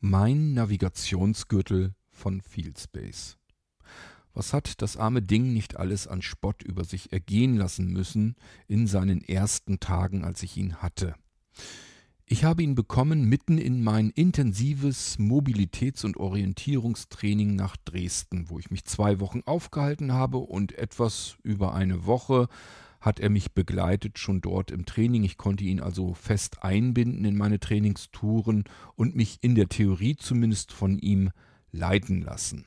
Mein 0.00 0.54
Navigationsgürtel 0.54 1.92
von 2.12 2.40
Fieldspace. 2.40 3.36
Was 4.32 4.52
hat 4.52 4.80
das 4.80 4.96
arme 4.96 5.22
Ding 5.22 5.52
nicht 5.52 5.76
alles 5.76 6.06
an 6.06 6.22
Spott 6.22 6.62
über 6.62 6.84
sich 6.84 7.12
ergehen 7.12 7.56
lassen 7.56 7.88
müssen 7.92 8.36
in 8.68 8.86
seinen 8.86 9.22
ersten 9.22 9.80
Tagen, 9.80 10.24
als 10.24 10.44
ich 10.44 10.56
ihn 10.56 10.76
hatte? 10.76 11.16
Ich 12.26 12.44
habe 12.44 12.62
ihn 12.62 12.76
bekommen 12.76 13.24
mitten 13.24 13.58
in 13.58 13.82
mein 13.82 14.10
intensives 14.10 15.18
Mobilitäts- 15.18 16.04
und 16.04 16.16
Orientierungstraining 16.16 17.56
nach 17.56 17.76
Dresden, 17.78 18.50
wo 18.50 18.60
ich 18.60 18.70
mich 18.70 18.84
zwei 18.84 19.18
Wochen 19.18 19.40
aufgehalten 19.46 20.12
habe 20.12 20.38
und 20.38 20.78
etwas 20.78 21.38
über 21.42 21.74
eine 21.74 22.06
Woche 22.06 22.46
hat 23.00 23.20
er 23.20 23.30
mich 23.30 23.52
begleitet 23.52 24.18
schon 24.18 24.40
dort 24.40 24.70
im 24.70 24.86
Training. 24.86 25.24
Ich 25.24 25.36
konnte 25.36 25.64
ihn 25.64 25.80
also 25.80 26.14
fest 26.14 26.62
einbinden 26.62 27.24
in 27.24 27.36
meine 27.36 27.60
Trainingstouren 27.60 28.64
und 28.96 29.16
mich 29.16 29.38
in 29.40 29.54
der 29.54 29.68
Theorie 29.68 30.16
zumindest 30.16 30.72
von 30.72 30.98
ihm 30.98 31.30
leiten 31.70 32.22
lassen. 32.22 32.66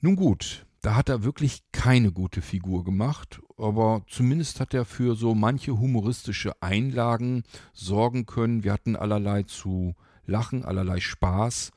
Nun 0.00 0.16
gut, 0.16 0.66
da 0.82 0.94
hat 0.94 1.08
er 1.08 1.24
wirklich 1.24 1.62
keine 1.72 2.10
gute 2.10 2.40
Figur 2.40 2.84
gemacht, 2.84 3.40
aber 3.58 4.02
zumindest 4.08 4.60
hat 4.60 4.72
er 4.72 4.86
für 4.86 5.14
so 5.14 5.34
manche 5.34 5.78
humoristische 5.78 6.60
Einlagen 6.62 7.42
sorgen 7.74 8.24
können. 8.24 8.64
Wir 8.64 8.72
hatten 8.72 8.96
allerlei 8.96 9.42
zu 9.42 9.94
lachen, 10.24 10.64
allerlei 10.64 11.00
Spaß 11.00 11.72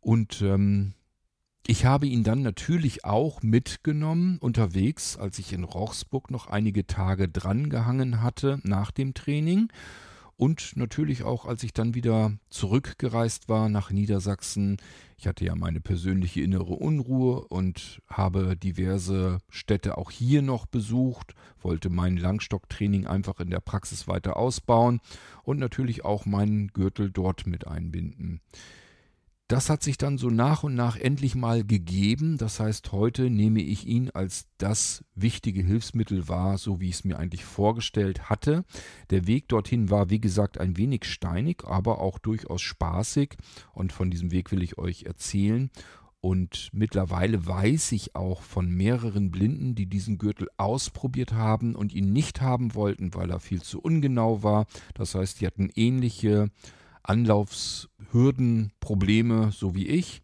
und 0.00 0.42
ähm, 0.42 0.92
ich 1.68 1.84
habe 1.84 2.06
ihn 2.06 2.22
dann 2.22 2.42
natürlich 2.42 3.04
auch 3.04 3.42
mitgenommen 3.42 4.38
unterwegs, 4.38 5.16
als 5.16 5.38
ich 5.38 5.52
in 5.52 5.64
Rochsburg 5.64 6.30
noch 6.30 6.46
einige 6.46 6.86
Tage 6.86 7.28
drangehangen 7.28 8.22
hatte 8.22 8.60
nach 8.62 8.92
dem 8.92 9.14
Training. 9.14 9.68
Und 10.36 10.76
natürlich 10.76 11.24
auch, 11.24 11.46
als 11.46 11.62
ich 11.62 11.72
dann 11.72 11.94
wieder 11.94 12.32
zurückgereist 12.50 13.48
war 13.48 13.68
nach 13.68 13.90
Niedersachsen. 13.90 14.76
Ich 15.16 15.26
hatte 15.26 15.46
ja 15.46 15.54
meine 15.54 15.80
persönliche 15.80 16.42
innere 16.42 16.74
Unruhe 16.74 17.46
und 17.48 18.02
habe 18.06 18.54
diverse 18.54 19.38
Städte 19.48 19.96
auch 19.96 20.10
hier 20.10 20.42
noch 20.42 20.66
besucht, 20.66 21.34
wollte 21.62 21.88
mein 21.88 22.18
Langstocktraining 22.18 23.06
einfach 23.06 23.40
in 23.40 23.50
der 23.50 23.60
Praxis 23.60 24.06
weiter 24.06 24.36
ausbauen 24.36 25.00
und 25.42 25.58
natürlich 25.58 26.04
auch 26.04 26.26
meinen 26.26 26.68
Gürtel 26.68 27.10
dort 27.10 27.46
mit 27.46 27.66
einbinden. 27.66 28.40
Das 29.48 29.70
hat 29.70 29.80
sich 29.84 29.96
dann 29.96 30.18
so 30.18 30.28
nach 30.28 30.64
und 30.64 30.74
nach 30.74 30.96
endlich 30.96 31.36
mal 31.36 31.62
gegeben. 31.62 32.36
Das 32.36 32.58
heißt, 32.58 32.90
heute 32.90 33.30
nehme 33.30 33.60
ich 33.60 33.86
ihn 33.86 34.10
als 34.10 34.48
das 34.58 35.04
wichtige 35.14 35.62
Hilfsmittel 35.62 36.28
wahr, 36.28 36.58
so 36.58 36.80
wie 36.80 36.88
ich 36.88 36.96
es 36.96 37.04
mir 37.04 37.16
eigentlich 37.16 37.44
vorgestellt 37.44 38.28
hatte. 38.28 38.64
Der 39.10 39.28
Weg 39.28 39.46
dorthin 39.48 39.88
war, 39.88 40.10
wie 40.10 40.20
gesagt, 40.20 40.58
ein 40.58 40.76
wenig 40.76 41.04
steinig, 41.04 41.62
aber 41.64 42.00
auch 42.00 42.18
durchaus 42.18 42.60
spaßig. 42.60 43.36
Und 43.72 43.92
von 43.92 44.10
diesem 44.10 44.32
Weg 44.32 44.50
will 44.50 44.64
ich 44.64 44.78
euch 44.78 45.04
erzählen. 45.04 45.70
Und 46.20 46.70
mittlerweile 46.72 47.46
weiß 47.46 47.92
ich 47.92 48.16
auch 48.16 48.42
von 48.42 48.68
mehreren 48.68 49.30
Blinden, 49.30 49.76
die 49.76 49.86
diesen 49.86 50.18
Gürtel 50.18 50.48
ausprobiert 50.56 51.34
haben 51.34 51.76
und 51.76 51.94
ihn 51.94 52.12
nicht 52.12 52.40
haben 52.40 52.74
wollten, 52.74 53.14
weil 53.14 53.30
er 53.30 53.38
viel 53.38 53.62
zu 53.62 53.80
ungenau 53.80 54.42
war. 54.42 54.66
Das 54.94 55.14
heißt, 55.14 55.40
die 55.40 55.46
hatten 55.46 55.70
ähnliche 55.76 56.50
Anlaufshürden, 57.08 58.72
Probleme, 58.80 59.52
so 59.52 59.74
wie 59.74 59.86
ich. 59.86 60.22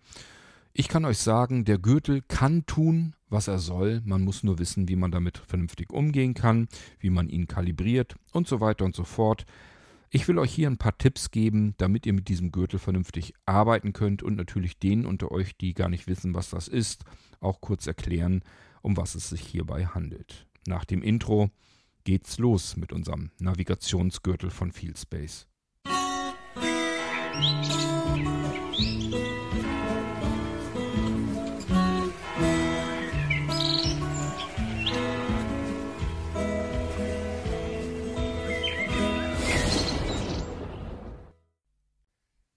Ich 0.75 0.89
kann 0.89 1.05
euch 1.05 1.19
sagen, 1.19 1.65
der 1.65 1.79
Gürtel 1.79 2.23
kann 2.23 2.65
tun, 2.65 3.15
was 3.29 3.49
er 3.49 3.59
soll. 3.59 4.01
Man 4.05 4.23
muss 4.23 4.43
nur 4.43 4.59
wissen, 4.59 4.89
wie 4.89 4.97
man 4.97 5.11
damit 5.11 5.39
vernünftig 5.39 5.93
umgehen 5.93 6.35
kann, 6.35 6.69
wie 6.99 7.11
man 7.11 7.29
ihn 7.29 7.47
kalibriert 7.47 8.17
und 8.33 8.49
so 8.49 8.61
weiter 8.61 8.85
und 8.85 8.97
so 8.97 9.05
fort. 9.05 9.45
Ich 10.11 10.29
will 10.29 10.39
euch 10.39 10.53
hier 10.53 10.69
ein 10.69 10.79
paar 10.79 10.97
Tipps 10.99 11.31
geben, 11.31 11.75
damit 11.79 12.05
ihr 12.05 12.13
mit 12.13 12.29
diesem 12.29 12.53
Gürtel 12.53 12.79
vernünftig 12.79 13.35
arbeiten 13.47 13.93
könnt 13.93 14.23
und 14.23 14.37
natürlich 14.37 14.79
denen 14.79 15.07
unter 15.07 15.31
euch, 15.31 15.57
die 15.57 15.75
gar 15.75 15.89
nicht 15.89 16.07
wissen, 16.07 16.35
was 16.35 16.51
das 16.51 16.69
ist, 16.69 17.05
auch 17.41 17.61
kurz 17.61 17.87
erklären, 17.87 18.43
um 18.83 18.97
was 18.97 19.15
es 19.15 19.31
sich 19.31 19.41
hierbei 19.41 19.87
handelt. 19.87 20.47
Nach 20.67 20.85
dem 20.85 21.03
Intro 21.03 21.51
geht's 22.05 22.39
los 22.39 22.77
mit 22.77 22.93
unserem 22.93 23.31
Navigationsgürtel 23.39 24.51
von 24.51 24.73
Fieldspace. 24.73 25.49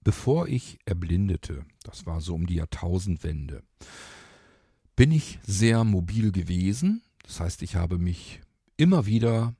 Bevor 0.05 0.47
ich 0.47 0.77
erblindete, 0.85 1.65
das 1.83 2.05
war 2.05 2.21
so 2.21 2.35
um 2.35 2.45
die 2.45 2.55
Jahrtausendwende, 2.55 3.63
bin 4.95 5.11
ich 5.11 5.39
sehr 5.45 5.83
mobil 5.83 6.31
gewesen. 6.31 7.01
Das 7.23 7.39
heißt, 7.39 7.63
ich 7.63 7.75
habe 7.75 7.97
mich 7.97 8.41
immer 8.77 9.07
wieder 9.07 9.55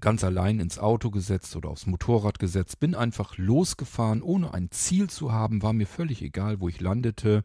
ganz 0.00 0.22
allein 0.22 0.60
ins 0.60 0.78
Auto 0.78 1.10
gesetzt 1.10 1.56
oder 1.56 1.70
aufs 1.70 1.86
Motorrad 1.86 2.38
gesetzt, 2.38 2.80
bin 2.80 2.94
einfach 2.94 3.36
losgefahren, 3.36 4.22
ohne 4.22 4.54
ein 4.54 4.70
Ziel 4.70 5.10
zu 5.10 5.32
haben, 5.32 5.62
war 5.62 5.72
mir 5.72 5.86
völlig 5.86 6.22
egal, 6.22 6.60
wo 6.60 6.68
ich 6.68 6.80
landete. 6.80 7.42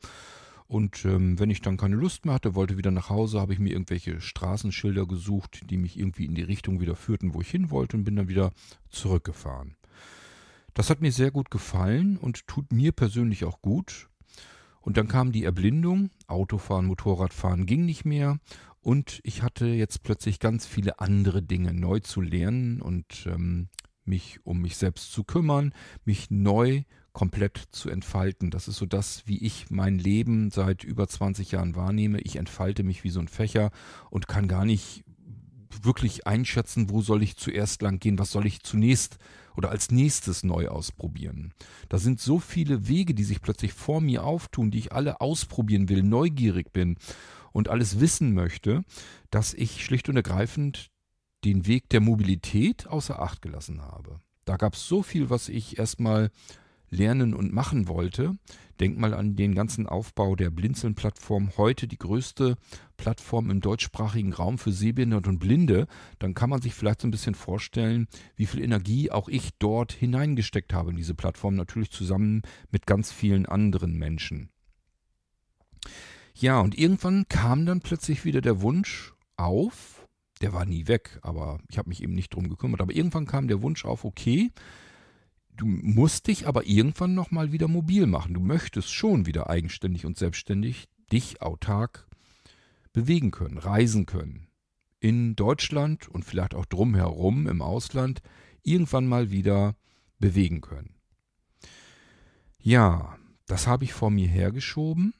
Und 0.67 1.05
ähm, 1.05 1.39
wenn 1.39 1.49
ich 1.49 1.61
dann 1.61 1.77
keine 1.77 1.95
Lust 1.95 2.25
mehr 2.25 2.35
hatte, 2.35 2.55
wollte 2.55 2.77
wieder 2.77 2.91
nach 2.91 3.09
Hause, 3.09 3.39
habe 3.39 3.53
ich 3.53 3.59
mir 3.59 3.73
irgendwelche 3.73 4.21
Straßenschilder 4.21 5.05
gesucht, 5.05 5.69
die 5.69 5.77
mich 5.77 5.99
irgendwie 5.99 6.25
in 6.25 6.35
die 6.35 6.43
Richtung 6.43 6.79
wieder 6.79 6.95
führten, 6.95 7.33
wo 7.33 7.41
ich 7.41 7.49
hin 7.49 7.69
wollte 7.69 7.97
und 7.97 8.05
bin 8.05 8.15
dann 8.15 8.29
wieder 8.29 8.51
zurückgefahren. 8.89 9.75
Das 10.73 10.89
hat 10.89 11.01
mir 11.01 11.11
sehr 11.11 11.31
gut 11.31 11.51
gefallen 11.51 12.17
und 12.17 12.47
tut 12.47 12.71
mir 12.71 12.91
persönlich 12.91 13.45
auch 13.45 13.61
gut. 13.61 14.09
Und 14.81 14.97
dann 14.97 15.07
kam 15.07 15.31
die 15.31 15.43
Erblindung, 15.43 16.09
Autofahren, 16.27 16.87
Motorradfahren 16.87 17.65
ging 17.65 17.85
nicht 17.85 18.05
mehr 18.05 18.39
und 18.83 19.21
ich 19.23 19.41
hatte 19.41 19.65
jetzt 19.65 20.03
plötzlich 20.03 20.39
ganz 20.39 20.67
viele 20.67 20.99
andere 20.99 21.41
Dinge 21.41 21.73
neu 21.73 21.99
zu 21.99 22.21
lernen 22.21 22.81
und 22.81 23.25
ähm, 23.27 23.69
mich 24.05 24.39
um 24.43 24.61
mich 24.61 24.75
selbst 24.75 25.13
zu 25.13 25.23
kümmern, 25.23 25.73
mich 26.03 26.29
neu 26.29 26.83
komplett 27.13 27.57
zu 27.71 27.89
entfalten. 27.89 28.51
Das 28.51 28.67
ist 28.67 28.77
so 28.77 28.85
das, 28.85 29.23
wie 29.25 29.37
ich 29.37 29.69
mein 29.69 29.99
Leben 29.99 30.51
seit 30.51 30.83
über 30.83 31.07
20 31.07 31.51
Jahren 31.51 31.75
wahrnehme. 31.75 32.19
Ich 32.21 32.35
entfalte 32.35 32.83
mich 32.83 33.03
wie 33.03 33.11
so 33.11 33.19
ein 33.19 33.27
Fächer 33.27 33.71
und 34.09 34.27
kann 34.27 34.47
gar 34.47 34.65
nicht 34.65 35.05
wirklich 35.81 36.27
einschätzen, 36.27 36.89
wo 36.89 37.01
soll 37.01 37.23
ich 37.23 37.37
zuerst 37.37 37.81
lang 37.81 37.99
gehen, 37.99 38.19
was 38.19 38.31
soll 38.31 38.45
ich 38.45 38.63
zunächst 38.63 39.17
oder 39.55 39.69
als 39.69 39.91
nächstes 39.91 40.43
neu 40.43 40.67
ausprobieren. 40.67 41.53
Da 41.89 41.99
sind 41.99 42.19
so 42.19 42.39
viele 42.39 42.87
Wege, 42.87 43.13
die 43.13 43.23
sich 43.23 43.41
plötzlich 43.41 43.73
vor 43.73 44.01
mir 44.01 44.23
auftun, 44.23 44.71
die 44.71 44.79
ich 44.79 44.91
alle 44.91 45.21
ausprobieren 45.21 45.89
will, 45.89 46.03
neugierig 46.03 46.73
bin 46.73 46.97
und 47.53 47.69
alles 47.69 48.01
wissen 48.01 48.33
möchte, 48.33 48.83
dass 49.29 49.53
ich 49.53 49.85
schlicht 49.85 50.09
und 50.09 50.17
ergreifend 50.17 50.91
den 51.45 51.65
Weg 51.65 51.89
der 51.89 52.01
Mobilität 52.01 52.87
außer 52.87 53.21
Acht 53.21 53.41
gelassen 53.41 53.81
habe. 53.81 54.19
Da 54.45 54.57
gab 54.57 54.73
es 54.73 54.87
so 54.87 55.03
viel, 55.03 55.29
was 55.29 55.47
ich 55.47 55.77
erstmal 55.77 56.29
lernen 56.89 57.33
und 57.33 57.53
machen 57.53 57.87
wollte. 57.87 58.37
Denk 58.79 58.97
mal 58.97 59.13
an 59.13 59.35
den 59.35 59.55
ganzen 59.55 59.87
Aufbau 59.87 60.35
der 60.35 60.49
Blinzeln-Plattform, 60.49 61.51
heute 61.57 61.87
die 61.87 61.97
größte 61.97 62.55
Plattform 62.97 63.49
im 63.49 63.61
deutschsprachigen 63.61 64.33
Raum 64.33 64.57
für 64.57 64.71
Sehbehinderte 64.71 65.29
und 65.29 65.39
Blinde. 65.39 65.87
Dann 66.19 66.33
kann 66.33 66.49
man 66.49 66.61
sich 66.61 66.73
vielleicht 66.73 67.01
so 67.01 67.07
ein 67.07 67.11
bisschen 67.11 67.35
vorstellen, 67.35 68.07
wie 68.35 68.45
viel 68.45 68.61
Energie 68.61 69.11
auch 69.11 69.27
ich 69.27 69.51
dort 69.59 69.91
hineingesteckt 69.91 70.73
habe 70.73 70.91
in 70.91 70.97
diese 70.97 71.15
Plattform, 71.15 71.55
natürlich 71.55 71.91
zusammen 71.91 72.41
mit 72.71 72.85
ganz 72.85 73.11
vielen 73.11 73.45
anderen 73.45 73.97
Menschen. 73.97 74.49
Ja, 76.33 76.59
und 76.59 76.77
irgendwann 76.77 77.27
kam 77.29 77.65
dann 77.65 77.81
plötzlich 77.81 78.25
wieder 78.25 78.41
der 78.41 78.61
Wunsch 78.61 79.13
auf, 79.37 80.07
der 80.41 80.51
war 80.53 80.65
nie 80.65 80.87
weg, 80.87 81.19
aber 81.21 81.59
ich 81.69 81.77
habe 81.77 81.89
mich 81.89 82.01
eben 82.01 82.15
nicht 82.15 82.33
drum 82.33 82.49
gekümmert, 82.49 82.81
aber 82.81 82.95
irgendwann 82.95 83.27
kam 83.27 83.47
der 83.47 83.61
Wunsch 83.61 83.85
auf, 83.85 84.03
okay, 84.03 84.51
du 85.55 85.65
musst 85.65 86.27
dich 86.27 86.47
aber 86.47 86.65
irgendwann 86.65 87.13
nochmal 87.13 87.51
wieder 87.51 87.67
mobil 87.67 88.07
machen. 88.07 88.33
Du 88.33 88.39
möchtest 88.39 88.91
schon 88.91 89.25
wieder 89.25 89.49
eigenständig 89.49 90.05
und 90.05 90.17
selbstständig 90.17 90.89
dich 91.11 91.41
autark 91.41 92.07
bewegen 92.91 93.31
können, 93.31 93.57
reisen 93.57 94.05
können. 94.05 94.47
In 94.99 95.35
Deutschland 95.35 96.07
und 96.07 96.25
vielleicht 96.25 96.55
auch 96.55 96.65
drumherum 96.65 97.47
im 97.47 97.61
Ausland 97.61 98.21
irgendwann 98.63 99.05
mal 99.05 99.31
wieder 99.31 99.75
bewegen 100.17 100.61
können. 100.61 100.95
Ja, 102.57 103.17
das 103.45 103.67
habe 103.67 103.83
ich 103.83 103.93
vor 103.93 104.09
mir 104.09 104.27
hergeschoben 104.27 105.13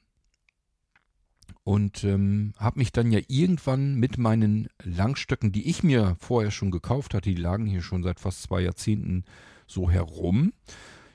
und 1.64 2.04
ähm, 2.04 2.52
habe 2.58 2.78
mich 2.78 2.92
dann 2.92 3.10
ja 3.10 3.20
irgendwann 3.26 3.94
mit 3.94 4.18
meinen 4.18 4.68
Langstöcken, 4.82 5.50
die 5.50 5.68
ich 5.68 5.82
mir 5.82 6.16
vorher 6.20 6.50
schon 6.50 6.70
gekauft 6.70 7.14
hatte, 7.14 7.30
die 7.30 7.40
lagen 7.40 7.66
hier 7.66 7.82
schon 7.82 8.02
seit 8.02 8.20
fast 8.20 8.42
zwei 8.42 8.60
Jahrzehnten 8.60 9.24
so 9.66 9.90
herum, 9.90 10.52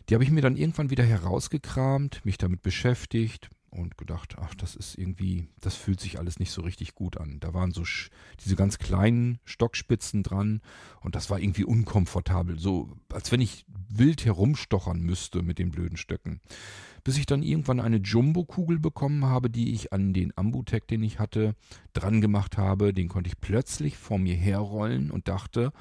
die 0.10 0.16
habe 0.16 0.24
ich 0.24 0.32
mir 0.32 0.42
dann 0.42 0.58
irgendwann 0.58 0.90
wieder 0.90 1.04
herausgekramt, 1.04 2.26
mich 2.26 2.40
damit 2.40 2.64
beschäftigt 2.64 3.50
und 3.70 3.98
gedacht, 3.98 4.36
ach, 4.40 4.56
das 4.56 4.76
ist 4.76 4.98
irgendwie, 4.98 5.48
das 5.62 5.76
fühlt 5.76 6.00
sich 6.00 6.20
alles 6.20 6.40
nicht 6.40 6.52
so 6.52 6.62
richtig 6.62 6.96
gut 6.96 7.18
an. 7.18 7.40
Da 7.40 7.54
waren 7.54 7.72
so 7.72 7.84
diese 8.44 8.56
ganz 8.56 8.78
kleinen 8.78 9.40
Stockspitzen 9.46 10.24
dran 10.24 10.62
und 11.02 11.16
das 11.16 11.30
war 11.30 11.40
irgendwie 11.40 11.64
unkomfortabel, 11.64 12.60
so 12.60 12.98
als 13.14 13.32
wenn 13.32 13.42
ich 13.42 13.66
wild 13.90 14.26
herumstochern 14.26 15.00
müsste 15.00 15.42
mit 15.42 15.60
den 15.60 15.72
blöden 15.72 15.98
Stöcken. 15.98 16.42
bis 17.04 17.18
ich 17.18 17.26
dann 17.26 17.44
irgendwann 17.44 17.80
eine 17.80 17.98
Jumbo-Kugel 17.98 18.80
bekommen 18.80 19.26
habe, 19.26 19.50
die 19.50 19.74
ich 19.74 19.94
an 19.94 20.14
den 20.14 20.36
Ambutec, 20.38 20.88
den 20.88 21.04
ich 21.04 21.20
hatte, 21.20 21.56
dran 21.94 22.22
gemacht 22.22 22.58
habe. 22.58 22.94
Den 22.94 23.08
konnte 23.08 23.30
ich 23.30 23.40
plötzlich 23.40 23.98
vor 23.98 24.20
mir 24.20 24.36
herrollen 24.36 25.12
und 25.12 25.28
dachte, 25.28 25.72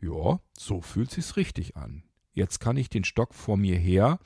ja, 0.00 0.40
so 0.58 0.80
fühlt 0.80 1.10
sich's 1.10 1.36
richtig 1.36 1.76
an. 1.76 2.04
Jetzt 2.32 2.60
kann 2.60 2.76
ich 2.76 2.88
den 2.88 3.04
Stock 3.04 3.34
vor 3.34 3.56
mir 3.56 3.76
her 3.76 4.18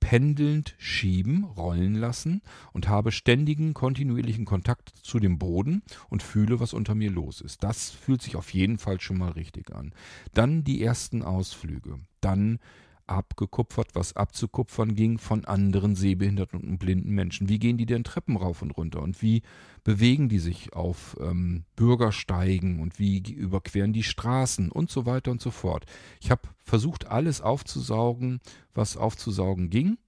pendelnd 0.00 0.74
schieben, 0.78 1.44
rollen 1.44 1.94
lassen 1.94 2.42
und 2.72 2.88
habe 2.88 3.12
ständigen, 3.12 3.74
kontinuierlichen 3.74 4.44
Kontakt 4.44 4.90
zu 5.02 5.18
dem 5.18 5.38
Boden 5.38 5.82
und 6.08 6.22
fühle, 6.22 6.60
was 6.60 6.74
unter 6.74 6.94
mir 6.94 7.10
los 7.10 7.40
ist. 7.40 7.62
Das 7.64 7.90
fühlt 7.90 8.22
sich 8.22 8.36
auf 8.36 8.54
jeden 8.54 8.78
Fall 8.78 9.00
schon 9.00 9.18
mal 9.18 9.32
richtig 9.32 9.74
an. 9.74 9.92
Dann 10.32 10.62
die 10.64 10.82
ersten 10.82 11.22
Ausflüge. 11.22 11.98
Dann 12.20 12.58
abgekupfert, 13.06 13.94
was 13.94 14.16
abzukupfern 14.16 14.94
ging 14.94 15.18
von 15.18 15.44
anderen 15.44 15.94
sehbehinderten 15.94 16.60
und 16.60 16.78
blinden 16.78 17.10
Menschen. 17.10 17.48
Wie 17.48 17.58
gehen 17.58 17.78
die 17.78 17.86
denn 17.86 18.04
Treppen 18.04 18.36
rauf 18.36 18.62
und 18.62 18.72
runter 18.72 19.02
und 19.02 19.22
wie 19.22 19.42
bewegen 19.84 20.28
die 20.28 20.38
sich 20.38 20.72
auf 20.72 21.16
ähm, 21.20 21.64
Bürgersteigen 21.76 22.80
und 22.80 22.98
wie 22.98 23.18
überqueren 23.18 23.92
die 23.92 24.02
Straßen 24.02 24.70
und 24.70 24.90
so 24.90 25.06
weiter 25.06 25.30
und 25.30 25.40
so 25.40 25.50
fort. 25.50 25.86
Ich 26.20 26.30
habe 26.30 26.42
versucht, 26.64 27.06
alles 27.06 27.40
aufzusaugen, 27.40 28.40
was 28.74 28.96
aufzusaugen 28.96 29.70
ging 29.70 29.98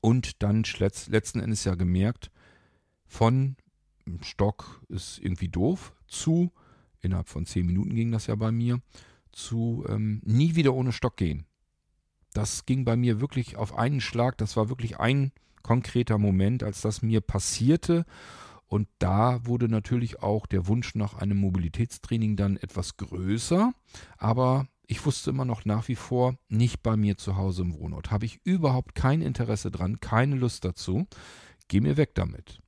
und 0.00 0.42
dann 0.42 0.64
letzten 0.76 1.40
Endes 1.40 1.64
ja 1.64 1.74
gemerkt, 1.74 2.30
von 3.06 3.56
Stock 4.22 4.82
ist 4.88 5.18
irgendwie 5.18 5.48
doof 5.48 5.94
zu, 6.06 6.52
innerhalb 7.00 7.28
von 7.28 7.46
zehn 7.46 7.66
Minuten 7.66 7.94
ging 7.94 8.12
das 8.12 8.26
ja 8.26 8.34
bei 8.34 8.52
mir, 8.52 8.80
zu 9.32 9.84
ähm, 9.88 10.20
nie 10.24 10.54
wieder 10.54 10.74
ohne 10.74 10.92
Stock 10.92 11.16
gehen. 11.16 11.46
Das 12.32 12.66
ging 12.66 12.84
bei 12.84 12.96
mir 12.96 13.20
wirklich 13.20 13.56
auf 13.56 13.76
einen 13.76 14.00
Schlag. 14.00 14.38
Das 14.38 14.56
war 14.56 14.68
wirklich 14.68 14.98
ein 14.98 15.32
konkreter 15.62 16.18
Moment, 16.18 16.62
als 16.62 16.80
das 16.80 17.02
mir 17.02 17.20
passierte. 17.20 18.04
Und 18.66 18.88
da 19.00 19.44
wurde 19.46 19.68
natürlich 19.68 20.22
auch 20.22 20.46
der 20.46 20.68
Wunsch 20.68 20.94
nach 20.94 21.14
einem 21.14 21.38
Mobilitätstraining 21.38 22.36
dann 22.36 22.56
etwas 22.56 22.96
größer. 22.96 23.72
Aber 24.16 24.68
ich 24.86 25.04
wusste 25.04 25.30
immer 25.30 25.44
noch 25.44 25.64
nach 25.64 25.88
wie 25.88 25.96
vor 25.96 26.36
nicht 26.48 26.82
bei 26.82 26.96
mir 26.96 27.16
zu 27.16 27.36
Hause 27.36 27.62
im 27.62 27.74
Wohnort. 27.74 28.10
Habe 28.10 28.26
ich 28.26 28.40
überhaupt 28.44 28.94
kein 28.94 29.22
Interesse 29.22 29.70
dran, 29.70 30.00
keine 30.00 30.36
Lust 30.36 30.64
dazu. 30.64 31.06
Geh 31.68 31.80
mir 31.80 31.96
weg 31.96 32.14
damit. 32.14 32.60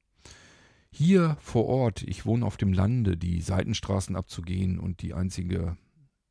Hier 0.90 1.36
vor 1.40 1.66
Ort, 1.66 2.02
ich 2.02 2.26
wohne 2.26 2.44
auf 2.44 2.56
dem 2.56 2.72
Lande, 2.72 3.16
die 3.16 3.40
Seitenstraßen 3.40 4.14
abzugehen 4.14 4.78
und 4.78 5.02
die 5.02 5.14
einzige 5.14 5.76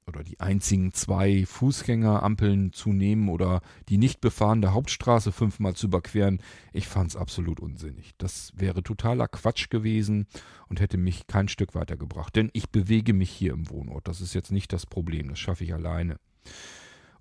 oder 0.07 0.23
die 0.23 0.39
einzigen 0.39 0.93
zwei 0.93 1.45
Fußgängerampeln 1.45 2.73
zu 2.73 2.91
nehmen 2.91 3.29
oder 3.29 3.61
die 3.89 3.97
nicht 3.97 4.21
befahrene 4.21 4.73
Hauptstraße 4.73 5.31
fünfmal 5.31 5.75
zu 5.75 5.87
überqueren, 5.87 6.41
ich 6.73 6.87
fand 6.87 7.11
es 7.11 7.15
absolut 7.15 7.59
unsinnig. 7.59 8.11
Das 8.17 8.51
wäre 8.55 8.83
totaler 8.83 9.27
Quatsch 9.27 9.69
gewesen 9.69 10.27
und 10.67 10.79
hätte 10.79 10.97
mich 10.97 11.27
kein 11.27 11.47
Stück 11.47 11.75
weitergebracht. 11.75 12.35
Denn 12.35 12.49
ich 12.53 12.69
bewege 12.69 13.13
mich 13.13 13.29
hier 13.29 13.53
im 13.53 13.69
Wohnort. 13.69 14.07
Das 14.07 14.21
ist 14.21 14.33
jetzt 14.33 14.51
nicht 14.51 14.73
das 14.73 14.85
Problem. 14.85 15.29
Das 15.29 15.39
schaffe 15.39 15.63
ich 15.63 15.73
alleine. 15.73 16.17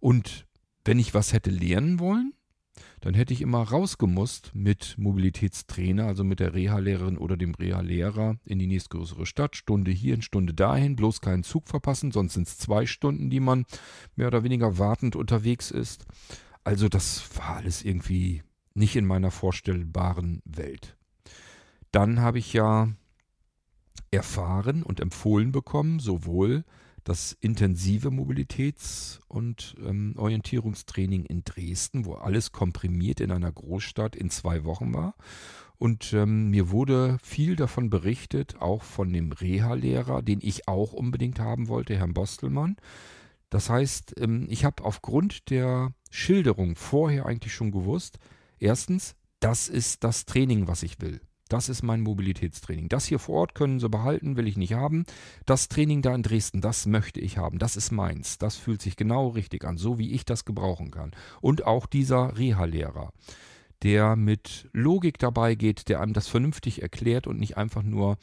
Und 0.00 0.46
wenn 0.84 0.98
ich 0.98 1.14
was 1.14 1.32
hätte 1.32 1.50
lernen 1.50 2.00
wollen, 2.00 2.32
dann 3.00 3.14
hätte 3.14 3.32
ich 3.32 3.40
immer 3.40 3.62
rausgemusst 3.62 4.50
mit 4.54 4.96
Mobilitätstrainer, 4.98 6.06
also 6.06 6.22
mit 6.22 6.40
der 6.40 6.54
Reha-Lehrerin 6.54 7.16
oder 7.16 7.36
dem 7.36 7.54
Reha-Lehrer 7.54 8.36
in 8.44 8.58
die 8.58 8.66
nächstgrößere 8.66 9.24
Stadt, 9.26 9.56
Stunde 9.56 9.90
hier, 9.90 10.14
eine 10.14 10.22
Stunde 10.22 10.52
dahin, 10.52 10.96
bloß 10.96 11.20
keinen 11.20 11.42
Zug 11.42 11.68
verpassen, 11.68 12.12
sonst 12.12 12.34
sind 12.34 12.46
es 12.46 12.58
zwei 12.58 12.86
Stunden, 12.86 13.30
die 13.30 13.40
man 13.40 13.64
mehr 14.16 14.26
oder 14.26 14.44
weniger 14.44 14.78
wartend 14.78 15.16
unterwegs 15.16 15.70
ist. 15.70 16.04
Also 16.62 16.88
das 16.88 17.36
war 17.38 17.56
alles 17.56 17.82
irgendwie 17.82 18.42
nicht 18.74 18.96
in 18.96 19.06
meiner 19.06 19.30
vorstellbaren 19.30 20.42
Welt. 20.44 20.96
Dann 21.92 22.20
habe 22.20 22.38
ich 22.38 22.52
ja 22.52 22.88
erfahren 24.10 24.82
und 24.82 25.00
empfohlen 25.00 25.52
bekommen, 25.52 26.00
sowohl 26.00 26.64
das 27.04 27.36
intensive 27.40 28.08
Mobilitäts- 28.08 29.20
und 29.28 29.74
ähm, 29.84 30.14
Orientierungstraining 30.16 31.24
in 31.24 31.44
Dresden, 31.44 32.04
wo 32.04 32.14
alles 32.14 32.52
komprimiert 32.52 33.20
in 33.20 33.30
einer 33.30 33.52
Großstadt 33.52 34.16
in 34.16 34.30
zwei 34.30 34.64
Wochen 34.64 34.94
war. 34.94 35.14
Und 35.78 36.12
ähm, 36.12 36.50
mir 36.50 36.70
wurde 36.70 37.16
viel 37.22 37.56
davon 37.56 37.88
berichtet, 37.88 38.60
auch 38.60 38.82
von 38.82 39.12
dem 39.12 39.32
Reha-Lehrer, 39.32 40.20
den 40.20 40.40
ich 40.42 40.68
auch 40.68 40.92
unbedingt 40.92 41.40
haben 41.40 41.68
wollte, 41.68 41.96
Herrn 41.96 42.12
Bostelmann. 42.12 42.76
Das 43.48 43.70
heißt, 43.70 44.14
ähm, 44.18 44.46
ich 44.50 44.64
habe 44.64 44.84
aufgrund 44.84 45.50
der 45.50 45.94
Schilderung 46.10 46.76
vorher 46.76 47.26
eigentlich 47.26 47.54
schon 47.54 47.70
gewusst, 47.70 48.18
erstens, 48.58 49.16
das 49.40 49.68
ist 49.68 50.04
das 50.04 50.26
Training, 50.26 50.68
was 50.68 50.82
ich 50.82 51.00
will. 51.00 51.20
Das 51.50 51.68
ist 51.68 51.82
mein 51.82 52.00
Mobilitätstraining. 52.00 52.88
Das 52.88 53.06
hier 53.06 53.18
vor 53.18 53.40
Ort 53.40 53.54
können 53.56 53.80
sie 53.80 53.88
behalten, 53.88 54.36
will 54.36 54.46
ich 54.46 54.56
nicht 54.56 54.72
haben. 54.72 55.04
Das 55.46 55.68
Training 55.68 56.00
da 56.00 56.14
in 56.14 56.22
Dresden, 56.22 56.60
das 56.60 56.86
möchte 56.86 57.18
ich 57.18 57.38
haben. 57.38 57.58
Das 57.58 57.76
ist 57.76 57.90
meins. 57.90 58.38
Das 58.38 58.56
fühlt 58.56 58.80
sich 58.80 58.96
genau 58.96 59.28
richtig 59.28 59.64
an, 59.64 59.76
so 59.76 59.98
wie 59.98 60.12
ich 60.12 60.24
das 60.24 60.44
gebrauchen 60.44 60.92
kann. 60.92 61.10
Und 61.40 61.66
auch 61.66 61.86
dieser 61.86 62.38
Reha-Lehrer, 62.38 63.12
der 63.82 64.14
mit 64.14 64.68
Logik 64.72 65.18
dabei 65.18 65.56
geht, 65.56 65.88
der 65.88 66.00
einem 66.00 66.12
das 66.12 66.28
vernünftig 66.28 66.82
erklärt 66.82 67.26
und 67.26 67.40
nicht 67.40 67.56
einfach 67.56 67.82
nur 67.82 68.16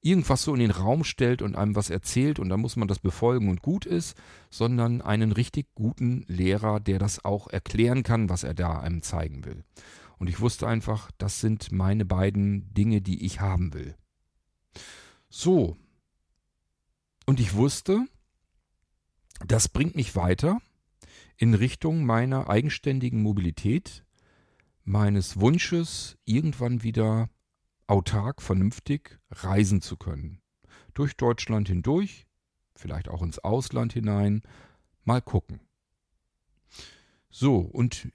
irgendwas 0.00 0.42
so 0.42 0.54
in 0.54 0.60
den 0.60 0.70
Raum 0.70 1.04
stellt 1.04 1.42
und 1.42 1.56
einem 1.56 1.76
was 1.76 1.90
erzählt 1.90 2.38
und 2.38 2.48
dann 2.48 2.60
muss 2.60 2.76
man 2.76 2.88
das 2.88 2.98
befolgen 2.98 3.50
und 3.50 3.60
gut 3.60 3.84
ist, 3.84 4.16
sondern 4.48 5.02
einen 5.02 5.32
richtig 5.32 5.66
guten 5.74 6.24
Lehrer, 6.28 6.80
der 6.80 6.98
das 6.98 7.24
auch 7.26 7.48
erklären 7.48 8.02
kann, 8.02 8.30
was 8.30 8.42
er 8.42 8.54
da 8.54 8.78
einem 8.78 9.02
zeigen 9.02 9.44
will. 9.44 9.64
Und 10.20 10.28
ich 10.28 10.38
wusste 10.38 10.68
einfach, 10.68 11.10
das 11.16 11.40
sind 11.40 11.72
meine 11.72 12.04
beiden 12.04 12.74
Dinge, 12.74 13.00
die 13.00 13.24
ich 13.24 13.40
haben 13.40 13.72
will. 13.72 13.96
So. 15.30 15.78
Und 17.24 17.40
ich 17.40 17.54
wusste, 17.54 18.06
das 19.46 19.70
bringt 19.70 19.96
mich 19.96 20.16
weiter 20.16 20.60
in 21.38 21.54
Richtung 21.54 22.04
meiner 22.04 22.50
eigenständigen 22.50 23.22
Mobilität, 23.22 24.04
meines 24.84 25.40
Wunsches, 25.40 26.18
irgendwann 26.26 26.82
wieder 26.82 27.30
autark, 27.86 28.42
vernünftig 28.42 29.18
reisen 29.30 29.80
zu 29.80 29.96
können. 29.96 30.42
Durch 30.92 31.16
Deutschland 31.16 31.68
hindurch, 31.68 32.26
vielleicht 32.74 33.08
auch 33.08 33.22
ins 33.22 33.38
Ausland 33.38 33.94
hinein, 33.94 34.42
mal 35.02 35.22
gucken. 35.22 35.60
So, 37.30 37.60
und 37.60 38.12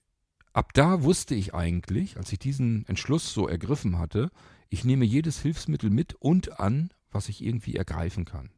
Ab 0.56 0.74
da 0.74 1.04
wusste 1.04 1.36
ich 1.36 1.54
eigentlich, 1.54 2.16
als 2.16 2.32
ich 2.32 2.40
diesen 2.40 2.88
Entschluss 2.88 3.34
so 3.34 3.46
ergriffen 3.46 4.00
hatte, 4.00 4.32
ich 4.70 4.86
nehme 4.86 5.04
jedes 5.04 5.42
Hilfsmittel 5.42 5.90
mit 5.90 6.14
und 6.14 6.62
an, 6.62 6.94
was 7.12 7.28
ich 7.28 7.44
irgendwie 7.44 7.76
ergreifen 7.76 8.24
kann. 8.24 8.52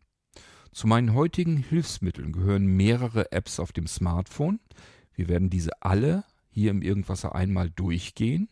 Zu 0.72 0.86
meinen 0.86 1.16
heutigen 1.16 1.58
Hilfsmitteln 1.58 2.34
gehören 2.34 2.68
mehrere 2.68 3.32
Apps 3.32 3.60
auf 3.60 3.72
dem 3.72 3.88
Smartphone. 3.88 4.60
Wir 5.16 5.28
werden 5.28 5.50
diese 5.50 5.72
alle 5.82 6.24
hier 6.52 6.70
im 6.70 6.84
Irgendwasser 6.84 7.34
einmal 7.34 7.72
durchgehen. 7.72 8.48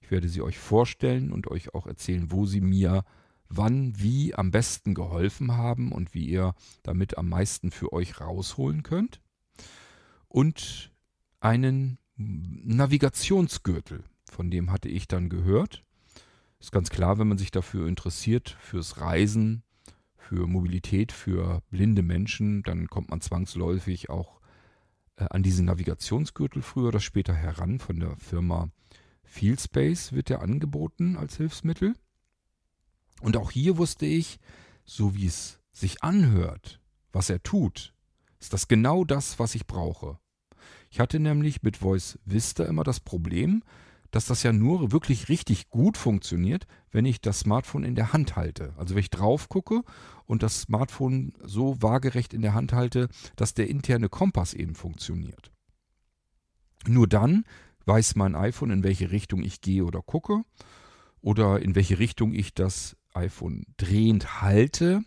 Ich 0.00 0.10
werde 0.10 0.30
sie 0.30 0.40
euch 0.40 0.56
vorstellen 0.56 1.32
und 1.32 1.48
euch 1.48 1.74
auch 1.74 1.86
erzählen, 1.86 2.32
wo 2.32 2.46
sie 2.46 2.62
mir 2.62 3.04
wann, 3.50 3.92
wie 4.00 4.34
am 4.34 4.50
besten 4.50 4.94
geholfen 4.94 5.54
haben 5.54 5.92
und 5.92 6.14
wie 6.14 6.24
ihr 6.24 6.54
damit 6.82 7.18
am 7.18 7.28
meisten 7.28 7.70
für 7.70 7.92
euch 7.92 8.22
rausholen 8.22 8.82
könnt. 8.82 9.20
Und 10.28 10.94
einen 11.40 11.98
Navigationsgürtel, 12.16 14.04
von 14.30 14.50
dem 14.50 14.70
hatte 14.70 14.88
ich 14.88 15.06
dann 15.06 15.28
gehört. 15.28 15.84
Ist 16.58 16.72
ganz 16.72 16.90
klar, 16.90 17.18
wenn 17.18 17.28
man 17.28 17.38
sich 17.38 17.50
dafür 17.50 17.86
interessiert, 17.86 18.56
fürs 18.60 19.00
Reisen, 19.00 19.62
für 20.16 20.46
Mobilität, 20.46 21.12
für 21.12 21.62
blinde 21.70 22.02
Menschen, 22.02 22.62
dann 22.62 22.88
kommt 22.88 23.10
man 23.10 23.20
zwangsläufig 23.20 24.10
auch 24.10 24.40
äh, 25.16 25.26
an 25.30 25.42
diesen 25.42 25.66
Navigationsgürtel 25.66 26.62
früher 26.62 26.88
oder 26.88 27.00
später 27.00 27.34
heran. 27.34 27.78
Von 27.78 28.00
der 28.00 28.16
Firma 28.16 28.70
Fieldspace 29.22 30.12
wird 30.12 30.30
der 30.30 30.40
angeboten 30.40 31.16
als 31.16 31.36
Hilfsmittel. 31.36 31.94
Und 33.20 33.36
auch 33.36 33.50
hier 33.50 33.76
wusste 33.76 34.06
ich, 34.06 34.38
so 34.84 35.14
wie 35.14 35.26
es 35.26 35.58
sich 35.72 36.02
anhört, 36.02 36.80
was 37.12 37.30
er 37.30 37.42
tut, 37.42 37.94
ist 38.40 38.52
das 38.52 38.68
genau 38.68 39.04
das, 39.04 39.38
was 39.38 39.54
ich 39.54 39.66
brauche. 39.66 40.18
Ich 40.90 41.00
hatte 41.00 41.20
nämlich 41.20 41.62
mit 41.62 41.78
Voice 41.78 42.18
Vista 42.24 42.64
immer 42.64 42.84
das 42.84 43.00
Problem, 43.00 43.62
dass 44.10 44.26
das 44.26 44.42
ja 44.42 44.52
nur 44.52 44.92
wirklich 44.92 45.28
richtig 45.28 45.68
gut 45.68 45.96
funktioniert, 45.96 46.66
wenn 46.90 47.04
ich 47.04 47.20
das 47.20 47.40
Smartphone 47.40 47.84
in 47.84 47.94
der 47.94 48.12
Hand 48.12 48.36
halte. 48.36 48.72
Also 48.76 48.94
wenn 48.94 49.00
ich 49.00 49.10
drauf 49.10 49.48
gucke 49.48 49.82
und 50.24 50.42
das 50.42 50.62
Smartphone 50.62 51.32
so 51.42 51.80
waagerecht 51.82 52.32
in 52.32 52.42
der 52.42 52.54
Hand 52.54 52.72
halte, 52.72 53.08
dass 53.36 53.54
der 53.54 53.68
interne 53.68 54.08
Kompass 54.08 54.54
eben 54.54 54.74
funktioniert. 54.74 55.52
Nur 56.86 57.06
dann 57.08 57.44
weiß 57.84 58.16
mein 58.16 58.34
iPhone, 58.34 58.70
in 58.70 58.84
welche 58.84 59.10
Richtung 59.10 59.42
ich 59.42 59.60
gehe 59.60 59.84
oder 59.84 60.02
gucke 60.02 60.42
oder 61.20 61.60
in 61.60 61.74
welche 61.74 61.98
Richtung 61.98 62.32
ich 62.32 62.54
das 62.54 62.96
iPhone 63.14 63.64
drehend 63.76 64.40
halte, 64.40 65.02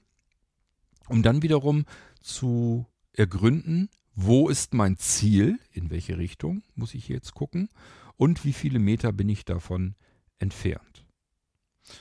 um 1.07 1.23
dann 1.23 1.41
wiederum 1.41 1.85
zu 2.21 2.85
ergründen, 3.13 3.89
wo 4.21 4.49
ist 4.49 4.73
mein 4.73 4.97
Ziel, 4.97 5.59
in 5.71 5.89
welche 5.89 6.17
Richtung 6.17 6.61
muss 6.75 6.93
ich 6.93 7.07
jetzt 7.07 7.33
gucken 7.33 7.69
und 8.17 8.43
wie 8.43 8.51
viele 8.51 8.77
Meter 8.77 9.13
bin 9.13 9.29
ich 9.29 9.45
davon 9.45 9.95
entfernt. 10.39 11.05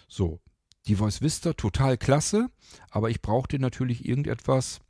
So, 0.08 0.40
die 0.86 0.96
Voice 0.96 1.22
Vista 1.22 1.52
total 1.52 1.96
klasse, 1.96 2.50
aber 2.90 3.08
ich 3.08 3.22
brauchte 3.22 3.60
natürlich 3.60 4.04
irgendetwas, 4.04 4.80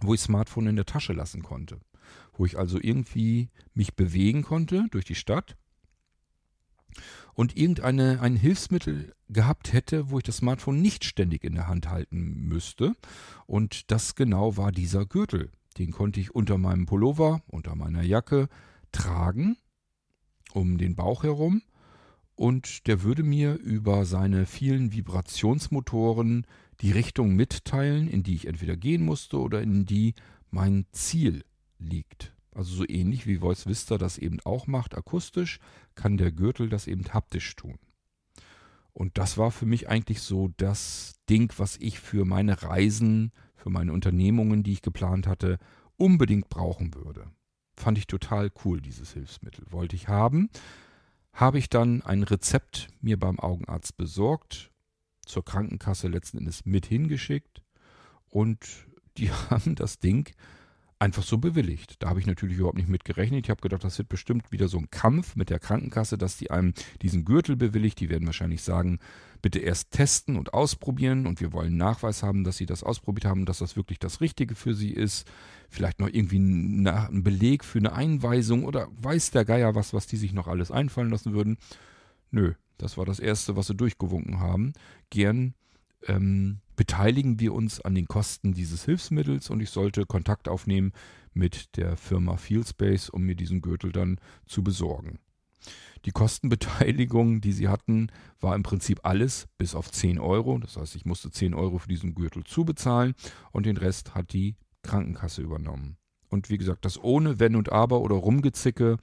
wo 0.00 0.12
ich 0.12 0.20
Smartphone 0.20 0.66
in 0.66 0.76
der 0.76 0.84
Tasche 0.84 1.14
lassen 1.14 1.42
konnte. 1.42 1.80
Wo 2.34 2.44
ich 2.44 2.58
also 2.58 2.78
irgendwie 2.78 3.48
mich 3.72 3.94
bewegen 3.94 4.42
konnte 4.42 4.88
durch 4.90 5.06
die 5.06 5.14
Stadt 5.14 5.56
und 7.32 7.56
irgendeine 7.56 8.20
ein 8.20 8.36
Hilfsmittel 8.36 9.14
gehabt 9.30 9.72
hätte, 9.72 10.10
wo 10.10 10.18
ich 10.18 10.24
das 10.24 10.36
Smartphone 10.38 10.82
nicht 10.82 11.04
ständig 11.04 11.44
in 11.44 11.54
der 11.54 11.66
Hand 11.66 11.88
halten 11.88 12.46
müsste. 12.46 12.94
Und 13.46 13.90
das 13.90 14.16
genau 14.16 14.58
war 14.58 14.70
dieser 14.70 15.06
Gürtel. 15.06 15.50
Den 15.80 15.92
konnte 15.92 16.20
ich 16.20 16.34
unter 16.34 16.58
meinem 16.58 16.84
Pullover, 16.84 17.42
unter 17.46 17.74
meiner 17.74 18.02
Jacke 18.02 18.50
tragen, 18.92 19.56
um 20.52 20.76
den 20.76 20.94
Bauch 20.94 21.22
herum. 21.22 21.62
Und 22.34 22.86
der 22.86 23.02
würde 23.02 23.22
mir 23.22 23.54
über 23.54 24.04
seine 24.04 24.44
vielen 24.44 24.92
Vibrationsmotoren 24.92 26.46
die 26.82 26.92
Richtung 26.92 27.34
mitteilen, 27.34 28.08
in 28.08 28.22
die 28.22 28.34
ich 28.34 28.46
entweder 28.46 28.76
gehen 28.76 29.02
musste 29.02 29.38
oder 29.38 29.62
in 29.62 29.86
die 29.86 30.12
mein 30.50 30.84
Ziel 30.92 31.44
liegt. 31.78 32.34
Also 32.54 32.74
so 32.74 32.84
ähnlich 32.86 33.26
wie 33.26 33.38
Voice 33.38 33.66
Vista 33.66 33.96
das 33.96 34.18
eben 34.18 34.38
auch 34.44 34.66
macht, 34.66 34.94
akustisch, 34.94 35.60
kann 35.94 36.18
der 36.18 36.30
Gürtel 36.30 36.68
das 36.68 36.88
eben 36.88 37.06
haptisch 37.14 37.56
tun. 37.56 37.78
Und 38.92 39.16
das 39.16 39.38
war 39.38 39.50
für 39.50 39.64
mich 39.64 39.88
eigentlich 39.88 40.20
so 40.20 40.50
das 40.58 41.14
Ding, 41.30 41.50
was 41.56 41.78
ich 41.78 42.00
für 42.00 42.26
meine 42.26 42.62
Reisen, 42.62 43.32
für 43.60 43.70
meine 43.70 43.92
Unternehmungen, 43.92 44.62
die 44.62 44.72
ich 44.72 44.82
geplant 44.82 45.26
hatte, 45.26 45.58
unbedingt 45.96 46.48
brauchen 46.48 46.94
würde. 46.94 47.26
Fand 47.76 47.98
ich 47.98 48.06
total 48.06 48.50
cool, 48.64 48.80
dieses 48.80 49.12
Hilfsmittel. 49.12 49.64
Wollte 49.70 49.96
ich 49.96 50.08
haben. 50.08 50.50
Habe 51.32 51.58
ich 51.58 51.68
dann 51.68 52.02
ein 52.02 52.22
Rezept 52.22 52.88
mir 53.00 53.18
beim 53.18 53.38
Augenarzt 53.38 53.96
besorgt, 53.96 54.70
zur 55.24 55.44
Krankenkasse 55.44 56.08
letzten 56.08 56.38
Endes 56.38 56.64
mit 56.64 56.86
hingeschickt 56.86 57.62
und 58.28 58.66
die 59.16 59.30
haben 59.50 59.74
das 59.74 59.98
Ding 59.98 60.34
einfach 61.00 61.22
so 61.22 61.38
bewilligt. 61.38 61.96
Da 62.02 62.10
habe 62.10 62.20
ich 62.20 62.26
natürlich 62.26 62.58
überhaupt 62.58 62.76
nicht 62.76 62.88
mit 62.88 63.04
gerechnet. 63.04 63.46
Ich 63.46 63.50
habe 63.50 63.62
gedacht, 63.62 63.82
das 63.82 63.96
wird 63.98 64.10
bestimmt 64.10 64.52
wieder 64.52 64.68
so 64.68 64.78
ein 64.78 64.90
Kampf 64.90 65.34
mit 65.34 65.48
der 65.48 65.58
Krankenkasse, 65.58 66.18
dass 66.18 66.36
die 66.36 66.50
einem 66.50 66.74
diesen 67.00 67.24
Gürtel 67.24 67.56
bewilligt. 67.56 67.98
Die 68.00 68.10
werden 68.10 68.26
wahrscheinlich 68.26 68.62
sagen, 68.62 68.98
bitte 69.40 69.60
erst 69.60 69.92
testen 69.92 70.36
und 70.36 70.52
ausprobieren 70.52 71.26
und 71.26 71.40
wir 71.40 71.54
wollen 71.54 71.78
Nachweis 71.78 72.22
haben, 72.22 72.44
dass 72.44 72.58
sie 72.58 72.66
das 72.66 72.82
ausprobiert 72.82 73.24
haben, 73.24 73.46
dass 73.46 73.58
das 73.58 73.76
wirklich 73.76 73.98
das 73.98 74.20
Richtige 74.20 74.54
für 74.54 74.74
sie 74.74 74.90
ist. 74.90 75.26
Vielleicht 75.70 76.00
noch 76.00 76.08
irgendwie 76.08 76.38
ein 76.38 77.22
Beleg 77.22 77.64
für 77.64 77.78
eine 77.78 77.94
Einweisung 77.94 78.64
oder 78.64 78.88
weiß 79.00 79.30
der 79.30 79.46
Geier 79.46 79.74
was, 79.74 79.94
was 79.94 80.06
die 80.06 80.18
sich 80.18 80.34
noch 80.34 80.48
alles 80.48 80.70
einfallen 80.70 81.10
lassen 81.10 81.32
würden. 81.32 81.56
Nö, 82.30 82.52
das 82.76 82.98
war 82.98 83.06
das 83.06 83.20
Erste, 83.20 83.56
was 83.56 83.68
sie 83.68 83.74
durchgewunken 83.74 84.40
haben. 84.40 84.74
Gern 85.08 85.54
ähm, 86.06 86.58
beteiligen 86.80 87.38
wir 87.38 87.52
uns 87.52 87.78
an 87.82 87.94
den 87.94 88.08
Kosten 88.08 88.54
dieses 88.54 88.86
Hilfsmittels 88.86 89.50
und 89.50 89.60
ich 89.60 89.68
sollte 89.68 90.06
Kontakt 90.06 90.48
aufnehmen 90.48 90.92
mit 91.34 91.76
der 91.76 91.98
Firma 91.98 92.38
Fieldspace, 92.38 93.10
um 93.10 93.20
mir 93.20 93.34
diesen 93.34 93.60
Gürtel 93.60 93.92
dann 93.92 94.18
zu 94.46 94.64
besorgen. 94.64 95.18
Die 96.06 96.10
Kostenbeteiligung, 96.10 97.42
die 97.42 97.52
sie 97.52 97.68
hatten, 97.68 98.10
war 98.40 98.54
im 98.54 98.62
Prinzip 98.62 99.00
alles 99.02 99.46
bis 99.58 99.74
auf 99.74 99.92
10 99.92 100.18
Euro. 100.18 100.56
Das 100.56 100.78
heißt, 100.78 100.96
ich 100.96 101.04
musste 101.04 101.30
10 101.30 101.52
Euro 101.52 101.76
für 101.76 101.88
diesen 101.88 102.14
Gürtel 102.14 102.44
zubezahlen 102.44 103.12
und 103.52 103.66
den 103.66 103.76
Rest 103.76 104.14
hat 104.14 104.32
die 104.32 104.56
Krankenkasse 104.82 105.42
übernommen. 105.42 105.98
Und 106.30 106.48
wie 106.48 106.56
gesagt, 106.56 106.86
das 106.86 106.96
ohne 106.96 107.38
Wenn 107.38 107.56
und 107.56 107.70
Aber 107.70 108.00
oder 108.00 108.14
Rumgezicke, 108.14 108.96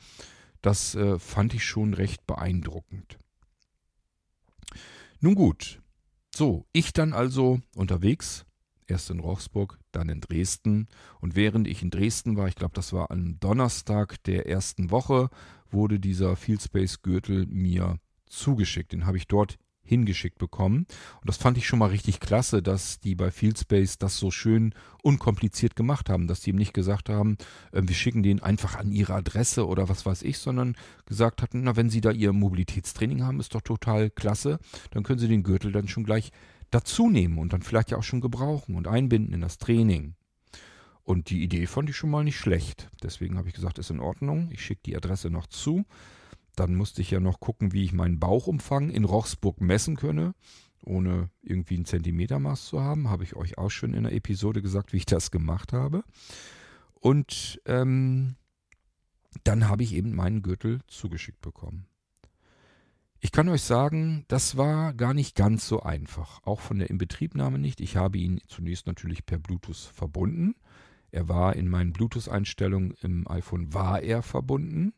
das 0.63 0.95
äh, 0.95 1.19
fand 1.19 1.53
ich 1.53 1.63
schon 1.63 1.93
recht 1.93 2.25
beeindruckend. 2.25 3.19
Nun 5.19 5.35
gut, 5.35 5.79
so, 6.37 6.67
ich 6.71 6.93
dann 6.93 7.13
also 7.13 7.59
unterwegs, 7.75 8.45
erst 8.85 9.09
in 9.09 9.19
Rochsburg, 9.19 9.79
dann 9.91 10.07
in 10.07 10.21
Dresden. 10.21 10.87
Und 11.19 11.35
während 11.35 11.67
ich 11.67 11.81
in 11.81 11.89
Dresden 11.89 12.37
war, 12.37 12.47
ich 12.47 12.55
glaube, 12.55 12.75
das 12.75 12.93
war 12.93 13.09
am 13.09 13.39
Donnerstag 13.39 14.23
der 14.23 14.47
ersten 14.47 14.91
Woche, 14.91 15.29
wurde 15.71 15.99
dieser 15.99 16.35
Fieldspace 16.35 17.01
Gürtel 17.01 17.47
mir 17.47 17.97
zugeschickt. 18.27 18.93
Den 18.93 19.07
habe 19.07 19.17
ich 19.17 19.27
dort 19.27 19.57
hingeschickt 19.87 20.37
bekommen. 20.37 20.85
Und 21.21 21.29
das 21.29 21.37
fand 21.37 21.57
ich 21.57 21.67
schon 21.67 21.79
mal 21.79 21.89
richtig 21.89 22.19
klasse, 22.19 22.61
dass 22.61 22.99
die 22.99 23.15
bei 23.15 23.31
Fieldspace 23.31 23.97
das 23.97 24.17
so 24.17 24.31
schön 24.31 24.73
unkompliziert 25.01 25.75
gemacht 25.75 26.09
haben, 26.09 26.27
dass 26.27 26.41
die 26.41 26.51
ihm 26.51 26.57
nicht 26.57 26.73
gesagt 26.73 27.09
haben, 27.09 27.37
äh, 27.71 27.81
wir 27.83 27.95
schicken 27.95 28.23
den 28.23 28.41
einfach 28.41 28.75
an 28.75 28.91
ihre 28.91 29.13
Adresse 29.13 29.67
oder 29.67 29.89
was 29.89 30.05
weiß 30.05 30.23
ich, 30.23 30.37
sondern 30.37 30.75
gesagt 31.05 31.41
hatten, 31.41 31.63
na, 31.63 31.75
wenn 31.75 31.89
sie 31.89 32.01
da 32.01 32.11
ihr 32.11 32.33
Mobilitätstraining 32.33 33.23
haben, 33.23 33.39
ist 33.39 33.55
doch 33.55 33.61
total 33.61 34.09
klasse, 34.09 34.59
dann 34.91 35.03
können 35.03 35.19
sie 35.19 35.27
den 35.27 35.43
Gürtel 35.43 35.71
dann 35.71 35.87
schon 35.87 36.03
gleich 36.03 36.31
dazu 36.71 37.09
nehmen 37.09 37.37
und 37.37 37.53
dann 37.53 37.61
vielleicht 37.61 37.91
ja 37.91 37.97
auch 37.97 38.03
schon 38.03 38.21
gebrauchen 38.21 38.75
und 38.75 38.87
einbinden 38.87 39.33
in 39.33 39.41
das 39.41 39.57
Training. 39.57 40.15
Und 41.03 41.29
die 41.29 41.41
Idee 41.41 41.67
fand 41.67 41.89
ich 41.89 41.95
schon 41.95 42.09
mal 42.09 42.25
nicht 42.25 42.37
schlecht. 42.37 42.89
Deswegen 43.01 43.37
habe 43.37 43.47
ich 43.47 43.53
gesagt, 43.53 43.79
ist 43.79 43.91
in 43.91 44.01
Ordnung. 44.01 44.49
Ich 44.51 44.61
schicke 44.61 44.81
die 44.85 44.97
Adresse 44.97 45.29
noch 45.29 45.47
zu. 45.47 45.85
Dann 46.57 46.73
musste 46.73 47.01
ich 47.01 47.11
ja 47.11 47.19
noch 47.19 47.39
gucken, 47.39 47.71
wie 47.71 47.83
ich 47.83 47.93
meinen 47.93 48.19
Bauchumfang 48.19 48.89
in 48.89 49.03
Rochsburg 49.03 49.61
messen 49.61 49.95
könne, 49.95 50.33
ohne 50.83 51.29
irgendwie 51.43 51.77
ein 51.77 51.85
Zentimetermaß 51.85 52.65
zu 52.65 52.81
haben. 52.81 53.09
Habe 53.09 53.23
ich 53.23 53.35
euch 53.35 53.59
auch 53.59 53.69
schon 53.69 53.93
in 53.93 54.03
der 54.03 54.13
Episode 54.13 54.63
gesagt, 54.63 54.91
wie 54.91 54.97
ich 54.97 55.05
das 55.05 55.29
gemacht 55.29 55.71
habe. 55.71 56.03
Und 56.95 57.61
ähm, 57.65 58.37
dann 59.43 59.69
habe 59.69 59.83
ich 59.83 59.93
eben 59.93 60.15
meinen 60.15 60.41
Gürtel 60.41 60.79
zugeschickt 60.87 61.41
bekommen. 61.41 61.85
Ich 63.19 63.31
kann 63.31 63.49
euch 63.49 63.61
sagen, 63.61 64.25
das 64.27 64.57
war 64.57 64.93
gar 64.93 65.13
nicht 65.13 65.35
ganz 65.35 65.67
so 65.67 65.83
einfach. 65.83 66.41
Auch 66.43 66.59
von 66.59 66.79
der 66.79 66.89
Inbetriebnahme 66.89 67.59
nicht. 67.59 67.81
Ich 67.81 67.97
habe 67.97 68.17
ihn 68.17 68.41
zunächst 68.47 68.87
natürlich 68.87 69.27
per 69.27 69.37
Bluetooth 69.37 69.91
verbunden. 69.93 70.55
Er 71.11 71.29
war 71.29 71.55
in 71.55 71.69
meinen 71.69 71.93
Bluetooth-Einstellungen 71.93 72.95
im 73.03 73.27
iPhone 73.27 73.73
war 73.75 74.01
er 74.01 74.23
verbunden. 74.23 74.93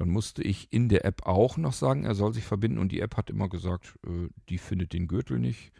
Dann 0.00 0.08
musste 0.08 0.42
ich 0.42 0.72
in 0.72 0.88
der 0.88 1.04
App 1.04 1.26
auch 1.26 1.58
noch 1.58 1.74
sagen, 1.74 2.04
er 2.04 2.14
soll 2.14 2.32
sich 2.32 2.44
verbinden 2.44 2.78
und 2.78 2.90
die 2.90 3.00
App 3.00 3.18
hat 3.18 3.28
immer 3.28 3.50
gesagt, 3.50 3.98
äh, 4.06 4.28
die 4.48 4.56
findet 4.56 4.94
den 4.94 5.08
Gürtel 5.08 5.38
nicht. 5.38 5.72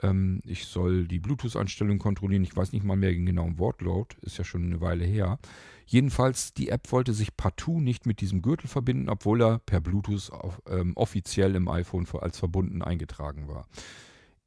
Ähm, 0.00 0.40
ich 0.46 0.64
soll 0.64 1.06
die 1.06 1.18
Bluetooth-Einstellung 1.18 1.98
kontrollieren. 1.98 2.44
Ich 2.44 2.56
weiß 2.56 2.72
nicht 2.72 2.82
mal 2.82 2.96
mehr 2.96 3.10
den 3.10 3.26
genauen 3.26 3.58
Wortlaut, 3.58 4.16
ist 4.22 4.38
ja 4.38 4.44
schon 4.44 4.64
eine 4.64 4.80
Weile 4.80 5.04
her. 5.04 5.38
Jedenfalls, 5.84 6.54
die 6.54 6.70
App 6.70 6.90
wollte 6.92 7.12
sich 7.12 7.36
partout 7.36 7.78
nicht 7.78 8.06
mit 8.06 8.22
diesem 8.22 8.40
Gürtel 8.40 8.68
verbinden, 8.68 9.10
obwohl 9.10 9.42
er 9.42 9.58
per 9.58 9.82
Bluetooth 9.82 10.32
auf, 10.32 10.62
ähm, 10.66 10.94
offiziell 10.94 11.54
im 11.54 11.68
iPhone 11.68 12.06
als 12.22 12.38
verbunden 12.38 12.80
eingetragen 12.80 13.48
war. 13.48 13.68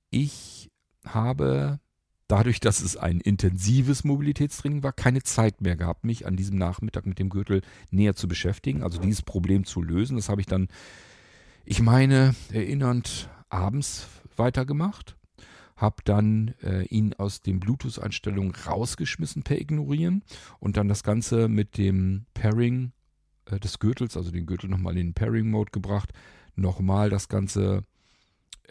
Ich 0.09 0.71
habe 1.05 1.79
dadurch, 2.31 2.61
dass 2.61 2.81
es 2.81 2.95
ein 2.95 3.19
intensives 3.19 4.05
Mobilitätstraining 4.05 4.83
war, 4.83 4.93
keine 4.93 5.21
Zeit 5.21 5.59
mehr 5.59 5.75
gehabt, 5.75 6.05
mich 6.05 6.25
an 6.25 6.37
diesem 6.37 6.57
Nachmittag 6.57 7.05
mit 7.05 7.19
dem 7.19 7.29
Gürtel 7.29 7.61
näher 7.89 8.15
zu 8.15 8.29
beschäftigen, 8.29 8.83
also 8.83 9.01
dieses 9.01 9.21
Problem 9.21 9.65
zu 9.65 9.81
lösen. 9.81 10.15
Das 10.15 10.29
habe 10.29 10.39
ich 10.39 10.47
dann, 10.47 10.69
ich 11.65 11.81
meine, 11.81 12.33
erinnernd 12.53 13.29
abends 13.49 14.07
weitergemacht, 14.37 15.17
habe 15.75 15.97
dann 16.05 16.53
äh, 16.63 16.85
ihn 16.85 17.13
aus 17.15 17.41
den 17.41 17.59
Bluetooth-Einstellungen 17.59 18.53
rausgeschmissen 18.55 19.43
per 19.43 19.59
Ignorieren 19.59 20.23
und 20.59 20.77
dann 20.77 20.87
das 20.87 21.03
Ganze 21.03 21.49
mit 21.49 21.77
dem 21.77 22.27
Pairing 22.33 22.93
äh, 23.45 23.59
des 23.59 23.79
Gürtels, 23.79 24.15
also 24.15 24.31
den 24.31 24.45
Gürtel 24.45 24.69
nochmal 24.69 24.97
in 24.97 25.07
den 25.07 25.13
Pairing-Mode 25.13 25.71
gebracht, 25.71 26.13
nochmal 26.55 27.09
das 27.09 27.27
Ganze 27.27 27.83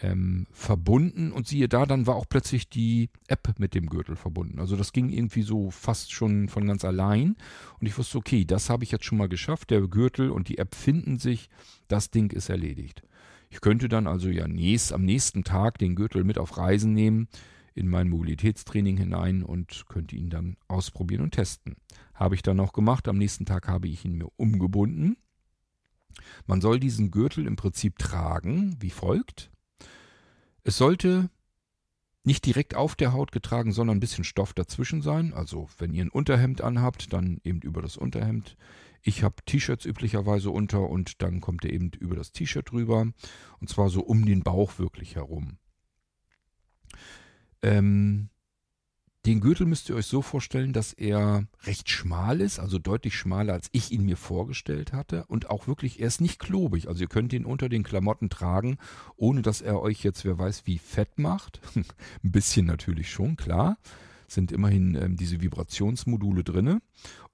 ähm, 0.00 0.46
verbunden 0.52 1.32
und 1.32 1.46
siehe 1.46 1.68
da, 1.68 1.86
dann 1.86 2.06
war 2.06 2.16
auch 2.16 2.28
plötzlich 2.28 2.68
die 2.68 3.10
App 3.28 3.58
mit 3.58 3.74
dem 3.74 3.86
Gürtel 3.86 4.16
verbunden. 4.16 4.58
Also 4.58 4.76
das 4.76 4.92
ging 4.92 5.10
irgendwie 5.10 5.42
so 5.42 5.70
fast 5.70 6.12
schon 6.12 6.48
von 6.48 6.66
ganz 6.66 6.84
allein 6.84 7.36
und 7.80 7.86
ich 7.86 7.96
wusste, 7.98 8.18
okay, 8.18 8.44
das 8.44 8.70
habe 8.70 8.84
ich 8.84 8.90
jetzt 8.90 9.04
schon 9.04 9.18
mal 9.18 9.28
geschafft, 9.28 9.70
der 9.70 9.82
Gürtel 9.82 10.30
und 10.30 10.48
die 10.48 10.58
App 10.58 10.74
finden 10.74 11.18
sich, 11.18 11.48
das 11.88 12.10
Ding 12.10 12.32
ist 12.32 12.48
erledigt. 12.48 13.02
Ich 13.50 13.60
könnte 13.60 13.88
dann 13.88 14.06
also 14.06 14.28
ja 14.28 14.46
nächst, 14.46 14.92
am 14.92 15.04
nächsten 15.04 15.44
Tag 15.44 15.78
den 15.78 15.96
Gürtel 15.96 16.24
mit 16.24 16.38
auf 16.38 16.56
Reisen 16.56 16.94
nehmen, 16.94 17.28
in 17.74 17.88
mein 17.88 18.08
Mobilitätstraining 18.08 18.96
hinein 18.96 19.42
und 19.42 19.84
könnte 19.88 20.16
ihn 20.16 20.30
dann 20.30 20.56
ausprobieren 20.68 21.22
und 21.22 21.32
testen. 21.32 21.76
Habe 22.14 22.34
ich 22.34 22.42
dann 22.42 22.60
auch 22.60 22.72
gemacht. 22.72 23.08
Am 23.08 23.16
nächsten 23.16 23.46
Tag 23.46 23.68
habe 23.68 23.88
ich 23.88 24.04
ihn 24.04 24.18
mir 24.18 24.28
umgebunden. 24.36 25.16
Man 26.46 26.60
soll 26.60 26.80
diesen 26.80 27.10
Gürtel 27.10 27.46
im 27.46 27.56
Prinzip 27.56 27.98
tragen 27.98 28.76
wie 28.80 28.90
folgt. 28.90 29.50
Es 30.64 30.76
sollte 30.76 31.30
nicht 32.22 32.44
direkt 32.46 32.74
auf 32.74 32.96
der 32.96 33.12
Haut 33.12 33.32
getragen, 33.32 33.72
sondern 33.72 33.96
ein 33.96 34.00
bisschen 34.00 34.24
Stoff 34.24 34.52
dazwischen 34.52 35.02
sein. 35.02 35.32
Also 35.32 35.68
wenn 35.78 35.92
ihr 35.92 36.04
ein 36.04 36.10
Unterhemd 36.10 36.60
anhabt, 36.60 37.12
dann 37.12 37.40
eben 37.44 37.60
über 37.60 37.82
das 37.82 37.96
Unterhemd. 37.96 38.56
Ich 39.02 39.22
habe 39.22 39.36
T-Shirts 39.46 39.86
üblicherweise 39.86 40.50
unter 40.50 40.88
und 40.88 41.22
dann 41.22 41.40
kommt 41.40 41.64
er 41.64 41.72
eben 41.72 41.90
über 41.98 42.16
das 42.16 42.32
T-Shirt 42.32 42.70
drüber. 42.70 43.10
Und 43.60 43.68
zwar 43.68 43.88
so 43.88 44.02
um 44.02 44.26
den 44.26 44.42
Bauch 44.42 44.78
wirklich 44.78 45.16
herum. 45.16 45.58
Ähm, 47.62 48.29
Den 49.26 49.40
Gürtel 49.40 49.66
müsst 49.66 49.90
ihr 49.90 49.96
euch 49.96 50.06
so 50.06 50.22
vorstellen, 50.22 50.72
dass 50.72 50.94
er 50.94 51.44
recht 51.64 51.90
schmal 51.90 52.40
ist, 52.40 52.58
also 52.58 52.78
deutlich 52.78 53.18
schmaler, 53.18 53.52
als 53.52 53.68
ich 53.72 53.92
ihn 53.92 54.06
mir 54.06 54.16
vorgestellt 54.16 54.94
hatte. 54.94 55.26
Und 55.26 55.50
auch 55.50 55.66
wirklich, 55.66 56.00
er 56.00 56.06
ist 56.06 56.22
nicht 56.22 56.38
klobig. 56.38 56.88
Also 56.88 57.02
ihr 57.02 57.08
könnt 57.08 57.34
ihn 57.34 57.44
unter 57.44 57.68
den 57.68 57.82
Klamotten 57.82 58.30
tragen, 58.30 58.78
ohne 59.16 59.42
dass 59.42 59.60
er 59.60 59.82
euch 59.82 60.02
jetzt, 60.04 60.24
wer 60.24 60.38
weiß, 60.38 60.62
wie 60.64 60.78
fett 60.78 61.18
macht. 61.18 61.60
Ein 61.74 62.32
bisschen 62.32 62.64
natürlich 62.64 63.10
schon, 63.10 63.36
klar. 63.36 63.76
Sind 64.26 64.52
immerhin 64.52 64.94
ähm, 64.94 65.16
diese 65.16 65.42
Vibrationsmodule 65.42 66.42
drinne. 66.42 66.80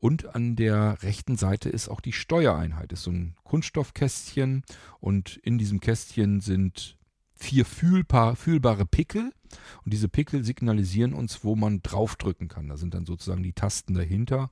Und 0.00 0.34
an 0.34 0.56
der 0.56 1.02
rechten 1.02 1.36
Seite 1.36 1.68
ist 1.68 1.88
auch 1.88 2.00
die 2.00 2.12
Steuereinheit. 2.12 2.92
Ist 2.92 3.04
so 3.04 3.12
ein 3.12 3.36
Kunststoffkästchen 3.44 4.64
und 4.98 5.36
in 5.36 5.56
diesem 5.56 5.78
Kästchen 5.78 6.40
sind 6.40 6.96
vier 7.36 7.64
fühlbar, 7.64 8.36
fühlbare 8.36 8.86
Pickel 8.86 9.32
und 9.84 9.92
diese 9.92 10.08
Pickel 10.08 10.44
signalisieren 10.44 11.12
uns, 11.12 11.44
wo 11.44 11.54
man 11.54 11.82
draufdrücken 11.82 12.48
kann. 12.48 12.68
Da 12.68 12.76
sind 12.76 12.94
dann 12.94 13.06
sozusagen 13.06 13.42
die 13.42 13.52
Tasten 13.52 13.94
dahinter 13.94 14.50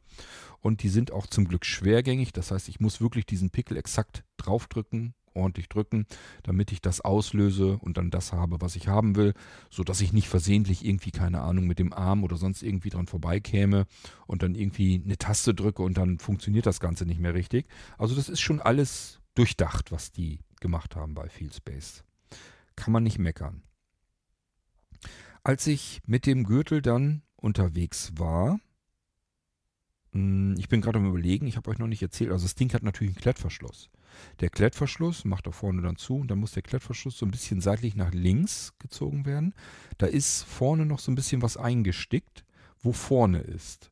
und 0.61 0.83
die 0.83 0.88
sind 0.88 1.12
auch 1.12 1.26
zum 1.26 1.49
Glück 1.49 1.64
schwergängig. 1.64 2.33
Das 2.33 2.50
heißt, 2.50 2.69
ich 2.69 2.81
muss 2.81 3.00
wirklich 3.00 3.26
diesen 3.26 3.50
Pickel 3.50 3.76
exakt 3.76 4.25
draufdrücken, 4.37 5.14
ordentlich 5.35 5.69
drücken, 5.69 6.07
damit 6.43 6.71
ich 6.73 6.81
das 6.81 7.00
auslöse 7.00 7.79
und 7.79 7.97
dann 7.97 8.11
das 8.11 8.33
habe, 8.33 8.61
was 8.61 8.76
ich 8.76 8.87
haben 8.87 9.17
will, 9.17 9.35
so 9.71 9.83
dass 9.83 10.00
ich 10.00 10.12
nicht 10.12 10.29
versehentlich 10.29 10.85
irgendwie 10.85 11.11
keine 11.11 11.41
Ahnung 11.41 11.67
mit 11.67 11.79
dem 11.79 11.93
Arm 11.93 12.23
oder 12.23 12.37
sonst 12.37 12.62
irgendwie 12.62 12.91
dran 12.91 13.07
vorbeikäme 13.07 13.87
und 14.26 14.43
dann 14.43 14.55
irgendwie 14.55 15.03
eine 15.05 15.19
Taste 15.19 15.55
drücke 15.55 15.83
und 15.83 15.97
dann 15.99 16.19
funktioniert 16.19 16.67
das 16.67 16.81
Ganze 16.81 17.05
nicht 17.05 17.21
mehr 17.21 17.35
richtig. 17.35 17.67
Also 17.99 18.14
das 18.14 18.29
ist 18.29 18.41
schon 18.41 18.61
alles 18.61 19.21
durchdacht, 19.35 19.91
was 19.91 20.12
die 20.12 20.38
gemacht 20.61 20.95
haben 20.95 21.14
bei 21.14 21.29
Fieldspace 21.29 22.05
kann 22.76 22.93
man 22.93 23.02
nicht 23.02 23.19
meckern. 23.19 23.62
Als 25.43 25.66
ich 25.66 26.00
mit 26.07 26.26
dem 26.26 26.45
Gürtel 26.45 26.81
dann 26.81 27.23
unterwegs 27.37 28.12
war, 28.16 28.59
hm, 30.12 30.54
ich 30.59 30.69
bin 30.69 30.81
gerade 30.81 30.99
am 30.99 31.07
überlegen, 31.07 31.47
ich 31.47 31.57
habe 31.57 31.71
euch 31.71 31.78
noch 31.78 31.87
nicht 31.87 32.02
erzählt, 32.02 32.31
also 32.31 32.45
das 32.45 32.54
Ding 32.54 32.73
hat 32.73 32.83
natürlich 32.83 33.14
einen 33.14 33.21
Klettverschluss. 33.21 33.90
Der 34.40 34.49
Klettverschluss 34.49 35.25
macht 35.25 35.47
da 35.47 35.50
vorne 35.50 35.83
dann 35.83 35.97
zu 35.97 36.16
und 36.16 36.31
dann 36.31 36.38
muss 36.38 36.52
der 36.52 36.62
Klettverschluss 36.62 37.19
so 37.19 37.26
ein 37.26 37.33
bisschen 37.33 37.61
seitlich 37.61 37.97
nach 37.97 38.12
links 38.12 38.73
gezogen 38.78 39.26
werden. 39.26 39.54
Da 39.99 40.07
ist 40.07 40.45
vorne 40.45 40.87
noch 40.87 41.00
so 41.00 41.11
ein 41.11 41.16
bisschen 41.16 41.43
was 41.43 41.57
eingestickt, 41.57 42.45
wo 42.81 42.93
vorne 42.93 43.40
ist. 43.40 43.90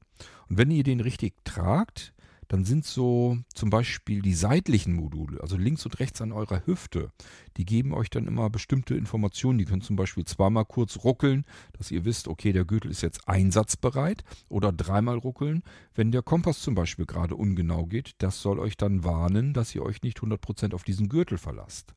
Und 0.48 0.58
wenn 0.58 0.70
ihr 0.70 0.84
den 0.84 1.00
richtig 1.00 1.34
tragt, 1.44 2.14
dann 2.52 2.66
sind 2.66 2.84
so 2.84 3.38
zum 3.54 3.70
Beispiel 3.70 4.20
die 4.20 4.34
seitlichen 4.34 4.92
Module, 4.92 5.40
also 5.40 5.56
links 5.56 5.86
und 5.86 5.98
rechts 6.00 6.20
an 6.20 6.32
eurer 6.32 6.66
Hüfte, 6.66 7.10
die 7.56 7.64
geben 7.64 7.94
euch 7.94 8.10
dann 8.10 8.26
immer 8.26 8.50
bestimmte 8.50 8.94
Informationen. 8.94 9.56
Die 9.56 9.64
können 9.64 9.80
zum 9.80 9.96
Beispiel 9.96 10.26
zweimal 10.26 10.66
kurz 10.66 11.02
ruckeln, 11.02 11.46
dass 11.72 11.90
ihr 11.90 12.04
wisst, 12.04 12.28
okay, 12.28 12.52
der 12.52 12.66
Gürtel 12.66 12.90
ist 12.90 13.00
jetzt 13.00 13.26
einsatzbereit 13.26 14.22
oder 14.50 14.70
dreimal 14.70 15.16
ruckeln, 15.16 15.62
wenn 15.94 16.12
der 16.12 16.20
Kompass 16.20 16.60
zum 16.60 16.74
Beispiel 16.74 17.06
gerade 17.06 17.36
ungenau 17.36 17.86
geht. 17.86 18.16
Das 18.18 18.42
soll 18.42 18.58
euch 18.58 18.76
dann 18.76 19.02
warnen, 19.02 19.54
dass 19.54 19.74
ihr 19.74 19.82
euch 19.82 20.02
nicht 20.02 20.18
100% 20.18 20.74
auf 20.74 20.84
diesen 20.84 21.08
Gürtel 21.08 21.38
verlasst. 21.38 21.94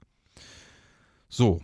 So, 1.28 1.62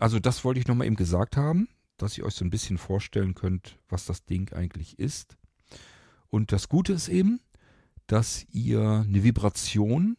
also 0.00 0.18
das 0.18 0.44
wollte 0.44 0.60
ich 0.60 0.66
nochmal 0.66 0.86
eben 0.86 0.96
gesagt 0.96 1.38
haben, 1.38 1.66
dass 1.96 2.18
ihr 2.18 2.26
euch 2.26 2.34
so 2.34 2.44
ein 2.44 2.50
bisschen 2.50 2.76
vorstellen 2.76 3.34
könnt, 3.34 3.78
was 3.88 4.04
das 4.04 4.26
Ding 4.26 4.52
eigentlich 4.52 4.98
ist. 4.98 5.38
Und 6.28 6.52
das 6.52 6.68
Gute 6.68 6.92
ist 6.92 7.08
eben, 7.08 7.40
dass 8.08 8.44
ihr 8.50 9.04
eine 9.06 9.22
Vibration 9.22 10.16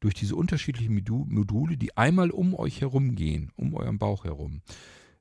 durch 0.00 0.14
diese 0.14 0.36
unterschiedlichen 0.36 0.94
Module, 0.94 1.76
die 1.76 1.96
einmal 1.96 2.30
um 2.30 2.54
euch 2.54 2.80
herum 2.80 3.14
gehen, 3.14 3.52
um 3.56 3.74
euren 3.74 3.98
Bauch 3.98 4.24
herum, 4.24 4.62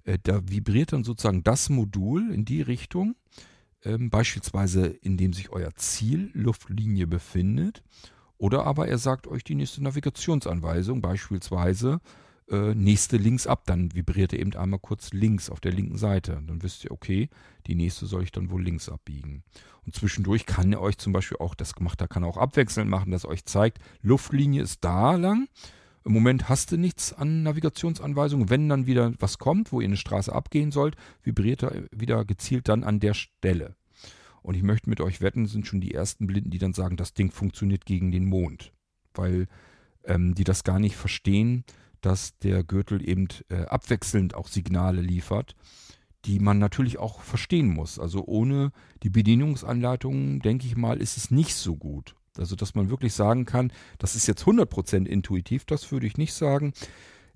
äh, 0.04 0.18
da 0.22 0.42
vibriert 0.48 0.94
dann 0.94 1.04
sozusagen 1.04 1.44
das 1.44 1.70
Modul 1.70 2.32
in 2.32 2.46
die 2.46 2.62
Richtung, 2.62 3.16
ähm, 3.84 4.10
beispielsweise 4.10 4.88
indem 4.88 5.34
sich 5.34 5.50
euer 5.50 5.74
Zielluftlinie 5.76 7.08
befindet, 7.08 7.84
oder 8.38 8.66
aber 8.66 8.88
er 8.88 8.98
sagt 8.98 9.28
euch 9.28 9.44
die 9.44 9.56
nächste 9.56 9.82
Navigationsanweisung, 9.84 11.02
beispielsweise 11.02 12.00
äh, 12.50 12.74
nächste 12.76 13.18
links 13.18 13.48
ab. 13.48 13.64
Dann 13.66 13.94
vibriert 13.94 14.34
er 14.34 14.40
eben 14.40 14.56
einmal 14.56 14.80
kurz 14.80 15.14
links 15.14 15.50
auf 15.50 15.60
der 15.60 15.72
linken 15.72 15.98
Seite. 15.98 16.42
Dann 16.46 16.64
wisst 16.64 16.84
ihr, 16.84 16.92
okay, 16.92 17.30
die 17.68 17.76
nächste 17.76 18.06
soll 18.06 18.24
ich 18.24 18.32
dann 18.32 18.50
wohl 18.50 18.64
links 18.64 18.90
abbiegen. 18.90 19.44
Und 19.86 19.96
zwischendurch 19.96 20.46
kann 20.46 20.72
er 20.74 20.82
euch 20.82 20.98
zum 20.98 21.14
Beispiel 21.14 21.38
auch, 21.40 21.56
das 21.56 21.74
gemacht, 21.74 22.00
da 22.00 22.08
kann 22.08 22.24
er 22.24 22.30
auch 22.30 22.38
abwechselnd 22.38 22.90
machen, 22.90 23.12
dass 23.12 23.26
er 23.26 23.30
euch 23.30 23.46
zeigt, 23.46 23.80
Luftlinie 24.02 24.64
ist 24.64 24.84
da 24.84 25.16
lang. 25.16 25.48
Im 26.06 26.12
Moment 26.12 26.50
hast 26.50 26.72
du 26.72 26.78
nichts 26.78 27.14
an 27.14 27.44
Navigationsanweisungen. 27.44 28.50
Wenn 28.50 28.68
dann 28.68 28.88
wieder 28.88 29.14
was 29.20 29.38
kommt, 29.40 29.72
wo 29.72 29.80
ihr 29.80 29.88
eine 29.88 29.98
Straße 29.98 30.34
abgehen 30.34 30.72
sollt, 30.72 30.96
vibriert 31.22 31.64
er 31.64 31.84
wieder 31.92 32.26
gezielt 32.26 32.68
dann 32.68 32.84
an 32.84 33.00
der 33.00 33.14
Stelle. 33.14 33.76
Und 34.42 34.56
ich 34.56 34.64
möchte 34.64 34.90
mit 34.90 35.00
euch 35.00 35.22
wetten, 35.22 35.46
sind 35.46 35.66
schon 35.66 35.80
die 35.80 35.94
ersten 35.94 36.28
Blinden, 36.28 36.50
die 36.50 36.58
dann 36.58 36.74
sagen, 36.74 36.98
das 36.98 37.14
Ding 37.14 37.32
funktioniert 37.32 37.86
gegen 37.86 38.12
den 38.12 38.26
Mond. 38.26 38.74
Weil 39.14 39.48
ähm, 40.04 40.36
die 40.36 40.44
das 40.44 40.66
gar 40.66 40.80
nicht 40.80 40.98
verstehen, 40.98 41.64
dass 42.04 42.38
der 42.40 42.64
Gürtel 42.64 43.08
eben 43.08 43.28
äh, 43.50 43.64
abwechselnd 43.64 44.36
auch 44.36 44.48
Signale 44.48 45.02
liefert, 45.02 45.56
die 46.26 46.40
man 46.40 46.60
natürlich 46.60 47.00
auch 47.00 47.22
verstehen 47.22 47.70
muss. 47.70 48.00
Also 48.00 48.26
ohne 48.26 48.72
die 49.04 49.10
Bedienungsanleitungen, 49.10 50.40
denke 50.40 50.68
ich 50.68 50.76
mal, 50.76 51.02
ist 51.02 51.18
es 51.18 51.32
nicht 51.32 51.56
so 51.56 51.76
gut. 51.76 52.16
Also 52.38 52.56
dass 52.56 52.76
man 52.76 52.90
wirklich 52.90 53.14
sagen 53.14 53.46
kann, 53.46 53.72
das 54.00 54.16
ist 54.16 54.28
jetzt 54.28 54.44
100% 54.44 55.06
intuitiv, 55.06 55.66
das 55.66 55.92
würde 55.92 56.08
ich 56.08 56.18
nicht 56.18 56.34
sagen. 56.34 56.74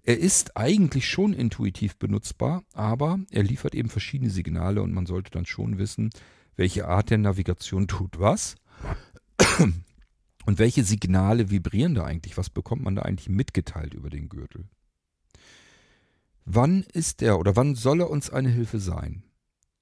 Er 0.04 0.18
ist 0.18 0.56
eigentlich 0.56 1.08
schon 1.08 1.34
intuitiv 1.34 1.98
benutzbar, 1.98 2.64
aber 2.74 3.20
er 3.30 3.44
liefert 3.44 3.76
eben 3.76 3.90
verschiedene 3.90 4.30
Signale 4.30 4.82
und 4.82 4.94
man 4.94 5.06
sollte 5.06 5.32
dann 5.32 5.46
schon 5.46 5.78
wissen, 5.78 6.10
welche 6.56 6.88
Art 6.88 7.10
der 7.10 7.18
Navigation 7.20 7.88
tut 7.88 8.20
was. 8.20 8.56
Und 10.48 10.60
welche 10.60 10.86
Signale 10.86 11.52
vibrieren 11.52 11.94
da 11.94 12.06
eigentlich? 12.06 12.38
Was 12.38 12.50
bekommt 12.50 12.82
man 12.82 12.96
da 12.96 13.02
eigentlich 13.02 13.28
mitgeteilt 13.28 13.94
über 13.94 14.10
den 14.10 14.30
Gürtel? 14.30 14.64
Wann 16.46 16.84
ist 16.94 17.22
er 17.22 17.38
oder 17.38 17.58
wann 17.58 17.76
soll 17.76 18.00
er 18.00 18.10
uns 18.10 18.30
eine 18.30 18.48
Hilfe 18.48 18.80
sein? 18.80 19.24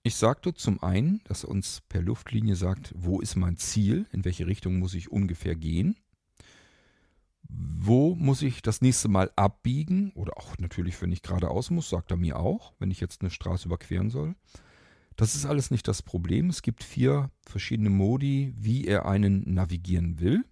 Ich 0.01 0.15
sagte 0.15 0.55
zum 0.55 0.81
einen, 0.81 1.21
dass 1.25 1.43
er 1.43 1.49
uns 1.49 1.83
per 1.87 2.01
Luftlinie 2.01 2.55
sagt, 2.55 2.95
wo 2.97 3.19
ist 3.19 3.35
mein 3.35 3.57
Ziel, 3.57 4.07
in 4.11 4.25
welche 4.25 4.47
Richtung 4.47 4.79
muss 4.79 4.95
ich 4.95 5.11
ungefähr 5.11 5.55
gehen, 5.55 5.97
wo 7.47 8.15
muss 8.15 8.41
ich 8.41 8.63
das 8.63 8.81
nächste 8.81 9.07
Mal 9.07 9.31
abbiegen 9.35 10.13
oder 10.13 10.35
auch 10.39 10.57
natürlich, 10.57 10.99
wenn 10.99 11.11
ich 11.11 11.21
geradeaus 11.21 11.69
muss, 11.69 11.91
sagt 11.91 12.09
er 12.09 12.17
mir 12.17 12.39
auch, 12.39 12.73
wenn 12.79 12.89
ich 12.89 12.99
jetzt 12.99 13.21
eine 13.21 13.29
Straße 13.29 13.67
überqueren 13.67 14.09
soll. 14.09 14.33
Das 15.15 15.35
ist 15.35 15.45
alles 15.45 15.69
nicht 15.69 15.87
das 15.87 16.01
Problem. 16.01 16.49
Es 16.49 16.63
gibt 16.63 16.83
vier 16.83 17.29
verschiedene 17.45 17.91
Modi, 17.91 18.55
wie 18.57 18.87
er 18.87 19.05
einen 19.05 19.53
navigieren 19.53 20.19
will. 20.19 20.43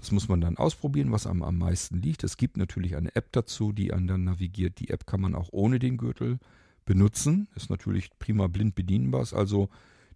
Das 0.00 0.12
muss 0.12 0.28
man 0.28 0.40
dann 0.40 0.56
ausprobieren, 0.56 1.12
was 1.12 1.26
einem 1.26 1.42
am 1.42 1.58
meisten 1.58 2.00
liegt. 2.00 2.24
Es 2.24 2.38
gibt 2.38 2.56
natürlich 2.56 2.96
eine 2.96 3.14
App 3.14 3.32
dazu, 3.32 3.72
die 3.72 3.92
einen 3.92 4.06
dann 4.06 4.24
navigiert. 4.24 4.80
Die 4.80 4.88
App 4.88 5.06
kann 5.06 5.20
man 5.20 5.34
auch 5.34 5.50
ohne 5.52 5.78
den 5.78 5.98
Gürtel 5.98 6.38
benutzen. 6.86 7.48
Ist 7.54 7.68
natürlich 7.68 8.10
prima 8.18 8.46
blind 8.46 8.74
bedienbar. 8.74 9.22
Ist 9.22 9.34
also 9.34 9.68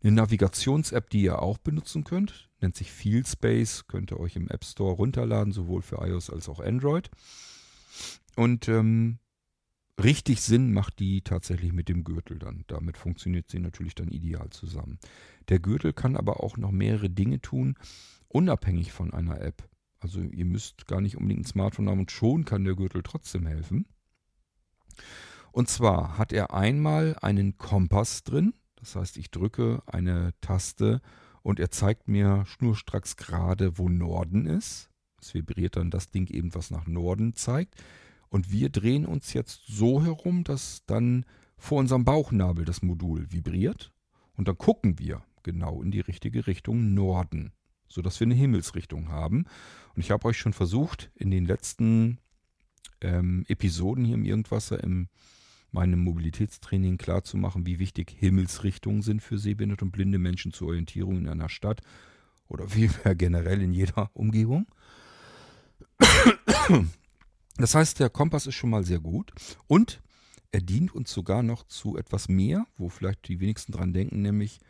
eine 0.03 0.12
Navigations-App, 0.12 1.11
die 1.11 1.23
ihr 1.23 1.42
auch 1.42 1.59
benutzen 1.59 2.03
könnt. 2.05 2.49
Nennt 2.61 2.77
sich 2.77 2.90
FieldSpace. 2.92 3.87
Könnt 3.87 4.11
ihr 4.11 4.18
euch 4.18 4.37
im 4.37 4.49
App 4.49 4.64
Store 4.64 4.94
runterladen, 4.94 5.53
sowohl 5.53 5.83
für 5.83 5.97
iOS 5.97 6.31
als 6.31 6.49
auch 6.49 6.61
Android. 6.61 7.11
Und 8.37 8.68
ähm, 8.68 9.18
richtig 10.03 10.40
Sinn 10.40 10.73
macht 10.73 10.99
die 10.99 11.20
tatsächlich 11.20 11.75
mit 11.75 11.90
dem 11.90 12.05
Gürtel 12.05 12.38
dann. 12.38 12.64
Damit 12.68 12.97
funktioniert 12.97 13.51
sie 13.51 13.61
natürlich 13.61 13.94
dann 13.94 14.09
ideal 14.09 14.49
zusammen. 14.49 14.99
Der 15.51 15.59
Gürtel 15.59 15.92
kann 15.92 16.16
aber 16.16 16.42
auch 16.42 16.57
noch 16.57 16.70
mehrere 16.70 17.11
Dinge 17.11 17.40
tun, 17.40 17.77
unabhängig 18.29 18.92
von 18.92 19.12
einer 19.12 19.40
App. 19.42 19.68
Also 20.05 20.21
ihr 20.21 20.45
müsst 20.45 20.87
gar 20.87 21.01
nicht 21.01 21.17
unbedingt 21.17 21.40
ein 21.40 21.51
Smartphone 21.51 21.88
haben 21.88 22.01
und 22.01 22.11
schon 22.11 22.45
kann 22.45 22.62
der 22.62 22.75
Gürtel 22.75 23.03
trotzdem 23.03 23.47
helfen. 23.47 23.87
Und 25.51 25.71
zwar 25.71 26.19
hat 26.19 26.31
er 26.31 26.53
einmal 26.53 27.17
einen 27.23 27.57
Kompass 27.57 28.23
drin. 28.23 28.53
Das 28.77 28.97
heißt, 28.97 29.17
ich 29.17 29.31
drücke 29.31 29.83
eine 29.87 30.35
Taste 30.43 31.01
und 31.40 31.59
er 31.59 31.71
zeigt 31.71 32.07
mir 32.07 32.45
schnurstracks 32.45 33.17
gerade, 33.17 33.79
wo 33.79 33.88
Norden 33.88 34.45
ist. 34.45 34.90
Es 35.23 35.33
vibriert 35.33 35.77
dann 35.77 35.90
das 35.90 36.11
Ding 36.11 36.27
eben, 36.27 36.55
was 36.55 36.71
nach 36.71 36.87
Norden 36.87 37.33
zeigt. 37.33 37.83
Und 38.29 38.53
wir 38.53 38.69
drehen 38.69 39.07
uns 39.07 39.33
jetzt 39.33 39.62
so 39.67 40.03
herum, 40.03 40.45
dass 40.45 40.85
dann 40.85 41.25
vor 41.57 41.79
unserem 41.79 42.05
Bauchnabel 42.05 42.67
das 42.67 42.83
Modul 42.83 43.33
vibriert. 43.33 43.90
Und 44.35 44.49
dann 44.49 44.59
gucken 44.59 44.99
wir 44.99 45.25
genau 45.43 45.81
in 45.81 45.90
die 45.90 46.01
richtige 46.01 46.47
Richtung 46.47 46.93
Norden 46.93 47.55
sodass 47.88 48.20
wir 48.20 48.27
eine 48.27 48.35
Himmelsrichtung 48.35 49.09
haben. 49.09 49.47
Und 49.94 50.03
ich 50.03 50.11
habe 50.11 50.27
euch 50.27 50.38
schon 50.38 50.53
versucht, 50.53 51.11
in 51.14 51.31
den 51.31 51.44
letzten 51.44 52.18
ähm, 53.01 53.44
Episoden 53.49 54.05
hier 54.05 54.14
im 54.14 54.25
Irgendwasser, 54.25 54.83
in 54.83 55.09
meinem 55.70 56.01
Mobilitätstraining 56.01 56.99
klarzumachen, 56.99 57.66
wie 57.66 57.79
wichtig 57.79 58.14
Himmelsrichtungen 58.18 59.03
sind 59.03 59.23
für 59.23 59.38
sehbehinderte 59.38 59.85
und 59.85 59.90
blinde 59.90 60.18
Menschen 60.18 60.53
zur 60.53 60.68
Orientierung 60.68 61.18
in 61.18 61.29
einer 61.29 61.49
Stadt 61.49 61.81
oder 62.49 62.68
vielmehr 62.68 63.14
generell 63.16 63.61
in 63.61 63.73
jeder 63.73 64.11
Umgebung. 64.14 64.66
Das 67.57 67.75
heißt, 67.75 68.01
der 68.01 68.11
Kompass 68.11 68.47
ist 68.47 68.55
schon 68.55 68.70
mal 68.70 68.85
sehr 68.85 69.01
gut 69.01 69.33
und 69.66 70.01
er 70.53 70.61
dient 70.61 70.94
uns 70.94 71.12
sogar 71.12 71.42
noch 71.42 71.64
zu 71.64 71.97
etwas 71.97 72.29
mehr, 72.29 72.66
wo 72.79 72.88
vielleicht 72.88 73.27
die 73.27 73.40
wenigsten 73.40 73.73
dran 73.73 73.92
denken, 73.92 74.23
nämlich 74.23 74.61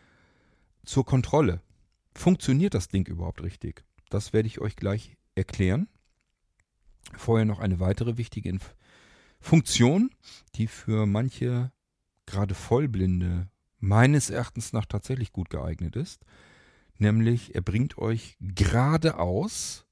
zur 0.85 1.05
Kontrolle. 1.05 1.61
Funktioniert 2.15 2.75
das 2.75 2.89
Ding 2.89 3.07
überhaupt 3.07 3.43
richtig? 3.43 3.85
Das 4.09 4.33
werde 4.33 4.47
ich 4.47 4.61
euch 4.61 4.77
gleich 4.77 5.17
erklären. 5.35 5.89
Vorher 7.17 7.45
noch 7.45 7.59
eine 7.59 7.81
weitere 7.81 8.17
wichtige 8.17 8.49
Inf 8.49 8.75
Funktion, 9.41 10.11
die 10.55 10.67
für 10.69 11.05
manche 11.05 11.71
gerade 12.25 12.55
Vollblinde 12.55 13.51
meines 13.79 14.31
Erachtens 14.31 14.73
nach 14.73 14.87
tatsächlich 14.87 15.33
gut 15.33 15.51
geeignet 15.51 15.97
ist. 15.97 16.25
Nämlich, 16.97 17.55
er 17.55 17.61
bringt 17.61 17.99
euch 17.99 18.39
geradeaus 18.41 19.85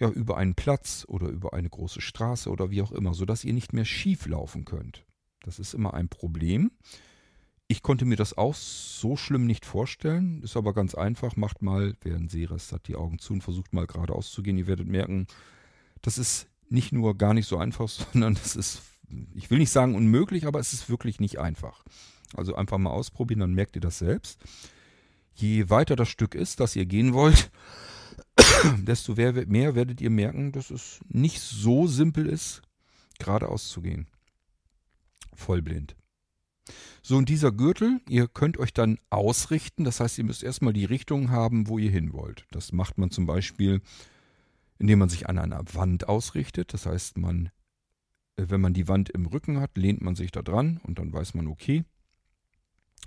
ja, 0.00 0.10
über 0.10 0.36
einen 0.36 0.56
Platz 0.56 1.04
oder 1.06 1.28
über 1.28 1.52
eine 1.54 1.70
große 1.70 2.00
Straße 2.00 2.50
oder 2.50 2.70
wie 2.70 2.82
auch 2.82 2.90
immer, 2.90 3.14
sodass 3.14 3.44
ihr 3.44 3.52
nicht 3.52 3.72
mehr 3.72 3.84
schief 3.84 4.26
laufen 4.26 4.64
könnt. 4.64 5.06
Das 5.42 5.60
ist 5.60 5.74
immer 5.74 5.94
ein 5.94 6.08
Problem. 6.08 6.72
Ich 7.72 7.82
konnte 7.82 8.04
mir 8.04 8.16
das 8.16 8.36
auch 8.36 8.54
so 8.54 9.16
schlimm 9.16 9.46
nicht 9.46 9.64
vorstellen. 9.64 10.42
Ist 10.42 10.58
aber 10.58 10.74
ganz 10.74 10.94
einfach. 10.94 11.36
Macht 11.36 11.62
mal, 11.62 11.96
wer 12.02 12.16
ein 12.16 12.28
Seerest 12.28 12.70
hat, 12.70 12.86
die 12.86 12.96
Augen 12.96 13.18
zu 13.18 13.32
und 13.32 13.40
versucht 13.40 13.72
mal 13.72 13.86
geradeaus 13.86 14.30
zu 14.30 14.42
gehen. 14.42 14.58
Ihr 14.58 14.66
werdet 14.66 14.86
merken, 14.86 15.26
das 16.02 16.18
ist 16.18 16.48
nicht 16.68 16.92
nur 16.92 17.16
gar 17.16 17.32
nicht 17.32 17.46
so 17.46 17.56
einfach, 17.56 17.88
sondern 18.12 18.34
das 18.34 18.56
ist, 18.56 18.82
ich 19.34 19.50
will 19.50 19.56
nicht 19.56 19.70
sagen 19.70 19.94
unmöglich, 19.94 20.46
aber 20.46 20.60
es 20.60 20.74
ist 20.74 20.90
wirklich 20.90 21.18
nicht 21.18 21.38
einfach. 21.38 21.82
Also 22.34 22.54
einfach 22.54 22.76
mal 22.76 22.90
ausprobieren, 22.90 23.40
dann 23.40 23.54
merkt 23.54 23.74
ihr 23.74 23.80
das 23.80 24.00
selbst. 24.00 24.38
Je 25.32 25.70
weiter 25.70 25.96
das 25.96 26.10
Stück 26.10 26.34
ist, 26.34 26.60
das 26.60 26.76
ihr 26.76 26.84
gehen 26.84 27.14
wollt, 27.14 27.50
desto 28.82 29.14
mehr 29.14 29.74
werdet 29.74 30.02
ihr 30.02 30.10
merken, 30.10 30.52
dass 30.52 30.68
es 30.68 31.00
nicht 31.08 31.40
so 31.40 31.86
simpel 31.86 32.26
ist, 32.26 32.60
geradeaus 33.18 33.70
zu 33.70 33.80
gehen. 33.80 34.08
Vollblind. 35.32 35.96
So, 37.04 37.16
und 37.16 37.28
dieser 37.28 37.50
Gürtel, 37.50 38.00
ihr 38.08 38.28
könnt 38.28 38.58
euch 38.58 38.72
dann 38.72 38.98
ausrichten. 39.10 39.82
Das 39.84 39.98
heißt, 39.98 40.18
ihr 40.18 40.24
müsst 40.24 40.44
erstmal 40.44 40.72
die 40.72 40.84
Richtung 40.84 41.30
haben, 41.30 41.68
wo 41.68 41.78
ihr 41.78 41.90
hin 41.90 42.12
wollt. 42.12 42.46
Das 42.52 42.72
macht 42.72 42.96
man 42.96 43.10
zum 43.10 43.26
Beispiel, 43.26 43.82
indem 44.78 45.00
man 45.00 45.08
sich 45.08 45.28
an 45.28 45.38
einer 45.38 45.62
Wand 45.72 46.08
ausrichtet. 46.08 46.72
Das 46.72 46.86
heißt, 46.86 47.18
man, 47.18 47.50
äh, 48.36 48.46
wenn 48.48 48.60
man 48.60 48.72
die 48.72 48.86
Wand 48.86 49.10
im 49.10 49.26
Rücken 49.26 49.60
hat, 49.60 49.76
lehnt 49.76 50.00
man 50.00 50.14
sich 50.14 50.30
da 50.30 50.42
dran 50.42 50.80
und 50.84 51.00
dann 51.00 51.12
weiß 51.12 51.34
man, 51.34 51.48
okay, 51.48 51.84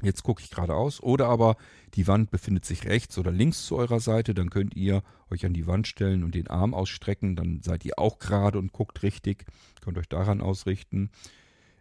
Jetzt 0.02 0.24
gucke 0.24 0.44
ich 0.44 0.50
geradeaus. 0.50 1.02
Oder 1.02 1.28
aber 1.28 1.56
die 1.94 2.08
Wand 2.08 2.30
befindet 2.30 2.66
sich 2.66 2.86
rechts 2.86 3.18
oder 3.18 3.32
links 3.32 3.66
zu 3.66 3.78
eurer 3.78 4.02
Seite. 4.02 4.34
Dann 4.34 4.50
könnt 4.50 4.76
ihr 4.76 5.04
euch 5.32 5.46
an 5.46 5.54
die 5.54 5.68
Wand 5.68 5.88
stellen 5.88 6.24
und 6.24 6.36
den 6.36 6.48
Arm 6.48 6.74
ausstrecken. 6.74 7.36
Dann 7.36 7.62
seid 7.62 7.86
ihr 7.86 7.98
auch 7.98 8.20
gerade 8.20 8.60
und 8.60 8.74
guckt 8.74 9.04
richtig. 9.04 9.46
Könnt 9.82 9.98
euch 9.98 10.10
daran 10.10 10.42
ausrichten. 10.42 11.12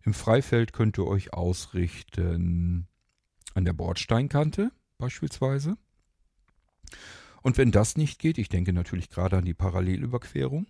Im 0.05 0.15
Freifeld 0.15 0.73
könnt 0.73 0.99
ihr 0.99 1.07
euch 1.07 1.33
ausrichten 1.33 2.89
an 3.55 3.65
der 3.65 3.73
Bordsteinkante 3.73 4.71
beispielsweise. 4.99 5.77
Und 7.43 7.59
wenn 7.59 7.73
das 7.73 7.97
nicht 7.97 8.19
geht, 8.19 8.39
ich 8.39 8.49
denke 8.49 8.73
natürlich 8.73 9.09
gerade 9.09 9.39
an 9.39 9.45
die 9.45 9.55
Parallelüberquerung, 9.55 10.67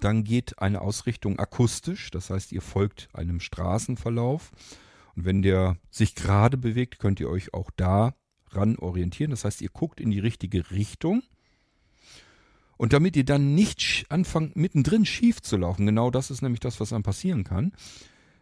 dann 0.00 0.24
geht 0.24 0.58
eine 0.58 0.80
Ausrichtung 0.80 1.38
akustisch. 1.38 2.10
Das 2.10 2.30
heißt, 2.30 2.52
ihr 2.52 2.62
folgt 2.62 3.08
einem 3.14 3.40
Straßenverlauf 3.40 4.50
und 5.14 5.24
wenn 5.24 5.42
der 5.42 5.76
sich 5.90 6.14
gerade 6.14 6.56
bewegt, 6.56 6.98
könnt 6.98 7.20
ihr 7.20 7.28
euch 7.28 7.54
auch 7.54 7.70
da 7.76 8.14
ran 8.50 8.76
orientieren. 8.76 9.30
Das 9.30 9.44
heißt, 9.44 9.60
ihr 9.62 9.70
guckt 9.70 10.00
in 10.00 10.10
die 10.10 10.18
richtige 10.18 10.70
Richtung. 10.70 11.22
Und 12.82 12.92
damit 12.92 13.14
ihr 13.14 13.24
dann 13.24 13.54
nicht 13.54 14.06
anfangt, 14.08 14.56
mittendrin 14.56 15.06
schief 15.06 15.40
zu 15.40 15.56
laufen, 15.56 15.86
genau 15.86 16.10
das 16.10 16.32
ist 16.32 16.42
nämlich 16.42 16.58
das, 16.58 16.80
was 16.80 16.92
einem 16.92 17.04
passieren 17.04 17.44
kann, 17.44 17.70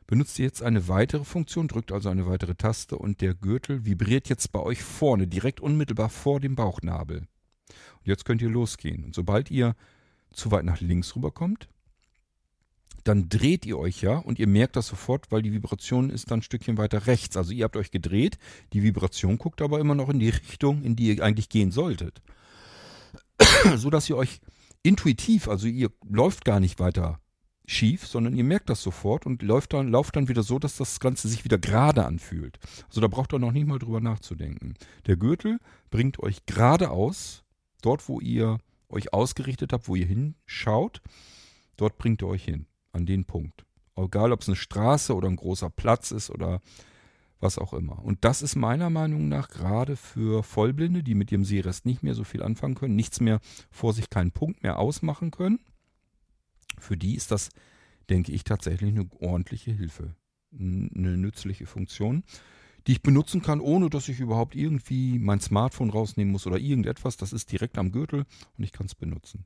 benutzt 0.07 0.38
ihr 0.38 0.46
jetzt 0.46 0.62
eine 0.62 0.88
weitere 0.88 1.24
Funktion, 1.24 1.68
drückt 1.68 1.92
also 1.92 2.09
eine 2.09 2.24
weitere 2.24 2.55
Taste 2.55 2.96
und 2.96 3.20
der 3.20 3.35
Gürtel 3.35 3.85
vibriert 3.85 4.31
jetzt 4.31 4.50
bei 4.50 4.61
euch 4.61 4.83
vorne, 4.83 5.26
direkt 5.26 5.61
unmittelbar 5.61 6.09
vor 6.09 6.40
dem 6.40 6.57
Bauchnabel. 6.57 7.18
Und 7.18 8.07
jetzt 8.07 8.24
könnt 8.24 8.40
ihr 8.40 8.48
losgehen. 8.48 9.05
Und 9.05 9.14
sobald 9.14 9.50
ihr 9.50 9.76
zu 10.33 10.50
weit 10.50 10.64
nach 10.64 10.81
links 10.81 11.14
rüberkommt, 11.14 11.68
dann 13.05 13.29
dreht 13.29 13.66
ihr 13.66 13.79
euch 13.79 14.00
ja 14.00 14.16
und 14.16 14.38
ihr 14.38 14.46
merkt 14.46 14.76
das 14.76 14.87
sofort, 14.87 15.31
weil 15.31 15.42
die 15.42 15.53
Vibration 15.53 16.09
ist 16.09 16.31
dann 16.31 16.38
ein 16.38 16.42
Stückchen 16.42 16.79
weiter 16.79 17.07
rechts. 17.07 17.37
Also 17.37 17.53
ihr 17.53 17.64
habt 17.64 17.76
euch 17.76 17.90
gedreht, 17.90 18.38
die 18.72 18.83
Vibration 18.83 19.37
guckt 19.37 19.61
aber 19.61 19.81
immer 19.81 19.94
noch 19.94 20.09
in 20.09 20.18
die 20.18 20.31
Richtung, 20.31 20.83
in 20.83 20.96
die 20.96 21.14
ihr 21.14 21.22
eigentlich 21.22 21.50
gehen 21.50 21.72
solltet. 21.72 22.22
so 23.76 23.90
dass 23.90 24.09
ihr 24.09 24.16
euch 24.16 24.40
intuitiv, 24.83 25.48
also 25.48 25.66
ihr 25.66 25.90
läuft 26.09 26.44
gar 26.44 26.61
nicht 26.61 26.79
weiter 26.79 27.20
schief, 27.66 28.07
sondern 28.07 28.35
ihr 28.35 28.44
merkt 28.44 28.68
das 28.68 28.83
sofort 28.83 29.26
und 29.26 29.42
läuft 29.42 29.72
dann, 29.72 29.88
lauft 29.88 30.16
dann 30.16 30.29
wieder 30.29 30.42
so, 30.42 30.59
dass 30.59 30.76
das 30.76 30.98
Ganze 30.98 31.29
sich 31.29 31.44
wieder 31.44 31.59
gerade 31.59 32.05
anfühlt. 32.05 32.59
Also 32.88 33.00
da 33.00 33.07
braucht 33.07 33.33
ihr 33.33 33.38
noch 33.38 33.53
nicht 33.53 33.66
mal 33.66 33.79
drüber 33.79 34.00
nachzudenken. 34.00 34.74
Der 35.07 35.16
Gürtel 35.16 35.59
bringt 35.90 36.18
euch 36.18 36.44
geradeaus, 36.46 37.44
dort 37.83 38.09
wo 38.09 38.20
ihr 38.20 38.59
euch 38.88 39.12
ausgerichtet 39.12 39.72
habt, 39.72 39.87
wo 39.87 39.94
ihr 39.94 40.07
hinschaut, 40.07 41.00
dort 41.76 41.96
bringt 41.96 42.22
er 42.22 42.29
euch 42.29 42.44
hin 42.44 42.66
an 42.92 43.07
den 43.07 43.24
Punkt. 43.24 43.64
Egal, 43.96 44.33
ob 44.33 44.40
es 44.40 44.48
eine 44.48 44.57
Straße 44.57 45.14
oder 45.14 45.29
ein 45.29 45.37
großer 45.37 45.70
Platz 45.70 46.11
ist 46.11 46.31
oder 46.31 46.61
was 47.40 47.59
auch 47.59 47.72
immer. 47.72 48.05
Und 48.05 48.24
das 48.24 48.42
ist 48.42 48.57
meiner 48.57 48.90
Meinung 48.90 49.29
nach 49.29 49.48
gerade 49.48 49.96
für 49.96 50.42
Vollblinde, 50.42 51.03
die 51.03 51.14
mit 51.14 51.33
ihrem 51.33 51.44
Sehrest 51.44 51.87
nicht 51.87 52.03
mehr 52.03 52.14
so 52.14 52.24
viel 52.24 52.42
anfangen 52.42 52.74
können, 52.74 52.96
nichts 52.96 53.20
mehr 53.20 53.40
vor 53.70 53.92
sich, 53.92 54.11
keinen 54.11 54.31
Punkt 54.31 54.62
mehr 54.62 54.79
ausmachen 54.79 55.31
können. 55.31 55.59
Für 56.79 56.96
die 56.96 57.14
ist 57.14 57.31
das, 57.31 57.50
denke 58.09 58.33
ich, 58.33 58.44
tatsächlich 58.44 58.90
eine 58.90 59.09
ordentliche 59.20 59.72
Hilfe, 59.72 60.14
eine 60.53 61.16
nützliche 61.16 61.66
Funktion, 61.66 62.24
die 62.87 62.92
ich 62.92 63.03
benutzen 63.03 63.42
kann, 63.42 63.61
ohne 63.61 63.90
dass 63.90 64.09
ich 64.09 64.20
überhaupt 64.20 64.55
irgendwie 64.55 65.18
mein 65.18 65.40
Smartphone 65.40 65.90
rausnehmen 65.90 66.33
muss 66.33 66.46
oder 66.46 66.59
irgendetwas. 66.59 67.16
Das 67.16 67.33
ist 67.33 67.53
direkt 67.53 67.79
am 67.79 67.92
Gürtel 67.92 68.24
und 68.57 68.64
ich 68.64 68.72
kann 68.72 68.87
es 68.87 68.94
benutzen. 68.94 69.44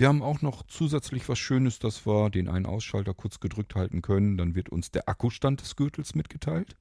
Wir 0.00 0.08
haben 0.08 0.22
auch 0.22 0.40
noch 0.40 0.62
zusätzlich 0.62 1.28
was 1.28 1.38
Schönes, 1.38 1.78
dass 1.78 2.06
wir 2.06 2.30
den 2.30 2.48
einen 2.48 2.64
Ausschalter 2.64 3.12
kurz 3.12 3.38
gedrückt 3.38 3.74
halten 3.74 4.00
können. 4.00 4.38
Dann 4.38 4.54
wird 4.54 4.70
uns 4.70 4.90
der 4.90 5.10
Akkustand 5.10 5.60
des 5.60 5.76
Gürtels 5.76 6.14
mitgeteilt. 6.14 6.74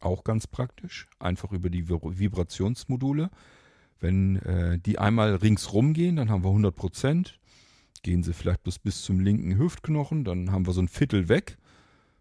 Auch 0.00 0.22
ganz 0.22 0.46
praktisch. 0.46 1.08
Einfach 1.18 1.50
über 1.52 1.70
die 1.70 1.88
Vibrationsmodule. 1.88 3.30
Wenn 4.00 4.36
äh, 4.36 4.78
die 4.78 4.98
einmal 4.98 5.36
ringsrum 5.36 5.94
gehen, 5.94 6.16
dann 6.16 6.28
haben 6.28 6.44
wir 6.44 6.50
100 6.50 6.76
Prozent. 6.76 7.40
Gehen 8.02 8.22
sie 8.22 8.34
vielleicht 8.34 8.62
bis, 8.64 8.78
bis 8.78 9.00
zum 9.00 9.18
linken 9.18 9.56
Hüftknochen, 9.56 10.22
dann 10.24 10.52
haben 10.52 10.66
wir 10.66 10.74
so 10.74 10.82
ein 10.82 10.88
Viertel 10.88 11.30
weg. 11.30 11.56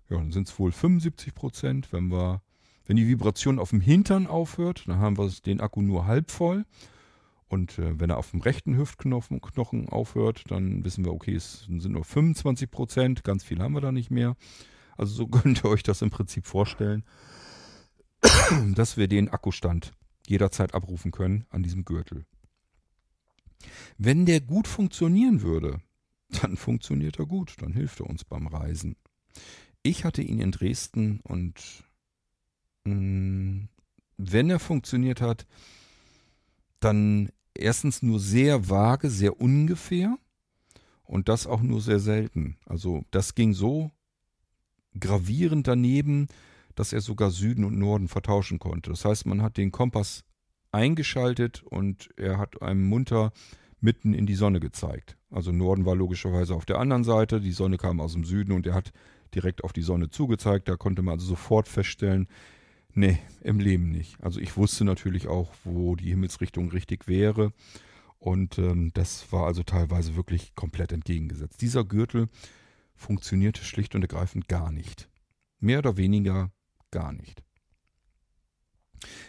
Ja, 0.10 0.16
dann 0.16 0.32
sind 0.32 0.48
es 0.48 0.58
wohl 0.58 0.72
75 0.72 1.36
Prozent. 1.36 1.92
Wenn, 1.92 2.10
wenn 2.10 2.96
die 2.96 3.10
Vibration 3.10 3.60
auf 3.60 3.72
dem 3.72 3.82
Hintern 3.82 4.28
aufhört, 4.28 4.88
dann 4.88 5.00
haben 5.00 5.18
wir 5.18 5.30
den 5.46 5.60
Akku 5.60 5.82
nur 5.82 6.08
halb 6.08 6.32
voll. 6.32 6.64
Und 7.56 7.80
äh, 7.80 7.98
wenn 7.98 8.10
er 8.10 8.18
auf 8.18 8.32
dem 8.32 8.42
rechten 8.42 8.76
Hüftknochen 8.76 9.40
Knochen 9.40 9.88
aufhört, 9.88 10.44
dann 10.50 10.84
wissen 10.84 11.06
wir, 11.06 11.14
okay, 11.14 11.34
es 11.34 11.62
sind 11.62 11.88
nur 11.88 12.04
25 12.04 12.70
Prozent, 12.70 13.24
ganz 13.24 13.46
viel 13.46 13.62
haben 13.62 13.74
wir 13.74 13.80
da 13.80 13.94
nicht 13.94 14.12
mehr. 14.12 14.36
Also 14.98 15.16
so 15.16 15.28
könnt 15.30 15.64
ihr 15.64 15.70
euch 15.70 15.82
das 15.82 16.02
im 16.02 16.10
Prinzip 16.10 16.48
vorstellen, 16.48 17.06
dass 18.76 18.98
wir 18.98 19.08
den 19.08 19.30
Akkustand 19.30 19.94
jederzeit 20.28 20.74
abrufen 20.74 21.12
können 21.12 21.46
an 21.50 21.64
diesem 21.64 21.86
Gürtel. 21.86 22.26
Wenn 23.98 24.26
der 24.26 24.42
gut 24.42 24.68
funktionieren 24.68 25.42
würde, 25.42 25.80
dann 26.42 26.58
funktioniert 26.58 27.20
er 27.20 27.26
gut, 27.26 27.54
dann 27.60 27.72
hilft 27.72 28.02
er 28.02 28.08
uns 28.08 28.26
beim 28.26 28.48
Reisen. 28.48 28.98
Ich 29.82 30.04
hatte 30.04 30.22
ihn 30.22 30.42
in 30.42 30.52
Dresden 30.52 31.22
und 31.24 31.86
mh, 32.84 32.96
mm, 32.96 33.70
wenn 34.18 34.50
er 34.50 34.60
funktioniert 34.60 35.22
hat, 35.22 35.48
dann 36.82 37.30
erstens 37.58 38.02
nur 38.02 38.20
sehr 38.20 38.70
vage, 38.70 39.10
sehr 39.10 39.40
ungefähr 39.40 40.18
und 41.04 41.30
das 41.30 41.48
auch 41.48 41.62
nur 41.62 41.82
sehr 41.82 42.00
selten. 42.00 42.58
Also 42.66 43.04
das 43.12 43.36
ging 43.36 43.54
so 43.54 43.92
gravierend 45.00 45.68
daneben, 45.68 46.28
dass 46.76 46.94
er 46.94 47.02
sogar 47.02 47.32
Süden 47.32 47.64
und 47.64 47.78
Norden 47.78 48.08
vertauschen 48.08 48.60
konnte. 48.60 48.90
Das 48.90 49.06
heißt, 49.06 49.26
man 49.26 49.42
hat 49.42 49.58
den 49.58 49.72
Kompass 49.72 50.24
eingeschaltet 50.72 51.64
und 51.64 52.10
er 52.18 52.38
hat 52.38 52.62
einem 52.62 52.84
munter 52.84 53.32
mitten 53.80 54.14
in 54.14 54.26
die 54.26 54.36
Sonne 54.36 54.60
gezeigt. 54.60 55.18
Also 55.30 55.52
Norden 55.52 55.86
war 55.86 55.96
logischerweise 55.96 56.56
auf 56.56 56.66
der 56.66 56.80
anderen 56.80 57.04
Seite, 57.04 57.40
die 57.40 57.52
Sonne 57.52 57.78
kam 57.78 58.02
aus 58.02 58.14
dem 58.14 58.24
Süden 58.24 58.52
und 58.52 58.68
er 58.68 58.74
hat 58.74 58.92
direkt 59.34 59.64
auf 59.64 59.74
die 59.74 59.82
Sonne 59.82 60.10
zugezeigt. 60.10 60.68
Da 60.68 60.76
konnte 60.76 61.02
man 61.02 61.14
also 61.14 61.28
sofort 61.28 61.68
feststellen, 61.68 62.28
Nee, 62.98 63.20
im 63.42 63.60
Leben 63.60 63.90
nicht. 63.92 64.16
Also 64.24 64.40
ich 64.40 64.56
wusste 64.56 64.86
natürlich 64.86 65.28
auch, 65.28 65.54
wo 65.66 65.98
die 65.98 66.10
Himmelsrichtung 66.10 66.70
richtig 66.72 67.10
wäre. 67.10 67.52
Und 68.20 68.58
ähm, 68.58 68.92
das 68.94 69.32
war 69.34 69.46
also 69.46 69.64
teilweise 69.64 70.16
wirklich 70.16 70.56
komplett 70.56 70.94
entgegengesetzt. 70.94 71.62
Dieser 71.62 71.84
Gürtel 71.84 72.30
funktionierte 72.96 73.66
schlicht 73.66 73.96
und 73.96 74.02
ergreifend 74.02 74.48
gar 74.48 74.72
nicht. 74.72 75.10
Mehr 75.60 75.80
oder 75.80 75.98
weniger 75.98 76.54
gar 76.90 77.12
nicht. 77.12 77.44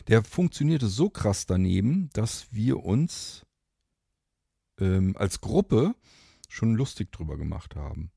Der 0.07 0.23
funktionierte 0.23 0.87
so 0.87 1.11
krass 1.11 1.47
daneben, 1.47 2.09
dass 2.13 2.53
wir 2.53 2.85
uns 2.85 3.45
ähm, 4.79 5.17
als 5.17 5.41
Gruppe 5.41 5.97
schon 6.49 6.77
lustig 6.77 7.11
drüber 7.11 7.37
gemacht 7.37 7.75
haben. 7.75 8.13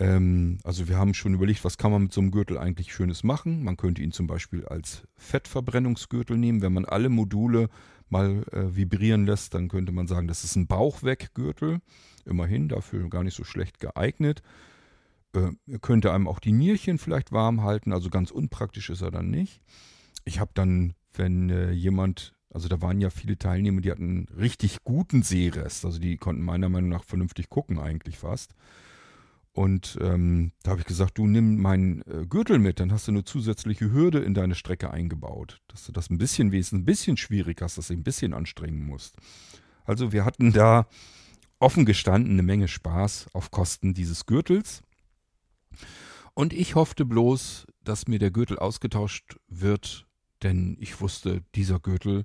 Ähm, 0.00 0.58
also 0.64 0.88
wir 0.88 0.96
haben 0.96 1.14
schon 1.14 1.34
überlegt, 1.34 1.64
was 1.64 1.78
kann 1.78 1.92
man 1.92 2.04
mit 2.04 2.12
so 2.12 2.20
einem 2.20 2.30
Gürtel 2.30 2.58
eigentlich 2.58 2.92
Schönes 2.92 3.22
machen. 3.22 3.62
Man 3.62 3.76
könnte 3.76 4.02
ihn 4.02 4.12
zum 4.12 4.26
Beispiel 4.26 4.64
als 4.64 5.02
Fettverbrennungsgürtel 5.16 6.36
nehmen. 6.36 6.62
Wenn 6.62 6.72
man 6.72 6.86
alle 6.86 7.10
Module 7.10 7.68
mal 8.08 8.42
äh, 8.50 8.74
vibrieren 8.74 9.26
lässt, 9.26 9.54
dann 9.54 9.68
könnte 9.68 9.92
man 9.92 10.08
sagen, 10.08 10.26
das 10.26 10.42
ist 10.42 10.56
ein 10.56 10.66
Bauchweggürtel. 10.66 11.80
Immerhin, 12.24 12.68
dafür 12.68 13.08
gar 13.10 13.22
nicht 13.22 13.36
so 13.36 13.44
schlecht 13.44 13.78
geeignet. 13.78 14.42
Äh, 15.34 15.50
könnte 15.80 16.12
einem 16.12 16.26
auch 16.26 16.40
die 16.40 16.52
Nierchen 16.52 16.98
vielleicht 16.98 17.30
warm 17.30 17.62
halten, 17.62 17.92
also 17.92 18.08
ganz 18.08 18.30
unpraktisch 18.30 18.90
ist 18.90 19.02
er 19.02 19.10
dann 19.10 19.30
nicht. 19.30 19.60
Ich 20.24 20.40
habe 20.40 20.50
dann, 20.54 20.94
wenn 21.12 21.50
äh, 21.50 21.70
jemand 21.70 22.32
also 22.52 22.66
da 22.66 22.82
waren 22.82 23.00
ja 23.00 23.10
viele 23.10 23.38
Teilnehmer, 23.38 23.80
die 23.80 23.92
hatten 23.92 24.26
richtig 24.36 24.78
guten 24.82 25.22
Sehrest. 25.22 25.84
Also 25.84 26.00
die 26.00 26.16
konnten 26.16 26.42
meiner 26.42 26.68
Meinung 26.68 26.90
nach 26.90 27.04
vernünftig 27.04 27.48
gucken 27.48 27.78
eigentlich 27.78 28.18
fast. 28.18 28.56
Und 29.60 29.98
ähm, 30.00 30.52
da 30.62 30.70
habe 30.70 30.80
ich 30.80 30.86
gesagt, 30.86 31.18
du 31.18 31.26
nimm 31.26 31.60
meinen 31.60 32.02
äh, 32.02 32.26
Gürtel 32.26 32.58
mit, 32.58 32.80
dann 32.80 32.92
hast 32.92 33.08
du 33.08 33.12
eine 33.12 33.24
zusätzliche 33.24 33.92
Hürde 33.92 34.20
in 34.20 34.32
deine 34.32 34.54
Strecke 34.54 34.90
eingebaut. 34.90 35.60
Dass 35.68 35.84
du 35.84 35.92
das 35.92 36.08
ein 36.08 36.18
bisschen 36.18 36.50
wesentlich, 36.50 36.82
ein 36.82 36.86
bisschen 36.86 37.16
schwierig 37.16 37.60
hast, 37.60 37.76
dass 37.76 37.88
du 37.88 37.94
ein 37.94 38.02
bisschen 38.02 38.32
anstrengen 38.32 38.86
musst. 38.86 39.16
Also 39.84 40.12
wir 40.12 40.24
hatten 40.24 40.52
da 40.52 40.86
offen 41.58 41.84
gestanden 41.84 42.32
eine 42.32 42.42
Menge 42.42 42.68
Spaß 42.68 43.28
auf 43.34 43.50
Kosten 43.50 43.92
dieses 43.92 44.24
Gürtels. 44.24 44.82
Und 46.32 46.52
ich 46.54 46.74
hoffte 46.74 47.04
bloß, 47.04 47.66
dass 47.84 48.08
mir 48.08 48.18
der 48.18 48.30
Gürtel 48.30 48.58
ausgetauscht 48.58 49.36
wird 49.48 50.06
denn 50.42 50.76
ich 50.80 51.00
wusste, 51.00 51.42
dieser 51.54 51.78
Gürtel, 51.78 52.24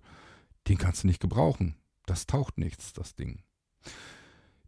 den 0.67 0.77
kannst 0.77 1.03
du 1.03 1.07
nicht 1.07 1.19
gebrauchen. 1.19 1.75
Das 2.05 2.27
taucht 2.27 2.57
nichts, 2.57 2.93
das 2.93 3.15
Ding. 3.15 3.41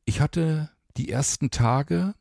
Ich 0.06 0.22
hatte 0.22 0.70
die 0.98 1.10
ersten 1.10 1.52
Tage, 1.52 2.16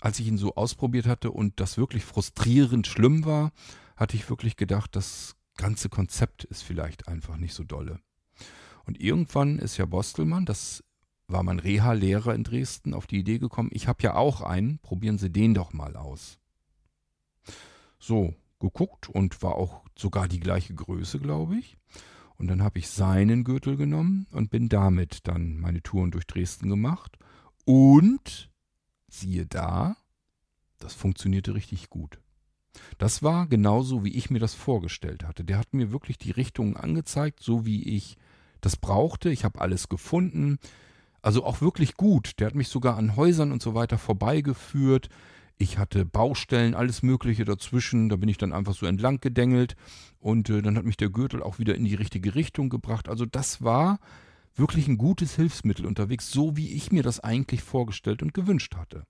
als 0.00 0.18
ich 0.20 0.26
ihn 0.26 0.38
so 0.38 0.54
ausprobiert 0.54 1.06
hatte 1.06 1.30
und 1.30 1.60
das 1.60 1.76
wirklich 1.76 2.04
frustrierend 2.04 2.86
schlimm 2.86 3.24
war, 3.24 3.52
hatte 3.96 4.16
ich 4.16 4.28
wirklich 4.30 4.56
gedacht, 4.56 4.94
das 4.94 5.36
ganze 5.56 5.88
Konzept 5.88 6.44
ist 6.44 6.62
vielleicht 6.62 7.08
einfach 7.08 7.36
nicht 7.36 7.54
so 7.54 7.64
dolle. 7.64 8.00
Und 8.86 9.00
irgendwann 9.00 9.58
ist 9.58 9.76
ja 9.76 9.86
Bostelmann, 9.86 10.46
das 10.46 10.84
war 11.26 11.42
mein 11.42 11.58
Reha-Lehrer 11.58 12.34
in 12.34 12.44
Dresden, 12.44 12.94
auf 12.94 13.06
die 13.06 13.18
Idee 13.18 13.38
gekommen, 13.38 13.70
ich 13.72 13.86
habe 13.86 14.02
ja 14.02 14.14
auch 14.14 14.40
einen, 14.40 14.78
probieren 14.78 15.18
Sie 15.18 15.30
den 15.30 15.52
doch 15.52 15.72
mal 15.72 15.96
aus. 15.96 16.38
So, 17.98 18.34
geguckt 18.60 19.08
und 19.08 19.42
war 19.42 19.56
auch 19.56 19.82
sogar 19.96 20.28
die 20.28 20.40
gleiche 20.40 20.74
Größe, 20.74 21.18
glaube 21.18 21.56
ich. 21.56 21.76
Und 22.36 22.46
dann 22.46 22.62
habe 22.62 22.78
ich 22.78 22.88
seinen 22.88 23.44
Gürtel 23.44 23.76
genommen 23.76 24.26
und 24.30 24.50
bin 24.50 24.68
damit 24.68 25.26
dann 25.26 25.58
meine 25.58 25.82
Touren 25.82 26.12
durch 26.12 26.26
Dresden 26.26 26.68
gemacht. 26.68 27.18
Und 27.64 28.50
siehe 29.08 29.46
da, 29.46 29.96
das 30.78 30.94
funktionierte 30.94 31.54
richtig 31.54 31.90
gut. 31.90 32.18
Das 32.98 33.22
war 33.22 33.46
genauso, 33.46 34.04
wie 34.04 34.14
ich 34.14 34.30
mir 34.30 34.38
das 34.38 34.54
vorgestellt 34.54 35.24
hatte. 35.24 35.44
Der 35.44 35.58
hat 35.58 35.74
mir 35.74 35.90
wirklich 35.90 36.18
die 36.18 36.30
Richtungen 36.30 36.76
angezeigt, 36.76 37.42
so 37.42 37.66
wie 37.66 37.82
ich 37.96 38.16
das 38.60 38.76
brauchte. 38.76 39.30
Ich 39.30 39.44
habe 39.44 39.60
alles 39.60 39.88
gefunden. 39.88 40.58
Also 41.22 41.44
auch 41.44 41.60
wirklich 41.60 41.94
gut. 41.94 42.38
Der 42.38 42.46
hat 42.46 42.54
mich 42.54 42.68
sogar 42.68 42.96
an 42.96 43.16
Häusern 43.16 43.52
und 43.52 43.62
so 43.62 43.74
weiter 43.74 43.98
vorbeigeführt. 43.98 45.08
Ich 45.56 45.78
hatte 45.78 46.04
Baustellen, 46.04 46.74
alles 46.74 47.02
Mögliche 47.02 47.44
dazwischen. 47.44 48.08
Da 48.08 48.16
bin 48.16 48.28
ich 48.28 48.38
dann 48.38 48.52
einfach 48.52 48.74
so 48.74 48.86
entlang 48.86 49.20
gedengelt. 49.20 49.74
Und 50.20 50.50
äh, 50.50 50.62
dann 50.62 50.76
hat 50.76 50.84
mich 50.84 50.96
der 50.96 51.10
Gürtel 51.10 51.42
auch 51.42 51.58
wieder 51.58 51.74
in 51.74 51.84
die 51.84 51.96
richtige 51.96 52.34
Richtung 52.34 52.68
gebracht. 52.68 53.08
Also 53.08 53.26
das 53.26 53.62
war 53.62 53.98
wirklich 54.58 54.88
ein 54.88 54.98
gutes 54.98 55.36
Hilfsmittel 55.36 55.86
unterwegs, 55.86 56.30
so 56.30 56.56
wie 56.56 56.72
ich 56.72 56.92
mir 56.92 57.02
das 57.02 57.20
eigentlich 57.20 57.62
vorgestellt 57.62 58.22
und 58.22 58.34
gewünscht 58.34 58.76
hatte. 58.76 59.04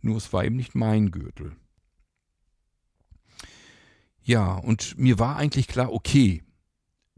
Nur 0.00 0.16
es 0.16 0.32
war 0.32 0.44
eben 0.44 0.56
nicht 0.56 0.74
mein 0.74 1.10
Gürtel. 1.10 1.56
Ja, 4.22 4.54
und 4.54 4.98
mir 4.98 5.18
war 5.18 5.36
eigentlich 5.36 5.66
klar, 5.66 5.92
okay, 5.92 6.42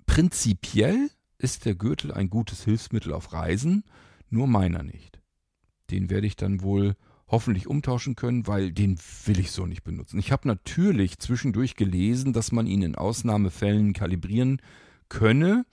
prinzipiell 0.07 1.11
ist 1.39 1.65
der 1.65 1.75
Gürtel 1.75 2.13
ein 2.13 2.31
gutes 2.31 2.65
Hilfsmittel 2.65 3.13
auf 3.13 3.33
Reisen, 3.33 3.85
nur 4.31 4.47
meiner 4.47 4.83
nicht. 4.83 5.21
Den 5.91 6.09
werde 6.11 6.27
ich 6.27 6.37
dann 6.37 6.63
wohl 6.63 6.97
hoffentlich 7.29 7.67
umtauschen 7.67 8.15
können, 8.15 8.47
weil 8.47 8.73
den 8.73 8.99
will 9.25 9.41
ich 9.41 9.51
so 9.51 9.67
nicht 9.67 9.83
benutzen. 9.83 10.19
Ich 10.19 10.31
habe 10.31 10.47
natürlich 10.47 11.19
zwischendurch 11.19 11.77
gelesen, 11.77 12.33
dass 12.33 12.53
man 12.53 12.67
ihn 12.67 12.83
in 12.83 12.95
Ausnahmefällen 12.95 13.95
kalibrieren 13.95 14.61
könne. 15.09 15.65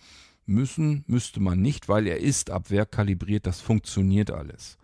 Müssen 0.49 1.03
müsste 1.07 1.39
man 1.39 1.61
nicht, 1.61 1.89
weil 1.89 2.07
er 2.07 2.19
ist 2.19 2.49
ab 2.49 2.71
Werk 2.71 2.91
kalibriert, 2.91 3.45
das 3.45 3.61
funktioniert 3.61 4.31
alles. 4.31 4.77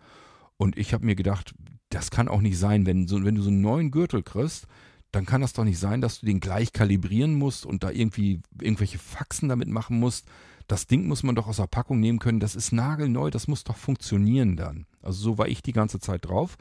Und 0.56 0.78
ich 0.78 0.94
habe 0.94 1.04
mir 1.04 1.16
gedacht, 1.16 1.54
das 1.90 2.10
kann 2.10 2.28
auch 2.28 2.40
nicht 2.40 2.58
sein, 2.58 2.86
wenn, 2.86 3.08
so, 3.08 3.24
wenn 3.24 3.34
du 3.34 3.42
so 3.42 3.50
einen 3.50 3.60
neuen 3.60 3.90
Gürtel 3.90 4.22
kriegst, 4.22 4.66
dann 5.12 5.26
kann 5.26 5.40
das 5.40 5.52
doch 5.52 5.64
nicht 5.64 5.78
sein, 5.78 6.00
dass 6.00 6.20
du 6.20 6.26
den 6.26 6.40
gleich 6.40 6.72
kalibrieren 6.72 7.34
musst 7.34 7.66
und 7.66 7.82
da 7.82 7.90
irgendwie 7.90 8.40
irgendwelche 8.60 8.98
Faxen 8.98 9.48
damit 9.48 9.68
machen 9.68 9.98
musst. 9.98 10.26
Das 10.68 10.86
Ding 10.86 11.06
muss 11.06 11.22
man 11.22 11.34
doch 11.34 11.46
aus 11.46 11.56
der 11.56 11.66
Packung 11.66 12.00
nehmen 12.00 12.18
können. 12.18 12.40
Das 12.40 12.56
ist 12.56 12.72
nagelneu, 12.72 13.30
das 13.30 13.48
muss 13.48 13.64
doch 13.64 13.76
funktionieren 13.76 14.56
dann. 14.56 14.86
Also 15.02 15.20
so 15.20 15.38
war 15.38 15.48
ich 15.48 15.62
die 15.62 15.72
ganze 15.72 16.00
Zeit 16.00 16.26
drauf. 16.26 16.58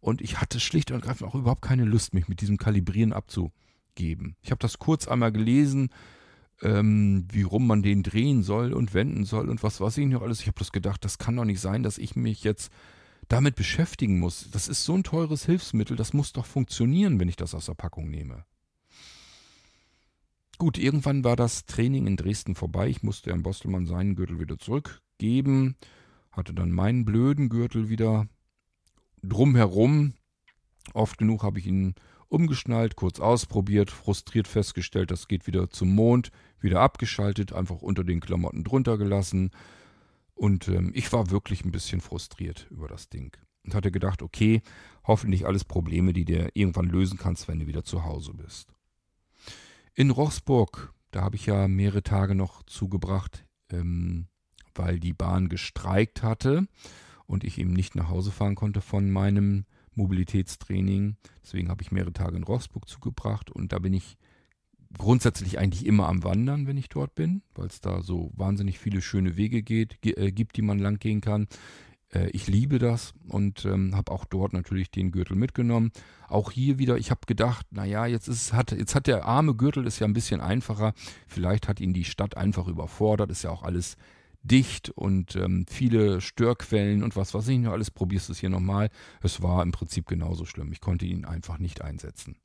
Und 0.00 0.20
ich 0.20 0.40
hatte 0.40 0.60
schlicht 0.60 0.90
und 0.90 0.98
ergreifend 0.98 1.28
auch 1.28 1.34
überhaupt 1.34 1.62
keine 1.62 1.84
Lust, 1.84 2.14
mich 2.14 2.28
mit 2.28 2.40
diesem 2.40 2.58
Kalibrieren 2.58 3.12
abzugeben. 3.12 4.36
Ich 4.42 4.50
habe 4.50 4.60
das 4.60 4.78
kurz 4.78 5.08
einmal 5.08 5.32
gelesen, 5.32 5.90
ähm, 6.62 7.26
wie 7.30 7.42
rum 7.42 7.66
man 7.66 7.82
den 7.82 8.02
drehen 8.02 8.42
soll 8.42 8.72
und 8.72 8.94
wenden 8.94 9.24
soll 9.24 9.48
und 9.48 9.62
was 9.62 9.80
weiß 9.80 9.98
ich 9.98 10.06
noch 10.06 10.22
alles. 10.22 10.40
Ich 10.40 10.46
habe 10.46 10.58
das 10.58 10.72
gedacht, 10.72 11.04
das 11.04 11.18
kann 11.18 11.36
doch 11.36 11.44
nicht 11.44 11.60
sein, 11.60 11.82
dass 11.82 11.98
ich 11.98 12.16
mich 12.16 12.44
jetzt 12.44 12.72
damit 13.28 13.56
beschäftigen 13.56 14.18
muss. 14.18 14.50
Das 14.50 14.68
ist 14.68 14.84
so 14.84 14.94
ein 14.94 15.04
teures 15.04 15.46
Hilfsmittel, 15.46 15.96
das 15.96 16.12
muss 16.12 16.32
doch 16.32 16.46
funktionieren, 16.46 17.18
wenn 17.18 17.28
ich 17.28 17.36
das 17.36 17.54
aus 17.54 17.66
der 17.66 17.74
Packung 17.74 18.10
nehme. 18.10 18.44
Gut, 20.58 20.78
irgendwann 20.78 21.24
war 21.24 21.36
das 21.36 21.66
Training 21.66 22.06
in 22.06 22.16
Dresden 22.16 22.54
vorbei. 22.54 22.88
Ich 22.88 23.02
musste 23.02 23.30
Herrn 23.30 23.42
Bostelmann 23.42 23.86
seinen 23.86 24.14
Gürtel 24.14 24.38
wieder 24.38 24.58
zurückgeben, 24.58 25.76
hatte 26.30 26.54
dann 26.54 26.70
meinen 26.70 27.04
blöden 27.04 27.48
Gürtel 27.48 27.88
wieder 27.88 28.28
drumherum. 29.22 30.14
Oft 30.92 31.18
genug 31.18 31.42
habe 31.42 31.58
ich 31.58 31.66
ihn 31.66 31.94
umgeschnallt, 32.34 32.96
kurz 32.96 33.20
ausprobiert, 33.20 33.90
frustriert 33.90 34.48
festgestellt, 34.48 35.10
das 35.10 35.28
geht 35.28 35.46
wieder 35.46 35.70
zum 35.70 35.94
Mond, 35.94 36.30
wieder 36.60 36.80
abgeschaltet, 36.80 37.52
einfach 37.52 37.80
unter 37.80 38.04
den 38.04 38.20
Klamotten 38.20 38.64
drunter 38.64 38.98
gelassen. 38.98 39.50
Und 40.34 40.68
ähm, 40.68 40.90
ich 40.94 41.12
war 41.12 41.30
wirklich 41.30 41.64
ein 41.64 41.70
bisschen 41.70 42.00
frustriert 42.00 42.66
über 42.70 42.88
das 42.88 43.08
Ding. 43.08 43.36
Und 43.64 43.74
hatte 43.74 43.92
gedacht, 43.92 44.20
okay, 44.20 44.62
hoffentlich 45.06 45.46
alles 45.46 45.64
Probleme, 45.64 46.12
die 46.12 46.24
du 46.24 46.50
irgendwann 46.54 46.86
lösen 46.86 47.18
kannst, 47.18 47.48
wenn 47.48 47.60
du 47.60 47.66
wieder 47.66 47.84
zu 47.84 48.04
Hause 48.04 48.34
bist. 48.34 48.74
In 49.94 50.10
Rochsburg, 50.10 50.92
da 51.12 51.22
habe 51.22 51.36
ich 51.36 51.46
ja 51.46 51.68
mehrere 51.68 52.02
Tage 52.02 52.34
noch 52.34 52.64
zugebracht, 52.64 53.46
ähm, 53.70 54.26
weil 54.74 54.98
die 54.98 55.12
Bahn 55.12 55.48
gestreikt 55.48 56.24
hatte 56.24 56.66
und 57.26 57.44
ich 57.44 57.58
eben 57.58 57.72
nicht 57.72 57.94
nach 57.94 58.08
Hause 58.08 58.32
fahren 58.32 58.56
konnte 58.56 58.80
von 58.80 59.10
meinem 59.10 59.66
Mobilitätstraining. 59.96 61.16
Deswegen 61.42 61.68
habe 61.68 61.82
ich 61.82 61.92
mehrere 61.92 62.12
Tage 62.12 62.36
in 62.36 62.44
Rochsburg 62.44 62.88
zugebracht 62.88 63.50
und 63.50 63.72
da 63.72 63.78
bin 63.78 63.92
ich 63.92 64.16
grundsätzlich 64.96 65.58
eigentlich 65.58 65.86
immer 65.86 66.08
am 66.08 66.22
Wandern, 66.22 66.66
wenn 66.66 66.76
ich 66.76 66.88
dort 66.88 67.14
bin, 67.14 67.42
weil 67.54 67.66
es 67.66 67.80
da 67.80 68.02
so 68.02 68.30
wahnsinnig 68.34 68.78
viele 68.78 69.02
schöne 69.02 69.36
Wege 69.36 69.62
geht, 69.62 69.98
äh, 70.04 70.32
gibt, 70.32 70.56
die 70.56 70.62
man 70.62 70.78
lang 70.78 70.98
gehen 70.98 71.20
kann. 71.20 71.48
Äh, 72.14 72.30
ich 72.30 72.46
liebe 72.46 72.78
das 72.78 73.12
und 73.28 73.64
ähm, 73.64 73.94
habe 73.94 74.12
auch 74.12 74.24
dort 74.24 74.52
natürlich 74.52 74.90
den 74.90 75.10
Gürtel 75.10 75.36
mitgenommen. 75.36 75.92
Auch 76.28 76.50
hier 76.50 76.78
wieder, 76.78 76.96
ich 76.96 77.10
habe 77.10 77.22
gedacht, 77.26 77.66
naja, 77.70 78.06
jetzt 78.06 78.28
ist 78.28 78.52
hat, 78.52 78.72
jetzt 78.72 78.94
hat 78.94 79.06
der 79.06 79.24
arme 79.24 79.54
Gürtel 79.54 79.86
ist 79.86 79.98
ja 79.98 80.06
ein 80.06 80.14
bisschen 80.14 80.40
einfacher. 80.40 80.94
Vielleicht 81.26 81.68
hat 81.68 81.80
ihn 81.80 81.92
die 81.92 82.04
Stadt 82.04 82.36
einfach 82.36 82.68
überfordert, 82.68 83.30
ist 83.30 83.42
ja 83.42 83.50
auch 83.50 83.62
alles 83.62 83.96
dicht 84.44 84.90
und 84.90 85.36
ähm, 85.36 85.66
viele 85.68 86.20
Störquellen 86.20 87.02
und 87.02 87.16
was 87.16 87.34
weiß 87.34 87.48
ich 87.48 87.58
noch 87.58 87.72
alles. 87.72 87.90
Probierst 87.90 88.30
es 88.30 88.38
hier 88.38 88.50
nochmal. 88.50 88.90
Es 89.22 89.42
war 89.42 89.62
im 89.62 89.72
Prinzip 89.72 90.06
genauso 90.06 90.44
schlimm. 90.44 90.70
Ich 90.72 90.80
konnte 90.80 91.06
ihn 91.06 91.24
einfach 91.24 91.58
nicht 91.58 91.82
einsetzen. 91.82 92.36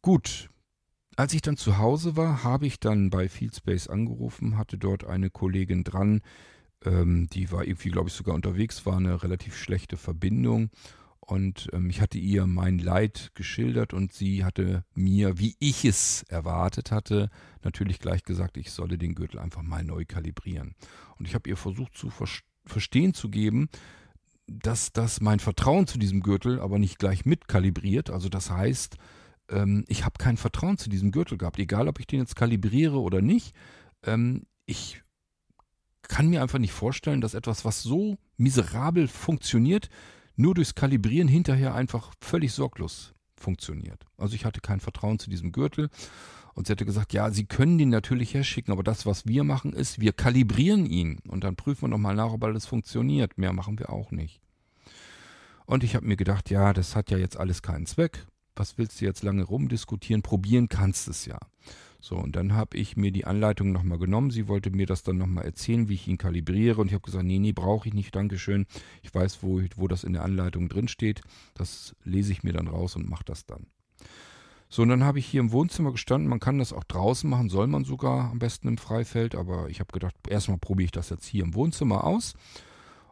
Gut, 0.00 0.48
als 1.16 1.34
ich 1.34 1.42
dann 1.42 1.56
zu 1.56 1.78
Hause 1.78 2.16
war, 2.16 2.42
habe 2.42 2.66
ich 2.66 2.80
dann 2.80 3.10
bei 3.10 3.28
Fieldspace 3.28 3.88
angerufen, 3.88 4.56
hatte 4.56 4.78
dort 4.78 5.04
eine 5.04 5.28
Kollegin 5.28 5.84
dran, 5.84 6.22
ähm, 6.84 7.28
die 7.32 7.52
war 7.52 7.64
irgendwie, 7.64 7.90
glaube 7.90 8.08
ich, 8.08 8.14
sogar 8.14 8.34
unterwegs, 8.34 8.86
war 8.86 8.96
eine 8.96 9.22
relativ 9.22 9.56
schlechte 9.56 9.96
Verbindung. 9.96 10.70
Und 11.24 11.68
ähm, 11.72 11.88
ich 11.88 12.00
hatte 12.00 12.18
ihr 12.18 12.46
mein 12.46 12.78
Leid 12.78 13.30
geschildert 13.34 13.94
und 13.94 14.12
sie 14.12 14.44
hatte 14.44 14.84
mir, 14.94 15.38
wie 15.38 15.54
ich 15.60 15.84
es 15.84 16.24
erwartet 16.24 16.90
hatte, 16.90 17.30
natürlich 17.62 18.00
gleich 18.00 18.24
gesagt, 18.24 18.56
ich 18.56 18.72
solle 18.72 18.98
den 18.98 19.14
Gürtel 19.14 19.38
einfach 19.38 19.62
mal 19.62 19.84
neu 19.84 20.04
kalibrieren. 20.04 20.74
Und 21.18 21.28
ich 21.28 21.34
habe 21.34 21.48
ihr 21.48 21.56
versucht 21.56 21.96
zu 21.96 22.10
ver 22.10 22.26
verstehen 22.64 23.12
zu 23.12 23.28
geben, 23.28 23.68
dass 24.46 24.92
das 24.92 25.20
mein 25.20 25.40
Vertrauen 25.40 25.88
zu 25.88 25.98
diesem 25.98 26.20
Gürtel 26.20 26.60
aber 26.60 26.78
nicht 26.78 26.98
gleich 26.98 27.24
mitkalibriert. 27.24 28.10
Also 28.10 28.28
das 28.28 28.50
heißt, 28.50 28.96
ähm, 29.48 29.84
ich 29.88 30.04
habe 30.04 30.18
kein 30.18 30.36
Vertrauen 30.36 30.78
zu 30.78 30.88
diesem 30.88 31.12
Gürtel 31.12 31.38
gehabt, 31.38 31.58
egal 31.58 31.88
ob 31.88 31.98
ich 32.00 32.06
den 32.06 32.20
jetzt 32.20 32.36
kalibriere 32.36 33.00
oder 33.00 33.20
nicht. 33.20 33.54
Ähm, 34.04 34.44
ich 34.66 35.02
kann 36.02 36.28
mir 36.28 36.42
einfach 36.42 36.58
nicht 36.58 36.72
vorstellen, 36.72 37.20
dass 37.20 37.34
etwas, 37.34 37.64
was 37.64 37.82
so 37.82 38.18
miserabel 38.36 39.08
funktioniert, 39.08 39.88
nur 40.36 40.54
durchs 40.54 40.74
Kalibrieren 40.74 41.28
hinterher 41.28 41.74
einfach 41.74 42.12
völlig 42.20 42.52
sorglos 42.52 43.14
funktioniert. 43.36 44.06
Also 44.16 44.34
ich 44.34 44.44
hatte 44.44 44.60
kein 44.60 44.80
Vertrauen 44.80 45.18
zu 45.18 45.28
diesem 45.28 45.52
Gürtel 45.52 45.90
und 46.54 46.66
sie 46.66 46.72
hatte 46.72 46.84
gesagt, 46.84 47.12
ja, 47.12 47.30
Sie 47.30 47.44
können 47.44 47.78
den 47.78 47.88
natürlich 47.88 48.34
herschicken, 48.34 48.72
aber 48.72 48.82
das, 48.82 49.06
was 49.06 49.26
wir 49.26 49.44
machen, 49.44 49.72
ist, 49.72 50.00
wir 50.00 50.12
kalibrieren 50.12 50.86
ihn 50.86 51.18
und 51.28 51.44
dann 51.44 51.56
prüfen 51.56 51.82
wir 51.82 51.88
nochmal 51.88 52.14
nach, 52.14 52.32
ob 52.32 52.44
alles 52.44 52.66
funktioniert. 52.66 53.38
Mehr 53.38 53.52
machen 53.52 53.78
wir 53.78 53.90
auch 53.90 54.10
nicht. 54.10 54.40
Und 55.66 55.84
ich 55.84 55.94
habe 55.94 56.06
mir 56.06 56.16
gedacht, 56.16 56.50
ja, 56.50 56.72
das 56.72 56.96
hat 56.96 57.10
ja 57.10 57.18
jetzt 57.18 57.38
alles 57.38 57.62
keinen 57.62 57.86
Zweck. 57.86 58.26
Was 58.54 58.76
willst 58.76 59.00
du 59.00 59.06
jetzt 59.06 59.22
lange 59.22 59.44
rumdiskutieren? 59.44 60.22
Probieren 60.22 60.68
kannst 60.68 61.08
es 61.08 61.24
ja. 61.24 61.38
So, 62.04 62.16
und 62.16 62.34
dann 62.34 62.52
habe 62.52 62.76
ich 62.78 62.96
mir 62.96 63.12
die 63.12 63.26
Anleitung 63.26 63.70
nochmal 63.70 63.96
genommen. 63.96 64.32
Sie 64.32 64.48
wollte 64.48 64.72
mir 64.72 64.86
das 64.86 65.04
dann 65.04 65.18
nochmal 65.18 65.44
erzählen, 65.44 65.88
wie 65.88 65.94
ich 65.94 66.08
ihn 66.08 66.18
kalibriere. 66.18 66.80
Und 66.80 66.88
ich 66.88 66.94
habe 66.94 67.04
gesagt, 67.04 67.24
nee, 67.24 67.38
nee, 67.38 67.52
brauche 67.52 67.86
ich 67.86 67.94
nicht, 67.94 68.12
Dankeschön. 68.16 68.66
Ich 69.02 69.14
weiß, 69.14 69.44
wo, 69.44 69.62
wo 69.76 69.86
das 69.86 70.02
in 70.02 70.12
der 70.12 70.24
Anleitung 70.24 70.68
drin 70.68 70.88
steht. 70.88 71.20
Das 71.54 71.94
lese 72.02 72.32
ich 72.32 72.42
mir 72.42 72.52
dann 72.52 72.66
raus 72.66 72.96
und 72.96 73.08
mache 73.08 73.22
das 73.24 73.46
dann. 73.46 73.68
So, 74.68 74.82
und 74.82 74.88
dann 74.88 75.04
habe 75.04 75.20
ich 75.20 75.26
hier 75.26 75.38
im 75.38 75.52
Wohnzimmer 75.52 75.92
gestanden. 75.92 76.28
Man 76.28 76.40
kann 76.40 76.58
das 76.58 76.72
auch 76.72 76.82
draußen 76.82 77.30
machen, 77.30 77.48
soll 77.48 77.68
man 77.68 77.84
sogar 77.84 78.32
am 78.32 78.40
besten 78.40 78.66
im 78.66 78.78
Freifeld. 78.78 79.36
Aber 79.36 79.70
ich 79.70 79.78
habe 79.78 79.92
gedacht, 79.92 80.16
erstmal 80.28 80.58
probiere 80.58 80.86
ich 80.86 80.90
das 80.90 81.08
jetzt 81.08 81.26
hier 81.26 81.44
im 81.44 81.54
Wohnzimmer 81.54 82.02
aus 82.02 82.34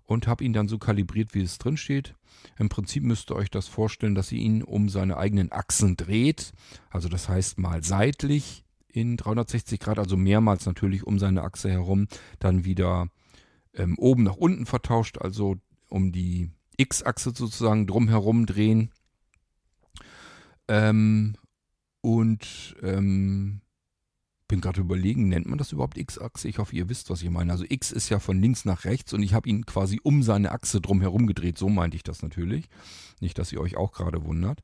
und 0.04 0.26
habe 0.26 0.42
ihn 0.42 0.52
dann 0.52 0.66
so 0.66 0.78
kalibriert, 0.78 1.32
wie 1.32 1.42
es 1.42 1.58
drin 1.58 1.76
steht. 1.76 2.16
Im 2.58 2.68
Prinzip 2.68 3.04
müsst 3.04 3.30
ihr 3.30 3.36
euch 3.36 3.50
das 3.50 3.68
vorstellen, 3.68 4.16
dass 4.16 4.32
ihr 4.32 4.40
ihn 4.40 4.64
um 4.64 4.88
seine 4.88 5.16
eigenen 5.16 5.52
Achsen 5.52 5.96
dreht. 5.96 6.52
Also 6.90 7.08
das 7.08 7.28
heißt 7.28 7.60
mal 7.60 7.84
seitlich 7.84 8.64
in 8.92 9.16
360 9.16 9.80
Grad, 9.80 9.98
also 9.98 10.16
mehrmals 10.16 10.66
natürlich 10.66 11.06
um 11.06 11.18
seine 11.18 11.42
Achse 11.42 11.70
herum, 11.70 12.08
dann 12.38 12.64
wieder 12.64 13.08
ähm, 13.74 13.96
oben 13.98 14.24
nach 14.24 14.36
unten 14.36 14.66
vertauscht, 14.66 15.18
also 15.18 15.56
um 15.88 16.12
die 16.12 16.50
X-Achse 16.76 17.32
sozusagen 17.34 17.86
drumherum 17.86 18.46
drehen. 18.46 18.90
Ähm, 20.68 21.36
und 22.00 22.76
ähm, 22.82 23.60
bin 24.50 24.60
gerade 24.60 24.80
überlegen, 24.80 25.28
nennt 25.28 25.46
man 25.46 25.58
das 25.58 25.72
überhaupt 25.72 25.96
X-Achse? 25.96 26.48
Ich 26.48 26.58
hoffe, 26.58 26.74
ihr 26.74 26.88
wisst, 26.88 27.08
was 27.10 27.22
ich 27.22 27.30
meine. 27.30 27.52
Also 27.52 27.64
X 27.68 27.92
ist 27.92 28.08
ja 28.08 28.18
von 28.18 28.40
links 28.40 28.64
nach 28.64 28.84
rechts 28.84 29.12
und 29.12 29.22
ich 29.22 29.32
habe 29.32 29.48
ihn 29.48 29.64
quasi 29.64 30.00
um 30.02 30.22
seine 30.22 30.52
Achse 30.52 30.80
drumherum 30.80 31.26
gedreht. 31.26 31.56
So 31.56 31.68
meinte 31.68 31.96
ich 31.96 32.02
das 32.02 32.22
natürlich. 32.22 32.68
Nicht, 33.20 33.38
dass 33.38 33.52
ihr 33.52 33.60
euch 33.60 33.76
auch 33.76 33.92
gerade 33.92 34.24
wundert. 34.24 34.62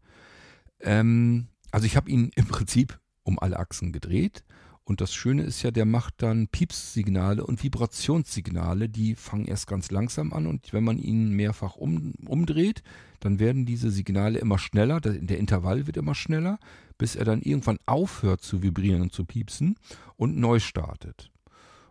Ähm, 0.80 1.48
also 1.70 1.86
ich 1.86 1.96
habe 1.96 2.10
ihn 2.10 2.30
im 2.34 2.46
Prinzip 2.46 2.98
um 3.26 3.38
alle 3.38 3.58
Achsen 3.58 3.92
gedreht. 3.92 4.44
Und 4.84 5.00
das 5.00 5.12
Schöne 5.12 5.42
ist 5.42 5.62
ja, 5.62 5.72
der 5.72 5.84
macht 5.84 6.14
dann 6.18 6.46
Piepssignale 6.46 7.44
und 7.44 7.62
Vibrationssignale, 7.62 8.88
die 8.88 9.16
fangen 9.16 9.46
erst 9.46 9.66
ganz 9.66 9.90
langsam 9.90 10.32
an 10.32 10.46
und 10.46 10.72
wenn 10.72 10.84
man 10.84 10.98
ihn 10.98 11.30
mehrfach 11.30 11.74
um, 11.74 12.14
umdreht, 12.24 12.84
dann 13.18 13.40
werden 13.40 13.66
diese 13.66 13.90
Signale 13.90 14.38
immer 14.38 14.58
schneller, 14.58 15.00
der, 15.00 15.14
der 15.14 15.38
Intervall 15.38 15.88
wird 15.88 15.96
immer 15.96 16.14
schneller, 16.14 16.60
bis 16.98 17.16
er 17.16 17.24
dann 17.24 17.42
irgendwann 17.42 17.78
aufhört 17.84 18.42
zu 18.42 18.62
vibrieren 18.62 19.02
und 19.02 19.12
zu 19.12 19.24
piepsen 19.24 19.76
und 20.16 20.36
neu 20.36 20.60
startet. 20.60 21.32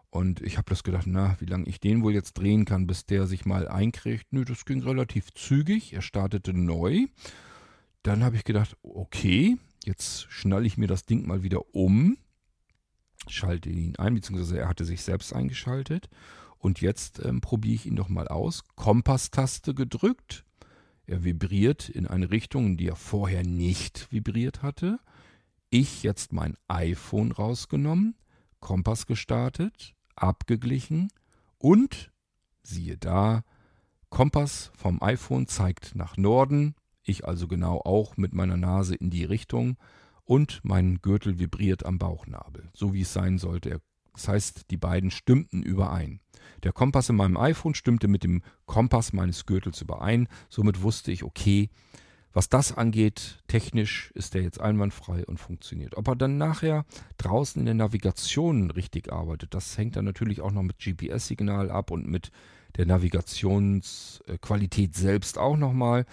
Und 0.10 0.40
ich 0.42 0.58
habe 0.58 0.70
das 0.70 0.84
gedacht, 0.84 1.08
na, 1.08 1.36
wie 1.42 1.46
lange 1.46 1.68
ich 1.68 1.82
den 1.82 2.02
wohl 2.02 2.14
jetzt 2.14 2.36
drehen 2.36 2.64
kann, 2.64 2.88
bis 2.88 3.06
der 3.06 3.28
sich 3.28 3.46
mal 3.46 3.68
einkriegt. 3.68 4.32
Nö, 4.32 4.46
das 4.46 4.64
ging 4.64 4.82
relativ 4.82 5.34
zügig. 5.34 5.92
Er 5.92 6.02
startete 6.02 6.54
neu. 6.54 7.08
Dann 8.04 8.24
habe 8.24 8.38
ich 8.38 8.46
gedacht, 8.46 8.78
okay, 8.82 9.58
Jetzt 9.86 10.26
schnalle 10.32 10.66
ich 10.66 10.78
mir 10.78 10.88
das 10.88 11.06
Ding 11.06 11.28
mal 11.28 11.44
wieder 11.44 11.76
um, 11.76 12.18
schalte 13.28 13.70
ihn 13.70 13.96
ein, 13.98 14.16
beziehungsweise 14.16 14.58
er 14.58 14.68
hatte 14.68 14.84
sich 14.84 15.04
selbst 15.04 15.32
eingeschaltet. 15.32 16.10
Und 16.58 16.82
jetzt 16.82 17.24
ähm, 17.24 17.40
probiere 17.40 17.76
ich 17.76 17.86
ihn 17.86 17.96
doch 17.96 18.10
mal 18.10 18.28
aus. 18.28 18.64
Kompasstaste 18.76 19.76
gedrückt. 19.76 20.44
Er 21.06 21.24
vibriert 21.24 21.88
in 21.88 22.08
eine 22.08 22.32
Richtung, 22.32 22.66
in 22.66 22.78
die 22.78 22.88
er 22.88 22.96
vorher 22.96 23.44
nicht 23.44 24.12
vibriert 24.12 24.64
hatte. 24.64 25.00
Ich 25.70 26.02
jetzt 26.02 26.34
mein 26.34 26.58
iPhone 26.68 27.32
rausgenommen, 27.32 28.16
Kompass 28.62 29.06
gestartet, 29.06 29.94
abgeglichen 30.16 31.10
und 31.60 32.12
siehe 32.64 32.98
da, 32.98 33.44
Kompass 34.10 34.72
vom 34.76 35.04
iPhone 35.04 35.46
zeigt 35.48 35.94
nach 35.94 36.18
Norden, 36.18 36.74
ich 37.06 37.26
also 37.26 37.48
genau 37.48 37.80
auch 37.80 38.18
mit 38.18 38.34
meiner 38.34 38.58
Nase 38.58 38.96
in 38.96 39.10
die 39.10 39.24
Richtung 39.24 39.78
und 40.24 40.62
mein 40.64 41.00
Gürtel 41.02 41.40
vibriert 41.40 41.86
am 41.86 42.00
Bauchnabel, 42.00 42.70
so 42.74 42.94
wie 42.94 43.02
es 43.02 43.14
sein 43.14 43.38
sollte. 43.38 43.82
Das 44.14 44.28
heißt, 44.28 44.72
die 44.72 44.78
beiden 44.78 45.12
stimmten 45.12 45.62
überein. 45.62 46.22
Der 46.64 46.72
Kompass 46.72 47.10
in 47.10 47.18
meinem 47.18 47.38
iPhone 47.38 47.76
stimmte 47.76 48.08
mit 48.08 48.24
dem 48.24 48.42
Kompass 48.66 49.14
meines 49.14 49.46
Gürtels 49.46 49.82
überein. 49.82 50.28
Somit 50.50 50.82
wusste 50.82 51.12
ich, 51.12 51.24
okay, 51.24 51.70
was 52.36 52.50
das 52.50 52.78
angeht, 52.78 53.40
technisch 53.48 54.12
ist 54.14 54.34
der 54.34 54.42
jetzt 54.42 54.60
einwandfrei 54.60 55.26
und 55.26 55.40
funktioniert. 55.40 55.96
Ob 55.96 56.10
er 56.10 56.18
dann 56.18 56.38
nachher 56.38 56.86
draußen 57.18 57.62
in 57.62 57.66
der 57.66 57.76
Navigation 57.76 58.72
richtig 58.72 59.10
arbeitet, 59.12 59.54
das 59.54 59.78
hängt 59.78 59.96
dann 59.96 60.04
natürlich 60.04 60.42
auch 60.42 60.52
noch 60.52 60.64
mit 60.64 60.80
GPS-Signal 60.80 61.72
ab 61.72 61.92
und 61.92 62.08
mit 62.08 62.32
der 62.76 62.88
Navigationsqualität 62.88 64.96
selbst 64.96 65.38
auch 65.38 65.56
nochmal. 65.56 66.06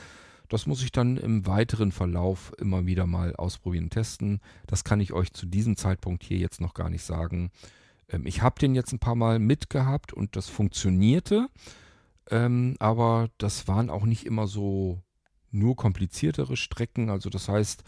Das 0.52 0.66
muss 0.66 0.82
ich 0.82 0.92
dann 0.92 1.16
im 1.16 1.46
weiteren 1.46 1.92
Verlauf 1.92 2.52
immer 2.58 2.84
wieder 2.84 3.06
mal 3.06 3.34
ausprobieren 3.34 3.84
und 3.84 3.90
testen. 3.94 4.38
Das 4.66 4.84
kann 4.84 5.00
ich 5.00 5.14
euch 5.14 5.32
zu 5.32 5.46
diesem 5.46 5.78
Zeitpunkt 5.78 6.22
hier 6.22 6.36
jetzt 6.36 6.60
noch 6.60 6.74
gar 6.74 6.90
nicht 6.90 7.04
sagen. 7.04 7.50
Ähm, 8.10 8.26
ich 8.26 8.42
habe 8.42 8.60
den 8.60 8.74
jetzt 8.74 8.92
ein 8.92 8.98
paar 8.98 9.14
Mal 9.14 9.38
mitgehabt 9.38 10.12
und 10.12 10.36
das 10.36 10.50
funktionierte. 10.50 11.48
Ähm, 12.30 12.76
aber 12.80 13.30
das 13.38 13.66
waren 13.66 13.88
auch 13.88 14.04
nicht 14.04 14.26
immer 14.26 14.46
so 14.46 15.00
nur 15.50 15.74
kompliziertere 15.74 16.58
Strecken. 16.58 17.08
Also 17.08 17.30
das 17.30 17.48
heißt, 17.48 17.82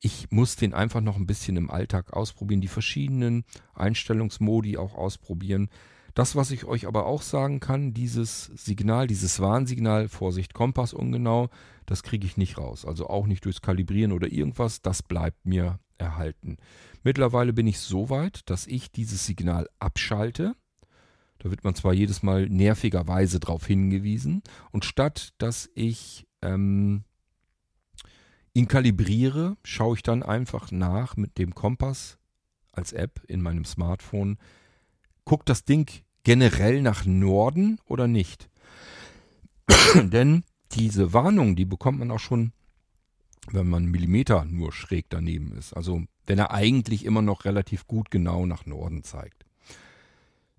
ich 0.00 0.28
muss 0.32 0.56
den 0.56 0.74
einfach 0.74 1.00
noch 1.00 1.18
ein 1.18 1.26
bisschen 1.26 1.56
im 1.56 1.70
Alltag 1.70 2.12
ausprobieren, 2.14 2.60
die 2.60 2.66
verschiedenen 2.66 3.44
Einstellungsmodi 3.74 4.76
auch 4.76 4.96
ausprobieren. 4.96 5.68
Das, 6.14 6.34
was 6.34 6.50
ich 6.50 6.64
euch 6.64 6.88
aber 6.88 7.06
auch 7.06 7.22
sagen 7.22 7.60
kann, 7.60 7.94
dieses 7.94 8.46
Signal, 8.46 9.06
dieses 9.06 9.38
Warnsignal, 9.38 10.08
Vorsicht, 10.08 10.52
Kompass 10.52 10.92
ungenau, 10.92 11.48
das 11.88 12.02
kriege 12.02 12.26
ich 12.26 12.36
nicht 12.36 12.58
raus. 12.58 12.84
Also 12.84 13.08
auch 13.08 13.26
nicht 13.26 13.46
durchs 13.46 13.62
Kalibrieren 13.62 14.12
oder 14.12 14.30
irgendwas, 14.30 14.82
das 14.82 15.02
bleibt 15.02 15.46
mir 15.46 15.80
erhalten. 15.96 16.58
Mittlerweile 17.02 17.54
bin 17.54 17.66
ich 17.66 17.80
so 17.80 18.10
weit, 18.10 18.48
dass 18.50 18.66
ich 18.66 18.92
dieses 18.92 19.24
Signal 19.24 19.68
abschalte. 19.78 20.54
Da 21.38 21.50
wird 21.50 21.64
man 21.64 21.74
zwar 21.74 21.94
jedes 21.94 22.22
Mal 22.22 22.46
nervigerweise 22.48 23.40
darauf 23.40 23.66
hingewiesen. 23.66 24.42
Und 24.70 24.84
statt 24.84 25.32
dass 25.38 25.70
ich 25.74 26.26
ähm, 26.42 27.04
ihn 28.52 28.68
kalibriere, 28.68 29.56
schaue 29.64 29.96
ich 29.96 30.02
dann 30.02 30.22
einfach 30.22 30.70
nach 30.70 31.16
mit 31.16 31.38
dem 31.38 31.54
Kompass 31.54 32.18
als 32.70 32.92
App 32.92 33.22
in 33.28 33.40
meinem 33.40 33.64
Smartphone. 33.64 34.36
Guckt 35.24 35.48
das 35.48 35.64
Ding 35.64 35.90
generell 36.22 36.82
nach 36.82 37.06
Norden 37.06 37.78
oder 37.86 38.08
nicht? 38.08 38.50
Denn 39.94 40.44
diese 40.72 41.12
Warnung, 41.12 41.56
die 41.56 41.64
bekommt 41.64 41.98
man 41.98 42.10
auch 42.10 42.20
schon, 42.20 42.52
wenn 43.50 43.68
man 43.68 43.84
einen 43.84 43.92
Millimeter 43.92 44.44
nur 44.44 44.72
schräg 44.72 45.06
daneben 45.08 45.52
ist. 45.56 45.72
Also 45.72 46.04
wenn 46.26 46.38
er 46.38 46.52
eigentlich 46.52 47.04
immer 47.04 47.22
noch 47.22 47.44
relativ 47.44 47.86
gut 47.86 48.10
genau 48.10 48.46
nach 48.46 48.66
Norden 48.66 49.02
zeigt. 49.02 49.44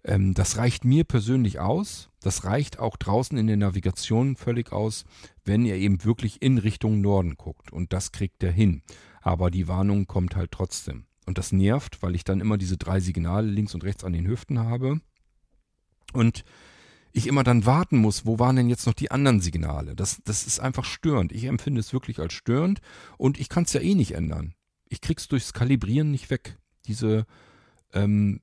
Ähm, 0.03 0.33
das 0.33 0.57
reicht 0.57 0.85
mir 0.85 1.03
persönlich 1.03 1.59
aus. 1.59 2.09
Das 2.21 2.43
reicht 2.43 2.79
auch 2.79 2.97
draußen 2.97 3.37
in 3.37 3.47
der 3.47 3.57
Navigation 3.57 4.35
völlig 4.35 4.71
aus, 4.71 5.05
wenn 5.45 5.65
ihr 5.65 5.75
eben 5.75 6.03
wirklich 6.03 6.41
in 6.41 6.57
Richtung 6.57 7.01
Norden 7.01 7.35
guckt. 7.35 7.71
Und 7.71 7.93
das 7.93 8.11
kriegt 8.11 8.43
er 8.43 8.51
hin. 8.51 8.81
Aber 9.21 9.51
die 9.51 9.67
Warnung 9.67 10.07
kommt 10.07 10.35
halt 10.35 10.51
trotzdem. 10.51 11.05
Und 11.25 11.37
das 11.37 11.51
nervt, 11.51 12.01
weil 12.01 12.15
ich 12.15 12.23
dann 12.23 12.41
immer 12.41 12.57
diese 12.57 12.77
drei 12.77 12.99
Signale 12.99 13.47
links 13.47 13.75
und 13.75 13.83
rechts 13.83 14.03
an 14.03 14.13
den 14.13 14.27
Hüften 14.27 14.59
habe. 14.59 14.99
Und 16.13 16.43
ich 17.11 17.27
immer 17.27 17.43
dann 17.43 17.65
warten 17.65 17.97
muss, 17.97 18.25
wo 18.25 18.39
waren 18.39 18.55
denn 18.55 18.69
jetzt 18.69 18.85
noch 18.85 18.93
die 18.93 19.11
anderen 19.11 19.41
Signale? 19.41 19.95
Das, 19.95 20.21
das 20.25 20.45
ist 20.45 20.59
einfach 20.59 20.85
störend. 20.85 21.31
Ich 21.31 21.45
empfinde 21.45 21.79
es 21.79 21.93
wirklich 21.93 22.19
als 22.19 22.33
störend 22.33 22.81
und 23.17 23.39
ich 23.39 23.49
kann 23.49 23.63
es 23.63 23.73
ja 23.73 23.81
eh 23.81 23.95
nicht 23.95 24.13
ändern. 24.13 24.53
Ich 24.87 25.01
krieg's 25.01 25.27
durchs 25.27 25.53
Kalibrieren 25.53 26.11
nicht 26.11 26.29
weg. 26.29 26.57
Diese 26.85 27.25
ähm, 27.93 28.41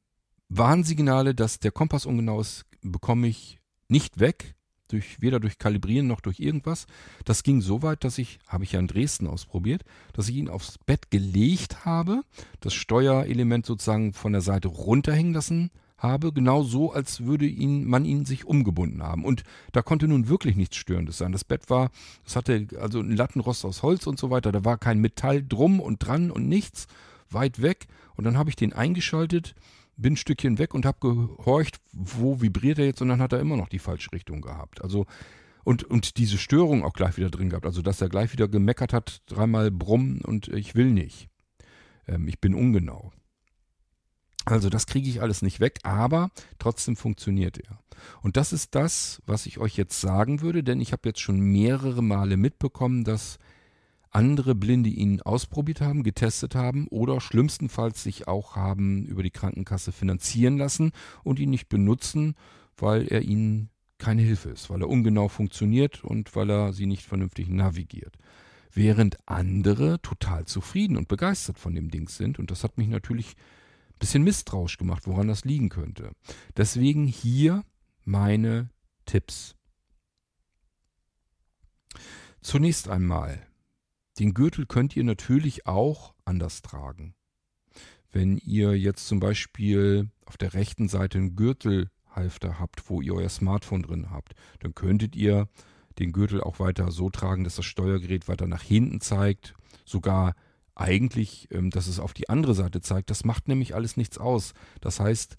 Warnsignale, 0.48 1.34
dass 1.34 1.58
der 1.58 1.72
Kompass 1.72 2.06
ungenau 2.06 2.40
ist, 2.40 2.66
bekomme 2.82 3.28
ich 3.28 3.60
nicht 3.88 4.20
weg. 4.20 4.54
Durch, 4.88 5.20
weder 5.20 5.40
durch 5.40 5.58
Kalibrieren 5.58 6.06
noch 6.06 6.20
durch 6.20 6.38
irgendwas. 6.38 6.86
Das 7.24 7.42
ging 7.42 7.60
so 7.60 7.82
weit, 7.82 8.04
dass 8.04 8.18
ich, 8.18 8.38
habe 8.46 8.62
ich 8.62 8.70
ja 8.70 8.78
in 8.78 8.86
Dresden 8.86 9.26
ausprobiert, 9.26 9.82
dass 10.12 10.28
ich 10.28 10.36
ihn 10.36 10.48
aufs 10.48 10.78
Bett 10.78 11.10
gelegt 11.10 11.84
habe, 11.84 12.22
das 12.60 12.72
Steuerelement 12.72 13.66
sozusagen 13.66 14.12
von 14.12 14.30
der 14.30 14.42
Seite 14.42 14.68
runterhängen 14.68 15.34
lassen 15.34 15.72
genau 15.98 16.62
so, 16.62 16.92
als 16.92 17.24
würde 17.24 17.46
ihn, 17.46 17.84
man 17.84 18.04
ihn 18.04 18.24
sich 18.24 18.44
umgebunden 18.44 19.02
haben. 19.02 19.24
Und 19.24 19.42
da 19.72 19.82
konnte 19.82 20.08
nun 20.08 20.28
wirklich 20.28 20.56
nichts 20.56 20.76
Störendes 20.76 21.18
sein. 21.18 21.32
Das 21.32 21.44
Bett 21.44 21.68
war, 21.70 21.90
es 22.24 22.36
hatte 22.36 22.68
also 22.80 23.00
ein 23.00 23.16
Lattenrost 23.16 23.64
aus 23.64 23.82
Holz 23.82 24.06
und 24.06 24.18
so 24.18 24.30
weiter, 24.30 24.52
da 24.52 24.64
war 24.64 24.78
kein 24.78 25.00
Metall 25.00 25.42
drum 25.42 25.80
und 25.80 25.98
dran 25.98 26.30
und 26.30 26.48
nichts, 26.48 26.86
weit 27.30 27.62
weg. 27.62 27.86
Und 28.14 28.24
dann 28.24 28.38
habe 28.38 28.50
ich 28.50 28.56
den 28.56 28.72
eingeschaltet 28.72 29.54
bin 29.96 30.14
ein 30.14 30.16
Stückchen 30.16 30.58
weg 30.58 30.74
und 30.74 30.84
habe 30.84 30.98
gehorcht, 31.00 31.80
wo 31.92 32.40
vibriert 32.40 32.78
er 32.78 32.86
jetzt 32.86 33.00
und 33.00 33.08
dann 33.08 33.20
hat 33.20 33.32
er 33.32 33.40
immer 33.40 33.56
noch 33.56 33.68
die 33.68 33.78
falsche 33.78 34.12
Richtung 34.12 34.40
gehabt. 34.40 34.82
Also 34.82 35.06
und, 35.64 35.82
und 35.84 36.18
diese 36.18 36.38
Störung 36.38 36.84
auch 36.84 36.92
gleich 36.92 37.16
wieder 37.16 37.30
drin 37.30 37.50
gehabt. 37.50 37.66
Also 37.66 37.82
dass 37.82 38.00
er 38.00 38.08
gleich 38.08 38.32
wieder 38.32 38.46
gemeckert 38.46 38.92
hat, 38.92 39.22
dreimal 39.26 39.70
brummen 39.70 40.20
und 40.20 40.48
ich 40.48 40.74
will 40.74 40.92
nicht. 40.92 41.28
Ähm, 42.06 42.28
ich 42.28 42.40
bin 42.40 42.54
ungenau. 42.54 43.12
Also 44.46 44.70
das 44.70 44.86
kriege 44.86 45.10
ich 45.10 45.20
alles 45.20 45.42
nicht 45.42 45.58
weg, 45.58 45.80
aber 45.82 46.30
trotzdem 46.58 46.96
funktioniert 46.96 47.58
er. 47.58 47.80
Und 48.22 48.36
das 48.36 48.52
ist 48.52 48.74
das, 48.76 49.20
was 49.26 49.44
ich 49.44 49.58
euch 49.58 49.76
jetzt 49.76 50.00
sagen 50.00 50.40
würde, 50.40 50.62
denn 50.62 50.80
ich 50.80 50.92
habe 50.92 51.08
jetzt 51.08 51.20
schon 51.20 51.40
mehrere 51.40 52.02
Male 52.02 52.36
mitbekommen, 52.36 53.02
dass 53.02 53.38
andere 54.12 54.54
Blinde 54.54 54.88
ihn 54.88 55.20
ausprobiert 55.20 55.80
haben, 55.80 56.04
getestet 56.04 56.54
haben 56.54 56.86
oder 56.88 57.20
schlimmstenfalls 57.20 58.04
sich 58.04 58.28
auch 58.28 58.54
haben 58.54 59.04
über 59.04 59.24
die 59.24 59.32
Krankenkasse 59.32 59.90
finanzieren 59.90 60.56
lassen 60.56 60.92
und 61.24 61.40
ihn 61.40 61.50
nicht 61.50 61.68
benutzen, 61.68 62.36
weil 62.76 63.08
er 63.08 63.22
ihnen 63.22 63.68
keine 63.98 64.22
Hilfe 64.22 64.50
ist, 64.50 64.70
weil 64.70 64.80
er 64.80 64.88
ungenau 64.88 65.26
funktioniert 65.26 66.04
und 66.04 66.36
weil 66.36 66.50
er 66.50 66.72
sie 66.72 66.86
nicht 66.86 67.04
vernünftig 67.04 67.48
navigiert. 67.48 68.16
Während 68.72 69.18
andere 69.26 70.00
total 70.02 70.44
zufrieden 70.44 70.96
und 70.96 71.08
begeistert 71.08 71.58
von 71.58 71.74
dem 71.74 71.90
Ding 71.90 72.08
sind 72.08 72.38
und 72.38 72.52
das 72.52 72.62
hat 72.62 72.78
mich 72.78 72.88
natürlich 72.88 73.34
bisschen 73.98 74.22
misstrauisch 74.24 74.76
gemacht, 74.76 75.06
woran 75.06 75.28
das 75.28 75.44
liegen 75.44 75.68
könnte. 75.68 76.12
Deswegen 76.56 77.06
hier 77.06 77.64
meine 78.04 78.70
Tipps. 79.04 79.54
Zunächst 82.40 82.88
einmal 82.88 83.46
den 84.18 84.32
Gürtel 84.32 84.66
könnt 84.66 84.96
ihr 84.96 85.04
natürlich 85.04 85.66
auch 85.66 86.14
anders 86.24 86.62
tragen. 86.62 87.14
Wenn 88.10 88.38
ihr 88.38 88.78
jetzt 88.78 89.06
zum 89.08 89.20
Beispiel 89.20 90.08
auf 90.24 90.38
der 90.38 90.54
rechten 90.54 90.88
Seite 90.88 91.18
einen 91.18 91.36
Gürtelhalfter 91.36 92.58
habt, 92.58 92.88
wo 92.88 93.02
ihr 93.02 93.14
euer 93.14 93.28
Smartphone 93.28 93.82
drin 93.82 94.10
habt, 94.10 94.34
dann 94.60 94.74
könntet 94.74 95.16
ihr 95.16 95.48
den 95.98 96.12
Gürtel 96.12 96.40
auch 96.40 96.58
weiter 96.58 96.90
so 96.90 97.10
tragen, 97.10 97.44
dass 97.44 97.56
das 97.56 97.66
Steuergerät 97.66 98.28
weiter 98.28 98.46
nach 98.46 98.62
hinten 98.62 99.00
zeigt, 99.00 99.54
sogar 99.84 100.34
eigentlich, 100.76 101.48
ähm, 101.50 101.70
dass 101.70 101.88
es 101.88 101.98
auf 101.98 102.14
die 102.14 102.28
andere 102.28 102.54
Seite 102.54 102.80
zeigt. 102.80 103.10
Das 103.10 103.24
macht 103.24 103.48
nämlich 103.48 103.74
alles 103.74 103.96
nichts 103.96 104.18
aus. 104.18 104.52
Das 104.80 105.00
heißt, 105.00 105.36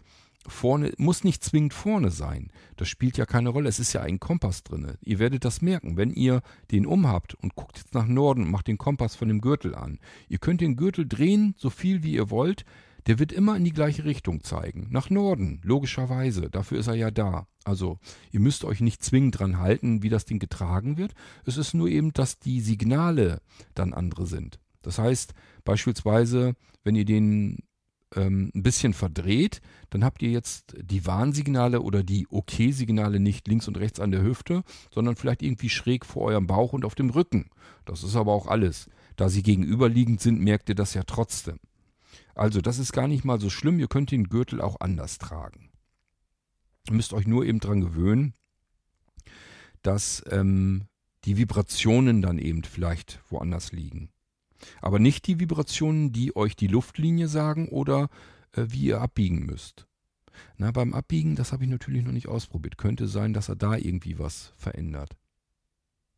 vorne, 0.47 0.91
muss 0.97 1.23
nicht 1.23 1.43
zwingend 1.43 1.73
vorne 1.73 2.11
sein. 2.11 2.51
Das 2.75 2.89
spielt 2.89 3.17
ja 3.17 3.25
keine 3.25 3.49
Rolle. 3.49 3.69
Es 3.69 3.79
ist 3.79 3.93
ja 3.93 4.01
ein 4.01 4.19
Kompass 4.19 4.63
drin. 4.63 4.93
Ihr 5.01 5.19
werdet 5.19 5.45
das 5.45 5.61
merken, 5.61 5.95
wenn 5.95 6.11
ihr 6.11 6.41
den 6.71 6.85
umhabt 6.85 7.35
und 7.35 7.55
guckt 7.55 7.77
jetzt 7.77 7.93
nach 7.93 8.07
Norden 8.07 8.43
und 8.43 8.51
macht 8.51 8.67
den 8.67 8.77
Kompass 8.77 9.15
von 9.15 9.27
dem 9.27 9.41
Gürtel 9.41 9.75
an. 9.75 9.99
Ihr 10.27 10.39
könnt 10.39 10.61
den 10.61 10.75
Gürtel 10.75 11.07
drehen, 11.07 11.55
so 11.57 11.69
viel 11.69 12.03
wie 12.03 12.13
ihr 12.13 12.29
wollt. 12.29 12.65
Der 13.05 13.19
wird 13.19 13.31
immer 13.31 13.55
in 13.55 13.63
die 13.63 13.71
gleiche 13.71 14.03
Richtung 14.03 14.43
zeigen. 14.43 14.87
Nach 14.89 15.09
Norden, 15.09 15.61
logischerweise. 15.63 16.49
Dafür 16.49 16.79
ist 16.79 16.87
er 16.87 16.95
ja 16.95 17.09
da. 17.09 17.47
Also, 17.63 17.99
ihr 18.31 18.41
müsst 18.41 18.65
euch 18.65 18.81
nicht 18.81 19.01
zwingend 19.01 19.39
dran 19.39 19.59
halten, 19.59 20.03
wie 20.03 20.09
das 20.09 20.25
Ding 20.25 20.39
getragen 20.39 20.97
wird. 20.97 21.13
Es 21.45 21.55
ist 21.55 21.73
nur 21.73 21.87
eben, 21.87 22.11
dass 22.11 22.39
die 22.39 22.59
Signale 22.59 23.41
dann 23.75 23.93
andere 23.93 24.27
sind. 24.27 24.59
Das 24.87 24.99
heißt, 24.99 25.33
beispielsweise, 25.65 26.55
wenn 26.85 26.95
ihr 26.95 27.03
den 27.03 27.57
ähm, 28.15 28.53
ein 28.55 28.63
bisschen 28.63 28.93
verdreht, 28.93 29.59
dann 29.89 30.05
habt 30.05 30.21
ihr 30.21 30.29
jetzt 30.29 30.77
die 30.79 31.05
Warnsignale 31.05 31.81
oder 31.81 32.03
die 32.03 32.25
OK-Signale 32.29 33.19
nicht 33.19 33.49
links 33.49 33.67
und 33.67 33.77
rechts 33.77 33.99
an 33.99 34.11
der 34.11 34.23
Hüfte, 34.23 34.63
sondern 34.93 35.17
vielleicht 35.17 35.43
irgendwie 35.43 35.67
schräg 35.67 36.05
vor 36.05 36.23
eurem 36.23 36.47
Bauch 36.47 36.71
und 36.71 36.85
auf 36.85 36.95
dem 36.95 37.09
Rücken. 37.09 37.49
Das 37.83 38.01
ist 38.01 38.15
aber 38.15 38.31
auch 38.31 38.47
alles. 38.47 38.89
Da 39.17 39.27
sie 39.27 39.43
gegenüberliegend 39.43 40.21
sind, 40.21 40.39
merkt 40.39 40.69
ihr 40.69 40.75
das 40.75 40.93
ja 40.93 41.03
trotzdem. 41.03 41.59
Also, 42.33 42.61
das 42.61 42.79
ist 42.79 42.93
gar 42.93 43.09
nicht 43.09 43.25
mal 43.25 43.41
so 43.41 43.49
schlimm. 43.49 43.81
Ihr 43.81 43.89
könnt 43.89 44.11
den 44.11 44.29
Gürtel 44.29 44.61
auch 44.61 44.79
anders 44.79 45.17
tragen. 45.17 45.69
Ihr 46.87 46.93
müsst 46.93 47.11
euch 47.11 47.27
nur 47.27 47.43
eben 47.43 47.59
dran 47.59 47.81
gewöhnen, 47.81 48.35
dass 49.81 50.23
ähm, 50.29 50.87
die 51.25 51.35
Vibrationen 51.35 52.21
dann 52.21 52.39
eben 52.39 52.63
vielleicht 52.63 53.19
woanders 53.27 53.73
liegen. 53.73 54.11
Aber 54.81 54.99
nicht 54.99 55.27
die 55.27 55.39
Vibrationen, 55.39 56.11
die 56.11 56.35
euch 56.35 56.55
die 56.55 56.67
Luftlinie 56.67 57.27
sagen 57.27 57.69
oder 57.69 58.09
äh, 58.53 58.65
wie 58.69 58.85
ihr 58.85 59.01
abbiegen 59.01 59.45
müsst. 59.45 59.87
Na, 60.57 60.71
beim 60.71 60.93
Abbiegen, 60.93 61.35
das 61.35 61.51
habe 61.51 61.63
ich 61.63 61.69
natürlich 61.69 62.03
noch 62.03 62.11
nicht 62.11 62.27
ausprobiert. 62.27 62.77
Könnte 62.77 63.07
sein, 63.07 63.33
dass 63.33 63.49
er 63.49 63.55
da 63.55 63.75
irgendwie 63.75 64.19
was 64.19 64.53
verändert. 64.57 65.17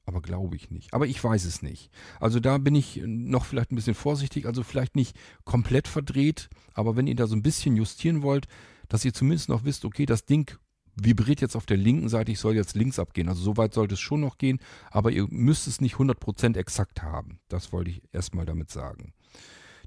Aber 0.06 0.22
glaube 0.22 0.56
ich 0.56 0.72
nicht. 0.72 0.94
Aber 0.94 1.06
ich 1.06 1.24
weiß 1.24 1.46
es 1.46 1.62
nicht. 1.62 1.92
Also 2.20 2.40
da 2.40 2.58
bin 2.58 2.74
ich 2.74 3.02
noch 3.06 3.46
vielleicht 3.46 3.72
ein 3.72 3.76
bisschen 3.76 3.94
vorsichtig. 3.94 4.48
Also 4.48 4.64
vielleicht 4.64 4.96
nicht 4.96 5.16
komplett 5.46 5.88
verdreht. 5.88 6.50
Aber 6.74 6.96
wenn 6.96 7.08
ihr 7.08 7.16
da 7.16 7.28
so 7.28 7.36
ein 7.36 7.44
bisschen 7.44 7.76
justieren 7.76 8.24
wollt, 8.24 8.48
dass 8.88 9.06
ihr 9.06 9.14
zumindest 9.14 9.50
noch 9.50 9.66
wisst, 9.66 9.86
okay, 9.86 10.06
das 10.06 10.26
Ding 10.26 10.58
vibriert 11.04 11.42
jetzt 11.42 11.56
auf 11.56 11.66
der 11.66 11.78
linken 11.78 12.10
Seite, 12.10 12.32
ich 12.32 12.40
soll 12.40 12.56
jetzt 12.56 12.76
links 12.76 13.00
abgehen. 13.00 13.30
Also 13.30 13.42
so 13.42 13.58
weit 13.58 13.74
sollte 13.74 13.94
es 13.94 14.00
schon 14.00 14.22
noch 14.22 14.38
gehen, 14.38 14.60
aber 14.92 15.12
ihr 15.12 15.28
müsst 15.30 15.68
es 15.68 15.82
nicht 15.82 15.96
100% 15.96 16.58
exakt 16.58 17.02
haben. 17.02 17.40
Das 17.48 17.72
wollte 17.72 17.92
ich 17.92 18.02
erstmal 18.12 18.46
damit 18.46 18.72
sagen. 18.72 19.14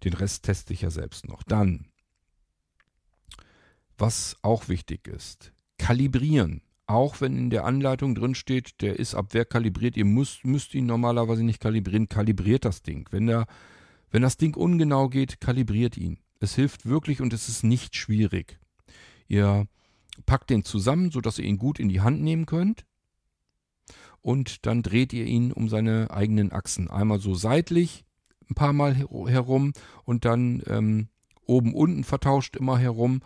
Den 0.05 0.15
Rest 0.15 0.45
teste 0.45 0.73
ich 0.73 0.83
ja 0.83 0.91
selbst 0.91 1.29
noch. 1.29 1.43
Dann, 1.43 1.87
was 3.99 4.37
auch 4.43 4.69
wichtig 4.69 5.07
ist, 5.07 5.53
kalibrieren. 5.79 6.63
Auch 6.87 7.21
wenn 7.21 7.37
in 7.37 7.51
der 7.51 7.65
Anleitung 7.65 8.15
drin 8.15 8.35
steht, 8.35 8.81
der 8.83 8.99
ist 8.99 9.15
ab 9.15 9.35
Werk 9.35 9.51
kalibriert, 9.51 9.97
ihr 9.97 10.05
müsst, 10.05 10.45
müsst 10.45 10.75
ihn 10.75 10.87
normalerweise 10.87 11.45
nicht 11.45 11.61
kalibrieren, 11.61 12.09
kalibriert 12.09 12.65
das 12.65 12.83
Ding. 12.83 13.09
Wenn, 13.11 13.27
der, 13.27 13.47
wenn 14.11 14.23
das 14.23 14.37
Ding 14.37 14.57
ungenau 14.57 15.09
geht, 15.09 15.41
kalibriert 15.41 15.97
ihn. 15.97 16.19
Es 16.41 16.57
hilft 16.57 16.87
wirklich 16.87 17.21
und 17.21 17.33
es 17.33 17.49
ist 17.49 17.63
nicht 17.63 17.95
schwierig. 17.97 18.59
Ihr 19.29 19.67
packt 20.27 20.51
den 20.51 20.65
zusammen, 20.65 21.11
sodass 21.11 21.39
ihr 21.39 21.45
ihn 21.45 21.59
gut 21.59 21.79
in 21.79 21.89
die 21.89 22.01
Hand 22.01 22.23
nehmen 22.23 22.47
könnt. 22.47 22.85
Und 24.21 24.67
dann 24.67 24.83
dreht 24.83 25.13
ihr 25.13 25.27
ihn 25.27 25.53
um 25.53 25.69
seine 25.69 26.11
eigenen 26.11 26.53
Achsen. 26.53 26.89
Einmal 26.89 27.19
so 27.19 27.35
seitlich, 27.35 28.05
ein 28.49 28.55
paar 28.55 28.73
Mal 28.73 28.95
herum 28.95 29.73
und 30.05 30.25
dann 30.25 30.63
ähm, 30.69 31.09
oben 31.45 31.75
unten 31.75 32.05
vertauscht 32.05 32.57
immer 32.57 32.79
herum. 32.79 33.21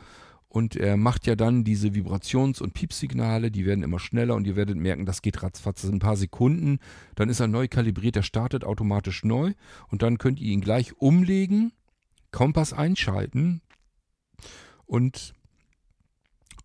Und 0.49 0.75
er 0.75 0.97
macht 0.97 1.27
ja 1.27 1.37
dann 1.37 1.65
diese 1.65 1.89
Vibrations- 1.89 2.63
und 2.63 2.73
Piepsignale, 2.73 3.51
die 3.51 3.67
werden 3.67 3.85
immer 3.85 3.99
schneller 3.99 4.35
und 4.37 4.47
ihr 4.47 4.57
werdet 4.57 4.79
merken, 4.79 5.05
das 5.05 5.21
geht 5.21 5.43
ratzfatz 5.43 5.85
ein 5.85 5.99
paar 5.99 6.17
Sekunden. 6.17 6.79
Dann 7.15 7.29
ist 7.29 7.41
er 7.41 7.47
neu 7.47 7.69
kalibriert, 7.69 8.17
er 8.17 8.23
startet 8.23 8.65
automatisch 8.65 9.23
neu 9.23 9.53
und 9.89 10.01
dann 10.01 10.17
könnt 10.17 10.41
ihr 10.41 10.53
ihn 10.53 10.63
gleich 10.63 10.97
umlegen, 10.97 11.73
Kompass 12.31 12.73
einschalten 12.73 13.61
und 14.87 15.35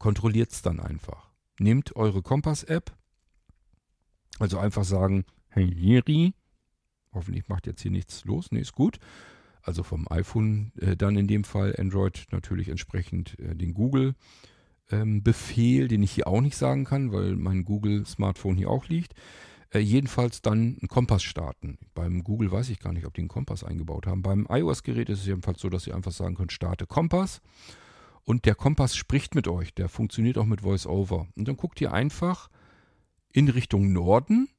kontrolliert 0.01 0.51
es 0.51 0.63
dann 0.63 0.79
einfach. 0.79 1.29
Nehmt 1.59 1.95
eure 1.95 2.23
Kompass-App, 2.23 2.91
also 4.39 4.57
einfach 4.57 4.83
sagen, 4.83 5.25
hey 5.49 5.63
Jiri, 5.63 6.33
hoffentlich 7.13 7.47
macht 7.47 7.67
jetzt 7.67 7.81
hier 7.83 7.91
nichts 7.91 8.25
los, 8.25 8.47
nee, 8.51 8.61
ist 8.61 8.73
gut. 8.73 8.97
Also 9.61 9.83
vom 9.83 10.07
iPhone 10.09 10.71
äh, 10.79 10.97
dann 10.97 11.15
in 11.17 11.27
dem 11.27 11.43
Fall, 11.43 11.75
Android 11.77 12.25
natürlich 12.31 12.69
entsprechend 12.69 13.37
äh, 13.39 13.55
den 13.55 13.75
Google. 13.75 14.15
Ähm, 14.89 15.21
Befehl, 15.21 15.87
den 15.87 16.01
ich 16.01 16.13
hier 16.13 16.25
auch 16.25 16.41
nicht 16.41 16.57
sagen 16.57 16.83
kann, 16.83 17.11
weil 17.11 17.35
mein 17.35 17.63
Google-Smartphone 17.63 18.57
hier 18.57 18.71
auch 18.71 18.87
liegt. 18.87 19.13
Äh, 19.69 19.79
jedenfalls 19.79 20.41
dann 20.41 20.79
einen 20.79 20.87
Kompass 20.87 21.21
starten. 21.21 21.77
Beim 21.93 22.23
Google 22.23 22.51
weiß 22.51 22.69
ich 22.69 22.79
gar 22.79 22.91
nicht, 22.91 23.05
ob 23.05 23.13
die 23.13 23.21
einen 23.21 23.27
Kompass 23.27 23.63
eingebaut 23.63 24.07
haben. 24.07 24.23
Beim 24.23 24.47
iOS-Gerät 24.49 25.09
ist 25.09 25.19
es 25.19 25.27
jedenfalls 25.27 25.61
so, 25.61 25.69
dass 25.69 25.85
ihr 25.85 25.93
einfach 25.93 26.11
sagen 26.11 26.33
könnt, 26.33 26.51
starte 26.51 26.87
Kompass. 26.87 27.41
Und 28.23 28.45
der 28.45 28.55
Kompass 28.55 28.95
spricht 28.95 29.35
mit 29.35 29.47
euch, 29.47 29.73
der 29.73 29.89
funktioniert 29.89 30.37
auch 30.37 30.45
mit 30.45 30.63
VoiceOver. 30.63 31.27
Und 31.35 31.47
dann 31.47 31.57
guckt 31.57 31.81
ihr 31.81 31.91
einfach 31.91 32.49
in 33.31 33.49
Richtung 33.49 33.91
Norden 33.93 34.49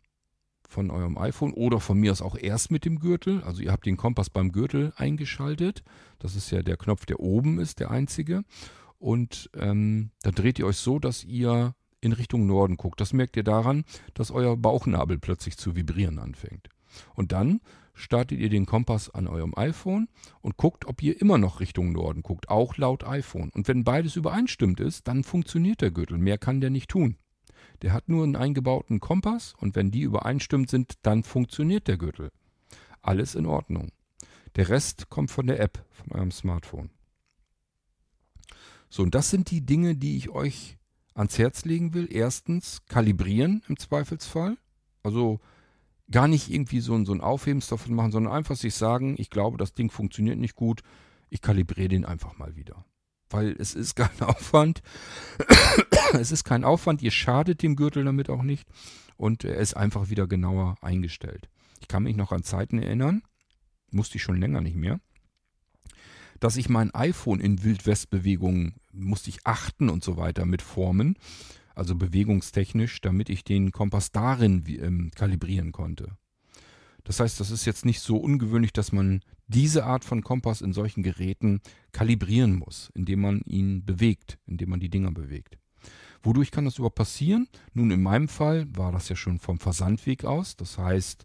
von 0.69 0.91
eurem 0.91 1.19
iPhone 1.19 1.53
oder 1.53 1.81
von 1.81 1.99
mir 1.99 2.13
aus 2.13 2.23
auch 2.23 2.37
erst 2.37 2.71
mit 2.71 2.85
dem 2.85 2.99
Gürtel. 2.99 3.43
Also 3.45 3.63
ihr 3.63 3.71
habt 3.71 3.87
den 3.87 3.97
Kompass 3.97 4.31
beim 4.31 4.53
Gürtel 4.53 4.93
eingeschaltet. 4.97 5.85
Das 6.19 6.35
ist 6.35 6.51
ja 6.51 6.63
der 6.63 6.77
Knopf, 6.77 7.07
der 7.07 7.21
oben 7.21 7.61
ist, 7.61 7.79
der 7.79 7.91
einzige. 7.91 8.43
Und 8.99 9.51
ähm, 9.55 10.11
dann 10.23 10.35
dreht 10.35 10.59
ihr 10.59 10.67
euch 10.67 10.79
so, 10.79 10.99
dass 10.99 11.25
ihr 11.25 11.75
in 12.01 12.13
Richtung 12.13 12.47
Norden 12.47 12.77
guckt. 12.77 13.01
Das 13.01 13.13
merkt 13.13 13.37
ihr 13.37 13.45
daran, 13.45 13.85
dass 14.15 14.31
euer 14.31 14.57
Bauchnabel 14.57 15.19
plötzlich 15.19 15.57
zu 15.57 15.77
vibrieren 15.77 16.19
anfängt. 16.19 16.69
Und 17.15 17.33
dann 17.33 17.61
startet 17.95 18.39
ihr 18.39 18.49
den 18.49 18.67
Kompass 18.67 19.11
an 19.11 19.27
eurem 19.27 19.55
iPhone 19.57 20.09
und 20.41 20.57
guckt, 20.57 20.87
ob 20.87 21.03
ihr 21.03 21.21
immer 21.21 21.39
noch 21.39 21.61
Richtung 21.61 21.93
Norden 21.93 22.23
guckt, 22.23 22.49
auch 22.49 22.77
laut 22.77 23.05
iPhone. 23.05 23.51
Und 23.55 23.69
wenn 23.69 23.85
beides 23.85 24.17
übereinstimmt 24.17 24.81
ist, 24.81 25.09
dann 25.09 25.25
funktioniert 25.25 25.81
der 25.81 25.91
Gürtel. 25.91 26.19
Mehr 26.19 26.39
kann 26.39 26.61
der 26.61 26.71
nicht 26.71 26.91
tun. 26.91 27.17
Der 27.83 27.93
hat 27.93 28.09
nur 28.09 28.25
einen 28.25 28.37
eingebauten 28.37 29.01
Kompass 29.01 29.55
und 29.59 29.77
wenn 29.77 29.91
die 29.91 30.03
übereinstimmt 30.03 30.71
sind, 30.71 30.95
dann 31.03 31.23
funktioniert 31.23 31.89
der 31.89 31.97
Gürtel. 31.97 32.31
Alles 33.03 33.35
in 33.35 33.47
Ordnung. 33.47 33.91
Der 34.57 34.69
Rest 34.69 35.09
kommt 35.09 35.31
von 35.31 35.47
der 35.47 35.61
App, 35.61 35.85
von 35.91 36.13
eurem 36.13 36.31
Smartphone. 36.31 36.91
So, 38.89 39.03
und 39.03 39.15
das 39.15 39.31
sind 39.31 39.51
die 39.51 39.65
Dinge, 39.65 39.97
die 39.97 40.17
ich 40.17 40.29
euch 40.31 40.77
ans 41.15 41.39
Herz 41.39 41.65
legen 41.65 41.95
will. 41.95 42.09
Erstens, 42.11 42.85
kalibrieren 42.87 43.63
im 43.69 43.79
Zweifelsfall. 43.79 44.59
Also 45.03 45.41
gar 46.13 46.29
nicht 46.29 46.51
irgendwie 46.51 46.81
so, 46.81 46.95
ein, 46.95 47.05
so 47.05 47.13
ein 47.13 47.21
Aufhebens 47.21 47.67
davon 47.67 47.95
machen, 47.95 48.13
sondern 48.13 48.33
einfach 48.33 48.57
sich 48.57 48.75
sagen, 48.75 49.17
ich 49.19 49.31
glaube, 49.31 49.59
das 49.59 49.75
Ding 49.75 49.91
funktioniert 49.91 50.39
nicht 50.39 50.55
gut, 50.55 50.83
ich 51.29 51.41
kalibriere 51.41 51.89
den 51.89 52.05
einfach 52.05 52.39
mal 52.39 52.55
wieder. 52.55 52.85
weil 53.31 53.57
es 53.59 53.75
ist 53.75 53.97
kein 53.97 54.11
Aufwand. 54.21 54.83
es 56.13 56.31
ist 56.31 56.45
kein 56.45 56.65
Aufwand, 56.65 57.03
ihr 57.03 57.11
schadet 57.11 57.63
dem 57.63 57.77
Gürtel 57.77 58.05
damit 58.05 58.31
auch 58.31 58.43
nicht 58.43 58.69
und 59.17 59.45
er 59.45 59.57
ist 59.57 59.75
einfach 59.75 60.11
wieder 60.11 60.27
genauer 60.27 60.77
eingestellt. 60.83 61.49
Ich 61.81 61.89
kann 61.89 62.05
mich 62.05 62.17
noch 62.17 62.31
an 62.33 62.43
Zeiten 62.45 62.79
erinnern, 62.79 63.23
musste 63.91 64.17
ich 64.17 64.23
schon 64.23 64.41
länger 64.41 64.61
nicht 64.61 64.77
mehr, 64.77 65.01
dass 66.41 66.57
ich 66.57 66.69
mein 66.69 66.95
iPhone 66.95 67.41
in 67.41 67.63
Wildwestbewegungen 67.63 68.75
musste 68.93 69.31
ich 69.31 69.47
achten 69.47 69.89
und 69.89 70.05
so 70.05 70.17
weiter 70.17 70.45
mit 70.45 70.61
formen, 70.61 71.17
also 71.75 71.95
bewegungstechnisch, 71.95 73.01
damit 73.01 73.29
ich 73.29 73.45
den 73.45 73.73
Kompass 73.73 74.13
darin 74.13 74.65
ähm, 74.69 75.11
kalibrieren 75.15 75.73
konnte. 75.73 76.17
Das 77.05 77.21
heißt, 77.21 77.41
das 77.41 77.51
ist 77.51 77.65
jetzt 77.65 77.85
nicht 77.85 78.01
so 78.01 78.17
ungewöhnlich, 78.17 78.73
dass 78.73 78.93
man 78.93 79.21
diese 79.49 79.85
Art 79.85 80.05
von 80.05 80.23
Kompass 80.23 80.61
in 80.61 80.73
solchen 80.73 81.03
Geräten 81.03 81.61
kalibrieren 81.93 82.57
muss, 82.57 82.91
indem 82.95 83.21
man 83.21 83.41
ihn 83.43 83.85
bewegt, 83.85 84.39
indem 84.47 84.71
man 84.71 84.81
die 84.81 84.91
Dinger 84.91 85.11
bewegt. 85.11 85.59
Wodurch 86.23 86.53
kann 86.53 86.65
das 86.65 86.77
überhaupt 86.77 86.95
passieren? 86.95 87.49
Nun, 87.75 87.91
in 87.91 88.03
meinem 88.03 88.29
Fall 88.29 88.67
war 88.77 88.93
das 88.93 89.09
ja 89.09 89.17
schon 89.17 89.41
vom 89.41 89.59
Versandweg 89.59 90.25
aus. 90.25 90.57
Das 90.57 90.79
heißt, 90.79 91.25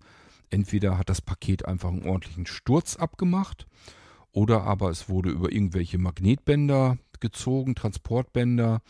entweder 0.49 0.97
hat 0.97 1.09
das 1.09 1.21
Paket 1.21 1.65
einfach 1.65 1.89
einen 1.89 2.07
ordentlichen 2.07 2.47
Sturz 2.47 2.95
abgemacht 2.95 3.67
oder 4.31 4.63
aber 4.63 4.89
es 4.89 5.09
wurde 5.09 5.29
über 5.29 5.51
irgendwelche 5.51 5.99
Magnetbänder 5.99 6.97
gezogen, 7.19 7.75
Transportbänder 7.75 8.81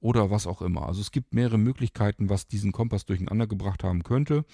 oder 0.00 0.30
was 0.30 0.46
auch 0.46 0.62
immer. 0.62 0.86
Also 0.86 1.00
es 1.00 1.12
gibt 1.12 1.34
mehrere 1.34 1.58
Möglichkeiten, 1.58 2.28
was 2.28 2.48
diesen 2.48 2.72
Kompass 2.72 3.06
durcheinander 3.06 3.46
gebracht 3.46 3.84
haben 3.84 4.02
könnte 4.02 4.44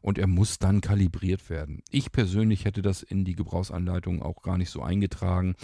und 0.00 0.18
er 0.18 0.26
muss 0.26 0.58
dann 0.58 0.80
kalibriert 0.80 1.48
werden. 1.50 1.82
Ich 1.90 2.12
persönlich 2.12 2.64
hätte 2.64 2.82
das 2.82 3.02
in 3.02 3.24
die 3.24 3.34
Gebrauchsanleitung 3.34 4.22
auch 4.22 4.42
gar 4.42 4.58
nicht 4.58 4.70
so 4.70 4.82
eingetragen, 4.82 5.54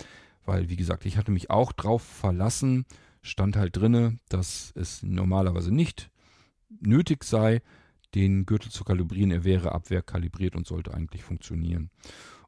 weil 0.44 0.68
wie 0.68 0.76
gesagt, 0.76 1.06
ich 1.06 1.16
hatte 1.16 1.30
mich 1.30 1.50
auch 1.50 1.72
drauf 1.72 2.02
verlassen, 2.02 2.86
stand 3.22 3.56
halt 3.56 3.76
drinne, 3.76 4.18
dass 4.28 4.72
es 4.76 5.02
normalerweise 5.02 5.74
nicht 5.74 6.10
nötig 6.80 7.24
sei, 7.24 7.60
den 8.14 8.46
Gürtel 8.46 8.70
zu 8.70 8.84
kalibrieren. 8.84 9.30
Er 9.30 9.44
wäre 9.44 9.72
abwehrkalibriert 9.72 10.56
und 10.56 10.66
sollte 10.66 10.94
eigentlich 10.94 11.22
funktionieren. 11.22 11.90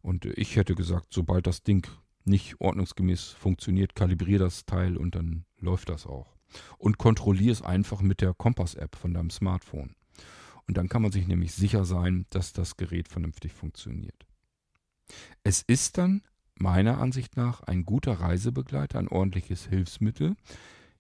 Und 0.01 0.25
ich 0.25 0.57
hätte 0.57 0.75
gesagt, 0.75 1.09
sobald 1.11 1.47
das 1.47 1.63
Ding 1.63 1.87
nicht 2.25 2.61
ordnungsgemäß 2.61 3.31
funktioniert, 3.31 3.95
kalibriere 3.95 4.45
das 4.45 4.65
Teil 4.65 4.97
und 4.97 5.15
dann 5.15 5.45
läuft 5.59 5.89
das 5.89 6.07
auch. 6.07 6.35
Und 6.79 6.99
kontrolliere 6.99 7.53
es 7.53 7.63
einfach 7.63 8.01
mit 8.01 8.21
der 8.21 8.35
Kompass-App 8.35 8.97
von 8.97 9.15
deinem 9.15 9.31
Smartphone. 9.31 9.95
Und 10.67 10.77
dann 10.77 10.89
kann 10.89 11.03
man 11.03 11.13
sich 11.13 11.27
nämlich 11.27 11.53
sicher 11.53 11.85
sein, 11.85 12.27
dass 12.31 12.53
das 12.53 12.77
Gerät 12.77 13.09
vernünftig 13.09 13.53
funktioniert. 13.53 14.27
Es 15.43 15.63
ist 15.63 15.99
dann 15.99 16.23
meiner 16.55 16.99
Ansicht 16.99 17.37
nach 17.37 17.63
ein 17.63 17.85
guter 17.85 18.15
Reisebegleiter, 18.15 18.99
ein 18.99 19.09
ordentliches 19.09 19.67
Hilfsmittel. 19.67 20.37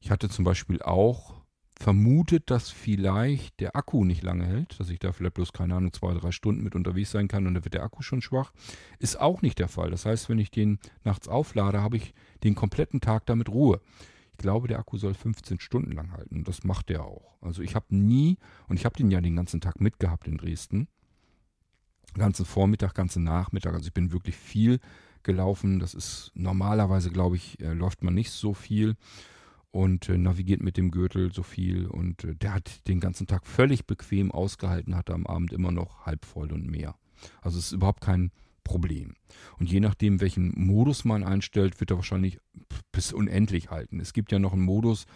Ich 0.00 0.10
hatte 0.10 0.28
zum 0.28 0.44
Beispiel 0.44 0.82
auch 0.82 1.42
vermutet, 1.78 2.50
dass 2.50 2.70
vielleicht 2.70 3.60
der 3.60 3.76
Akku 3.76 4.04
nicht 4.04 4.22
lange 4.22 4.46
hält, 4.46 4.78
dass 4.78 4.88
ich 4.88 4.98
da 4.98 5.12
vielleicht 5.12 5.34
bloß, 5.34 5.52
keine 5.52 5.74
Ahnung, 5.74 5.92
zwei, 5.92 6.14
drei 6.14 6.30
Stunden 6.30 6.62
mit 6.62 6.74
unterwegs 6.74 7.10
sein 7.10 7.28
kann 7.28 7.46
und 7.46 7.54
dann 7.54 7.64
wird 7.64 7.74
der 7.74 7.82
Akku 7.82 8.02
schon 8.02 8.22
schwach. 8.22 8.52
Ist 8.98 9.20
auch 9.20 9.42
nicht 9.42 9.58
der 9.58 9.68
Fall. 9.68 9.90
Das 9.90 10.06
heißt, 10.06 10.28
wenn 10.28 10.38
ich 10.38 10.50
den 10.50 10.78
nachts 11.04 11.28
auflade, 11.28 11.82
habe 11.82 11.96
ich 11.96 12.14
den 12.44 12.54
kompletten 12.54 13.00
Tag 13.00 13.26
damit 13.26 13.48
Ruhe. 13.48 13.80
Ich 14.42 14.44
glaube, 14.44 14.66
der 14.66 14.80
Akku 14.80 14.98
soll 14.98 15.14
15 15.14 15.60
Stunden 15.60 15.92
lang 15.92 16.10
halten. 16.10 16.42
Das 16.42 16.64
macht 16.64 16.88
der 16.88 17.04
auch. 17.04 17.36
Also 17.40 17.62
ich 17.62 17.76
habe 17.76 17.94
nie, 17.94 18.38
und 18.66 18.76
ich 18.76 18.84
habe 18.84 18.96
den 18.96 19.08
ja 19.08 19.20
den 19.20 19.36
ganzen 19.36 19.60
Tag 19.60 19.80
mitgehabt 19.80 20.26
in 20.26 20.36
Dresden. 20.36 20.88
Ganzen 22.14 22.44
Vormittag, 22.44 22.92
ganzen 22.92 23.22
Nachmittag. 23.22 23.72
Also 23.72 23.86
ich 23.86 23.94
bin 23.94 24.10
wirklich 24.10 24.34
viel 24.34 24.80
gelaufen. 25.22 25.78
Das 25.78 25.94
ist 25.94 26.32
normalerweise, 26.34 27.10
glaube 27.10 27.36
ich, 27.36 27.60
äh, 27.60 27.72
läuft 27.72 28.02
man 28.02 28.14
nicht 28.14 28.32
so 28.32 28.52
viel 28.52 28.96
und 29.70 30.08
äh, 30.08 30.18
navigiert 30.18 30.60
mit 30.60 30.76
dem 30.76 30.90
Gürtel 30.90 31.32
so 31.32 31.44
viel. 31.44 31.86
Und 31.86 32.24
äh, 32.24 32.34
der 32.34 32.54
hat 32.54 32.88
den 32.88 32.98
ganzen 32.98 33.28
Tag 33.28 33.46
völlig 33.46 33.86
bequem 33.86 34.32
ausgehalten, 34.32 34.96
hatte 34.96 35.14
am 35.14 35.28
Abend 35.28 35.52
immer 35.52 35.70
noch 35.70 36.04
halb 36.04 36.24
voll 36.24 36.52
und 36.52 36.66
mehr. 36.66 36.96
Also 37.42 37.60
es 37.60 37.66
ist 37.66 37.72
überhaupt 37.74 38.00
kein 38.00 38.32
Problem. 38.64 39.14
Und 39.58 39.70
je 39.70 39.80
nachdem, 39.80 40.20
welchen 40.20 40.52
Modus 40.56 41.04
man 41.04 41.24
einstellt, 41.24 41.80
wird 41.80 41.90
er 41.90 41.96
wahrscheinlich 41.96 42.38
bis 42.92 43.12
unendlich 43.12 43.70
halten. 43.70 44.00
Es 44.00 44.12
gibt 44.12 44.32
ja 44.32 44.38
noch 44.38 44.52
einen 44.52 44.62
Modus, 44.62 45.06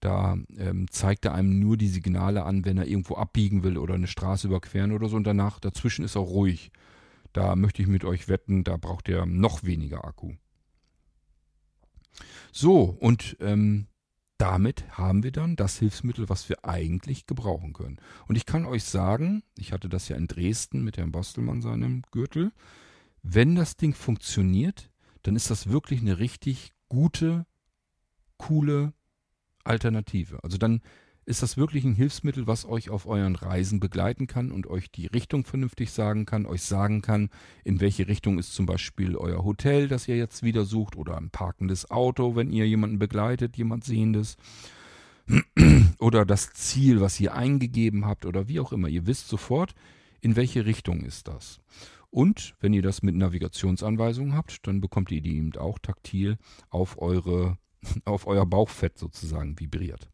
da 0.00 0.36
ähm, 0.58 0.90
zeigt 0.90 1.24
er 1.24 1.34
einem 1.34 1.60
nur 1.60 1.76
die 1.76 1.88
Signale 1.88 2.44
an, 2.44 2.64
wenn 2.64 2.78
er 2.78 2.86
irgendwo 2.86 3.14
abbiegen 3.14 3.62
will 3.62 3.78
oder 3.78 3.94
eine 3.94 4.08
Straße 4.08 4.48
überqueren 4.48 4.92
oder 4.92 5.08
so. 5.08 5.16
Und 5.16 5.24
danach, 5.24 5.60
dazwischen 5.60 6.04
ist 6.04 6.16
er 6.16 6.22
ruhig. 6.22 6.72
Da 7.32 7.56
möchte 7.56 7.82
ich 7.82 7.88
mit 7.88 8.04
euch 8.04 8.28
wetten, 8.28 8.64
da 8.64 8.76
braucht 8.76 9.08
er 9.08 9.26
noch 9.26 9.62
weniger 9.62 10.04
Akku. 10.04 10.32
So, 12.50 12.96
und 13.00 13.36
ähm, 13.40 13.86
damit 14.38 14.84
haben 14.98 15.22
wir 15.22 15.30
dann 15.30 15.54
das 15.54 15.78
Hilfsmittel, 15.78 16.28
was 16.28 16.48
wir 16.48 16.64
eigentlich 16.64 17.26
gebrauchen 17.26 17.72
können. 17.72 17.98
Und 18.26 18.34
ich 18.34 18.44
kann 18.44 18.66
euch 18.66 18.82
sagen, 18.82 19.44
ich 19.56 19.72
hatte 19.72 19.88
das 19.88 20.08
ja 20.08 20.16
in 20.16 20.26
Dresden 20.26 20.82
mit 20.82 20.96
Herrn 20.96 21.12
Bostelmann 21.12 21.62
seinem 21.62 22.02
Gürtel, 22.10 22.50
wenn 23.22 23.54
das 23.54 23.76
Ding 23.76 23.94
funktioniert, 23.94 24.90
dann 25.22 25.36
ist 25.36 25.50
das 25.50 25.68
wirklich 25.68 26.00
eine 26.00 26.18
richtig 26.18 26.72
gute, 26.88 27.46
coole 28.36 28.92
Alternative. 29.64 30.42
Also 30.42 30.58
dann 30.58 30.82
ist 31.24 31.42
das 31.42 31.56
wirklich 31.56 31.84
ein 31.84 31.94
Hilfsmittel, 31.94 32.48
was 32.48 32.64
euch 32.64 32.90
auf 32.90 33.06
euren 33.06 33.36
Reisen 33.36 33.78
begleiten 33.78 34.26
kann 34.26 34.50
und 34.50 34.66
euch 34.66 34.90
die 34.90 35.06
Richtung 35.06 35.44
vernünftig 35.44 35.92
sagen 35.92 36.26
kann, 36.26 36.46
euch 36.46 36.62
sagen 36.62 37.00
kann, 37.00 37.30
in 37.62 37.80
welche 37.80 38.08
Richtung 38.08 38.38
ist 38.38 38.54
zum 38.54 38.66
Beispiel 38.66 39.16
euer 39.16 39.44
Hotel, 39.44 39.86
das 39.86 40.08
ihr 40.08 40.16
jetzt 40.16 40.42
wieder 40.42 40.64
sucht, 40.64 40.96
oder 40.96 41.16
ein 41.16 41.30
parkendes 41.30 41.90
Auto, 41.90 42.34
wenn 42.34 42.50
ihr 42.50 42.66
jemanden 42.66 42.98
begleitet, 42.98 43.56
jemand 43.56 43.84
Sehendes, 43.84 44.36
oder 46.00 46.26
das 46.26 46.52
Ziel, 46.54 47.00
was 47.00 47.20
ihr 47.20 47.34
eingegeben 47.34 48.04
habt, 48.04 48.26
oder 48.26 48.48
wie 48.48 48.58
auch 48.58 48.72
immer. 48.72 48.88
Ihr 48.88 49.06
wisst 49.06 49.28
sofort, 49.28 49.74
in 50.20 50.34
welche 50.34 50.66
Richtung 50.66 51.04
ist 51.04 51.28
das. 51.28 51.60
Und 52.12 52.54
wenn 52.60 52.74
ihr 52.74 52.82
das 52.82 53.02
mit 53.02 53.14
Navigationsanweisungen 53.14 54.34
habt, 54.34 54.66
dann 54.66 54.82
bekommt 54.82 55.10
ihr 55.10 55.22
die 55.22 55.38
eben 55.38 55.56
auch 55.56 55.78
taktil 55.78 56.36
auf 56.68 57.00
eure, 57.00 57.56
auf 58.04 58.26
euer 58.26 58.44
Bauchfett 58.44 58.98
sozusagen 58.98 59.58
vibriert. 59.58 60.10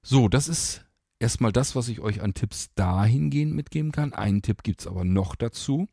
So, 0.00 0.30
das 0.30 0.48
ist 0.48 0.86
erstmal 1.18 1.52
das, 1.52 1.76
was 1.76 1.88
ich 1.88 2.00
euch 2.00 2.22
an 2.22 2.32
Tipps 2.32 2.72
dahingehend 2.74 3.54
mitgeben 3.54 3.92
kann. 3.92 4.14
Einen 4.14 4.40
Tipp 4.40 4.62
gibt 4.62 4.80
es 4.80 4.86
aber 4.86 5.04
noch 5.04 5.36
dazu. 5.36 5.88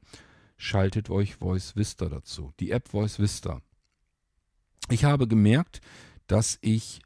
Schaltet 0.55 1.09
euch 1.09 1.35
Voice 1.35 1.75
Vista 1.75 2.07
dazu. 2.07 2.53
Die 2.61 2.71
App 2.71 2.87
Voice 2.87 3.19
Vista. 3.19 3.61
Ich 4.89 5.03
habe 5.03 5.27
gemerkt, 5.27 5.81
dass 6.27 6.57
ich 6.61 7.01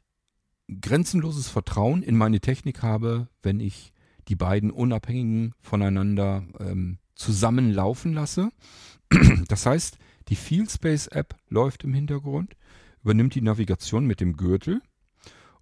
grenzenloses 0.80 1.48
Vertrauen 1.48 2.04
in 2.04 2.16
meine 2.16 2.38
Technik 2.38 2.84
habe, 2.84 3.26
wenn 3.42 3.58
ich 3.58 3.92
die 4.28 4.36
beiden 4.36 4.70
unabhängigen 4.70 5.56
voneinander 5.60 6.44
ähm, 6.60 7.00
zusammenlaufen 7.20 8.12
lasse. 8.14 8.50
Das 9.48 9.66
heißt, 9.66 9.98
die 10.28 10.36
Fieldspace 10.36 11.08
App 11.08 11.36
läuft 11.48 11.84
im 11.84 11.92
Hintergrund, 11.92 12.56
übernimmt 13.02 13.34
die 13.34 13.40
Navigation 13.40 14.06
mit 14.06 14.20
dem 14.20 14.36
Gürtel 14.36 14.80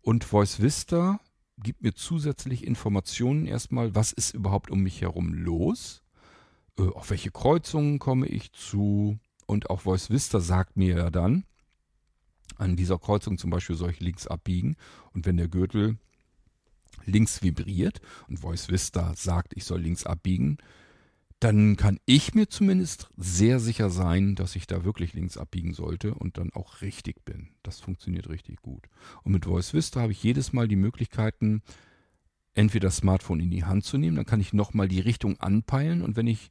und 0.02 0.24
Voice 0.24 0.60
Vista 0.60 1.20
gibt 1.60 1.82
mir 1.82 1.94
zusätzlich 1.94 2.64
Informationen 2.64 3.46
erstmal, 3.46 3.94
was 3.94 4.12
ist 4.12 4.34
überhaupt 4.34 4.70
um 4.70 4.80
mich 4.80 5.00
herum 5.00 5.32
los, 5.32 6.02
äh, 6.78 6.82
auf 6.82 7.10
welche 7.10 7.30
Kreuzungen 7.30 7.98
komme 7.98 8.26
ich 8.26 8.52
zu 8.52 9.18
und 9.46 9.70
auch 9.70 9.80
Voice 9.80 10.10
Vista 10.10 10.40
sagt 10.40 10.76
mir 10.76 10.96
ja 10.96 11.10
dann, 11.10 11.44
an 12.56 12.76
dieser 12.76 12.98
Kreuzung 12.98 13.38
zum 13.38 13.50
Beispiel 13.50 13.76
soll 13.76 13.90
ich 13.90 14.00
links 14.00 14.26
abbiegen 14.26 14.76
und 15.12 15.26
wenn 15.26 15.36
der 15.36 15.48
Gürtel 15.48 15.98
links 17.06 17.42
vibriert 17.42 18.00
und 18.28 18.38
Voice 18.38 18.68
Vista 18.68 19.14
sagt, 19.14 19.56
ich 19.56 19.64
soll 19.64 19.80
links 19.80 20.04
abbiegen, 20.04 20.58
dann 21.40 21.76
kann 21.76 22.00
ich 22.04 22.34
mir 22.34 22.48
zumindest 22.48 23.10
sehr 23.16 23.60
sicher 23.60 23.90
sein, 23.90 24.34
dass 24.34 24.56
ich 24.56 24.66
da 24.66 24.84
wirklich 24.84 25.14
links 25.14 25.36
abbiegen 25.36 25.72
sollte 25.72 26.14
und 26.14 26.36
dann 26.36 26.52
auch 26.52 26.80
richtig 26.80 27.24
bin. 27.24 27.50
Das 27.62 27.80
funktioniert 27.80 28.28
richtig 28.28 28.60
gut. 28.60 28.88
Und 29.22 29.32
mit 29.32 29.44
Voice 29.44 29.72
Vista 29.72 30.00
habe 30.00 30.12
ich 30.12 30.22
jedes 30.22 30.52
Mal 30.52 30.66
die 30.66 30.76
Möglichkeiten, 30.76 31.62
entweder 32.54 32.88
das 32.88 32.96
Smartphone 32.96 33.38
in 33.38 33.50
die 33.50 33.64
Hand 33.64 33.84
zu 33.84 33.98
nehmen, 33.98 34.16
dann 34.16 34.26
kann 34.26 34.40
ich 34.40 34.52
nochmal 34.52 34.88
die 34.88 35.00
Richtung 35.00 35.38
anpeilen 35.40 36.02
und 36.02 36.16
wenn 36.16 36.26
ich 36.26 36.50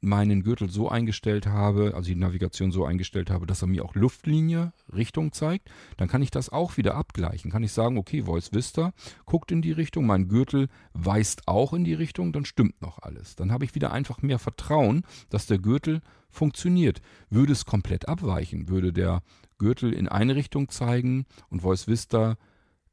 meinen 0.00 0.42
Gürtel 0.42 0.70
so 0.70 0.88
eingestellt 0.88 1.46
habe, 1.46 1.92
also 1.94 2.08
die 2.08 2.16
Navigation 2.16 2.72
so 2.72 2.84
eingestellt 2.84 3.30
habe, 3.30 3.46
dass 3.46 3.62
er 3.62 3.68
mir 3.68 3.84
auch 3.84 3.94
Luftlinie, 3.94 4.72
Richtung 4.92 5.32
zeigt, 5.32 5.70
dann 5.98 6.08
kann 6.08 6.22
ich 6.22 6.30
das 6.30 6.48
auch 6.48 6.76
wieder 6.76 6.94
abgleichen. 6.94 7.50
Kann 7.50 7.62
ich 7.62 7.72
sagen, 7.72 7.98
okay, 7.98 8.22
Voice 8.22 8.52
Vista 8.52 8.92
guckt 9.26 9.52
in 9.52 9.62
die 9.62 9.72
Richtung, 9.72 10.06
mein 10.06 10.28
Gürtel 10.28 10.68
weist 10.94 11.46
auch 11.46 11.74
in 11.74 11.84
die 11.84 11.94
Richtung, 11.94 12.32
dann 12.32 12.44
stimmt 12.44 12.80
noch 12.80 12.98
alles. 13.00 13.36
Dann 13.36 13.52
habe 13.52 13.64
ich 13.64 13.74
wieder 13.74 13.92
einfach 13.92 14.22
mehr 14.22 14.38
Vertrauen, 14.38 15.04
dass 15.28 15.46
der 15.46 15.58
Gürtel 15.58 16.00
funktioniert. 16.30 17.02
Würde 17.28 17.52
es 17.52 17.66
komplett 17.66 18.08
abweichen, 18.08 18.68
würde 18.68 18.92
der 18.92 19.22
Gürtel 19.58 19.92
in 19.92 20.08
eine 20.08 20.36
Richtung 20.36 20.70
zeigen 20.70 21.26
und 21.50 21.60
Voice 21.60 21.88
Vista 21.88 22.36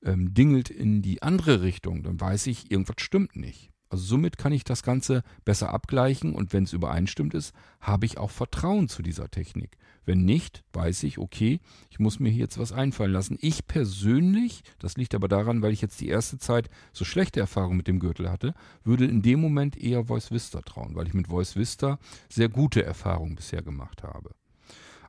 ähm, 0.03 0.33
dingelt 0.33 0.69
in 0.69 1.01
die 1.01 1.21
andere 1.21 1.61
Richtung, 1.61 2.03
dann 2.03 2.19
weiß 2.19 2.47
ich, 2.47 2.71
irgendwas 2.71 2.97
stimmt 2.99 3.35
nicht. 3.35 3.71
Also 3.89 4.03
somit 4.03 4.37
kann 4.37 4.51
ich 4.51 4.65
das 4.65 4.83
Ganze 4.83 5.23
besser 5.45 5.71
abgleichen 5.71 6.35
und 6.35 6.51
wenn 6.51 6.63
es 6.63 6.73
übereinstimmt 6.73 7.33
ist, 7.33 7.53
habe 7.79 8.05
ich 8.05 8.17
auch 8.17 8.31
Vertrauen 8.31 8.89
zu 8.89 9.01
dieser 9.01 9.29
Technik. 9.29 9.77
Wenn 10.05 10.25
nicht, 10.25 10.63
weiß 10.73 11.03
ich, 11.03 11.17
okay, 11.19 11.59
ich 11.89 11.99
muss 11.99 12.19
mir 12.19 12.29
hier 12.29 12.43
jetzt 12.43 12.57
was 12.57 12.73
einfallen 12.73 13.11
lassen. 13.11 13.37
Ich 13.41 13.67
persönlich, 13.67 14.63
das 14.79 14.97
liegt 14.97 15.15
aber 15.15 15.27
daran, 15.27 15.61
weil 15.61 15.71
ich 15.71 15.81
jetzt 15.81 16.01
die 16.01 16.09
erste 16.09 16.37
Zeit 16.37 16.69
so 16.91 17.05
schlechte 17.05 17.39
Erfahrungen 17.39 17.77
mit 17.77 17.87
dem 17.87 17.99
Gürtel 17.99 18.29
hatte, 18.29 18.53
würde 18.83 19.05
in 19.05 19.21
dem 19.21 19.39
Moment 19.39 19.77
eher 19.77 20.05
Voice 20.05 20.31
Vista 20.31 20.61
trauen, 20.61 20.95
weil 20.95 21.07
ich 21.07 21.13
mit 21.13 21.27
Voice 21.27 21.55
Vista 21.55 21.97
sehr 22.29 22.49
gute 22.49 22.83
Erfahrungen 22.83 23.35
bisher 23.35 23.61
gemacht 23.61 24.03
habe. 24.03 24.31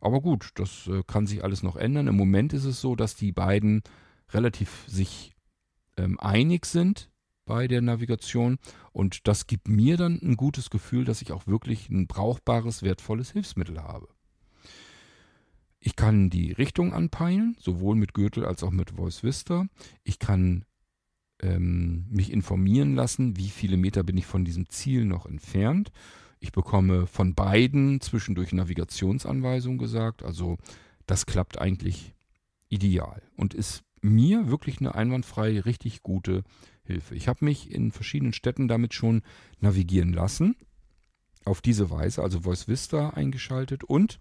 Aber 0.00 0.20
gut, 0.20 0.50
das 0.54 0.86
äh, 0.86 1.02
kann 1.04 1.26
sich 1.26 1.42
alles 1.42 1.64
noch 1.64 1.74
ändern. 1.74 2.06
Im 2.06 2.16
Moment 2.16 2.52
ist 2.52 2.64
es 2.64 2.80
so, 2.80 2.94
dass 2.94 3.16
die 3.16 3.32
beiden 3.32 3.82
relativ 4.30 4.84
sich 4.86 5.34
ähm, 5.96 6.20
einig 6.20 6.66
sind 6.66 7.10
bei 7.48 7.66
der 7.66 7.80
Navigation 7.80 8.58
und 8.92 9.26
das 9.26 9.48
gibt 9.48 9.66
mir 9.66 9.96
dann 9.96 10.20
ein 10.22 10.36
gutes 10.36 10.70
Gefühl, 10.70 11.04
dass 11.04 11.22
ich 11.22 11.32
auch 11.32 11.46
wirklich 11.46 11.88
ein 11.88 12.06
brauchbares, 12.06 12.82
wertvolles 12.82 13.32
Hilfsmittel 13.32 13.82
habe. 13.82 14.06
Ich 15.80 15.96
kann 15.96 16.28
die 16.28 16.52
Richtung 16.52 16.92
anpeilen, 16.92 17.56
sowohl 17.58 17.96
mit 17.96 18.12
Gürtel 18.12 18.44
als 18.44 18.62
auch 18.62 18.70
mit 18.70 18.90
Voice 18.90 19.22
Vista. 19.22 19.66
Ich 20.04 20.18
kann 20.18 20.64
ähm, 21.40 22.06
mich 22.10 22.32
informieren 22.32 22.94
lassen, 22.94 23.36
wie 23.36 23.48
viele 23.48 23.76
Meter 23.76 24.02
bin 24.02 24.18
ich 24.18 24.26
von 24.26 24.44
diesem 24.44 24.68
Ziel 24.68 25.04
noch 25.04 25.24
entfernt. 25.24 25.90
Ich 26.40 26.52
bekomme 26.52 27.06
von 27.06 27.34
beiden 27.34 28.00
zwischendurch 28.00 28.52
Navigationsanweisungen 28.52 29.78
gesagt. 29.78 30.22
Also 30.22 30.58
das 31.06 31.26
klappt 31.26 31.60
eigentlich 31.60 32.14
ideal 32.68 33.22
und 33.36 33.54
ist 33.54 33.82
mir 34.02 34.48
wirklich 34.48 34.80
eine 34.80 34.94
einwandfrei 34.94 35.60
richtig 35.60 36.02
gute 36.02 36.42
Hilfe. 36.88 37.14
Ich 37.14 37.28
habe 37.28 37.44
mich 37.44 37.70
in 37.70 37.92
verschiedenen 37.92 38.32
Städten 38.32 38.66
damit 38.66 38.94
schon 38.94 39.22
navigieren 39.60 40.12
lassen. 40.12 40.56
Auf 41.44 41.60
diese 41.60 41.90
Weise, 41.90 42.22
also 42.22 42.40
Voice 42.40 42.66
Vista 42.66 43.10
eingeschaltet 43.10 43.84
und 43.84 44.18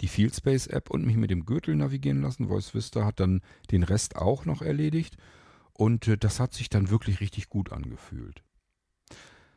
die 0.00 0.08
Fieldspace 0.08 0.68
App 0.68 0.90
und 0.90 1.04
mich 1.04 1.16
mit 1.16 1.30
dem 1.30 1.44
Gürtel 1.44 1.76
navigieren 1.76 2.22
lassen. 2.22 2.48
Voice 2.48 2.74
Vista 2.74 3.04
hat 3.04 3.20
dann 3.20 3.42
den 3.70 3.82
Rest 3.82 4.16
auch 4.16 4.44
noch 4.46 4.62
erledigt 4.62 5.16
und 5.72 6.08
äh, 6.08 6.16
das 6.16 6.40
hat 6.40 6.54
sich 6.54 6.70
dann 6.70 6.90
wirklich 6.90 7.20
richtig 7.20 7.48
gut 7.48 7.72
angefühlt. 7.72 8.42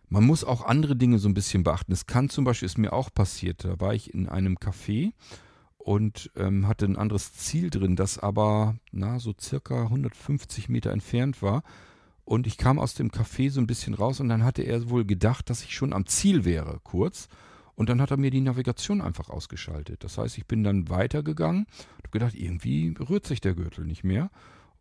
Man 0.08 0.26
muss 0.26 0.44
auch 0.44 0.64
andere 0.64 0.96
Dinge 0.96 1.18
so 1.18 1.28
ein 1.28 1.34
bisschen 1.34 1.64
beachten. 1.64 1.92
Es 1.92 2.06
kann 2.06 2.30
zum 2.30 2.44
Beispiel, 2.44 2.68
ist 2.68 2.78
mir 2.78 2.94
auch 2.94 3.12
passiert, 3.14 3.64
da 3.64 3.80
war 3.80 3.94
ich 3.94 4.14
in 4.14 4.30
einem 4.30 4.58
Café 4.58 5.14
und 5.86 6.32
ähm, 6.36 6.68
hatte 6.68 6.86
ein 6.86 6.98
anderes 6.98 7.34
Ziel 7.34 7.70
drin, 7.70 7.96
das 7.96 8.18
aber 8.18 8.76
na, 8.92 9.20
so 9.20 9.36
circa 9.40 9.84
150 9.84 10.68
Meter 10.68 10.92
entfernt 10.92 11.44
war. 11.44 11.62
Und 12.24 12.48
ich 12.48 12.58
kam 12.58 12.80
aus 12.80 12.96
dem 12.96 13.12
Café 13.12 13.52
so 13.52 13.62
ein 13.62 13.68
bisschen 13.68 13.94
raus 13.94 14.20
und 14.20 14.28
dann 14.28 14.44
hatte 14.44 14.64
er 14.64 14.90
wohl 14.90 15.06
gedacht, 15.06 15.48
dass 15.52 15.64
ich 15.64 15.76
schon 15.76 15.94
am 15.94 16.08
Ziel 16.08 16.44
wäre, 16.44 16.80
kurz. 16.84 17.30
Und 17.76 17.88
dann 17.88 18.02
hat 18.02 18.10
er 18.10 18.18
mir 18.18 18.32
die 18.32 18.42
Navigation 18.42 19.00
einfach 19.00 19.30
ausgeschaltet. 19.30 20.04
Das 20.04 20.18
heißt, 20.18 20.40
ich 20.40 20.48
bin 20.48 20.64
dann 20.64 20.90
weitergegangen 20.90 21.68
und 21.68 21.98
habe 22.00 22.10
gedacht, 22.10 22.34
irgendwie 22.34 22.96
rührt 23.00 23.28
sich 23.28 23.40
der 23.40 23.54
Gürtel 23.54 23.86
nicht 23.86 24.04
mehr, 24.04 24.32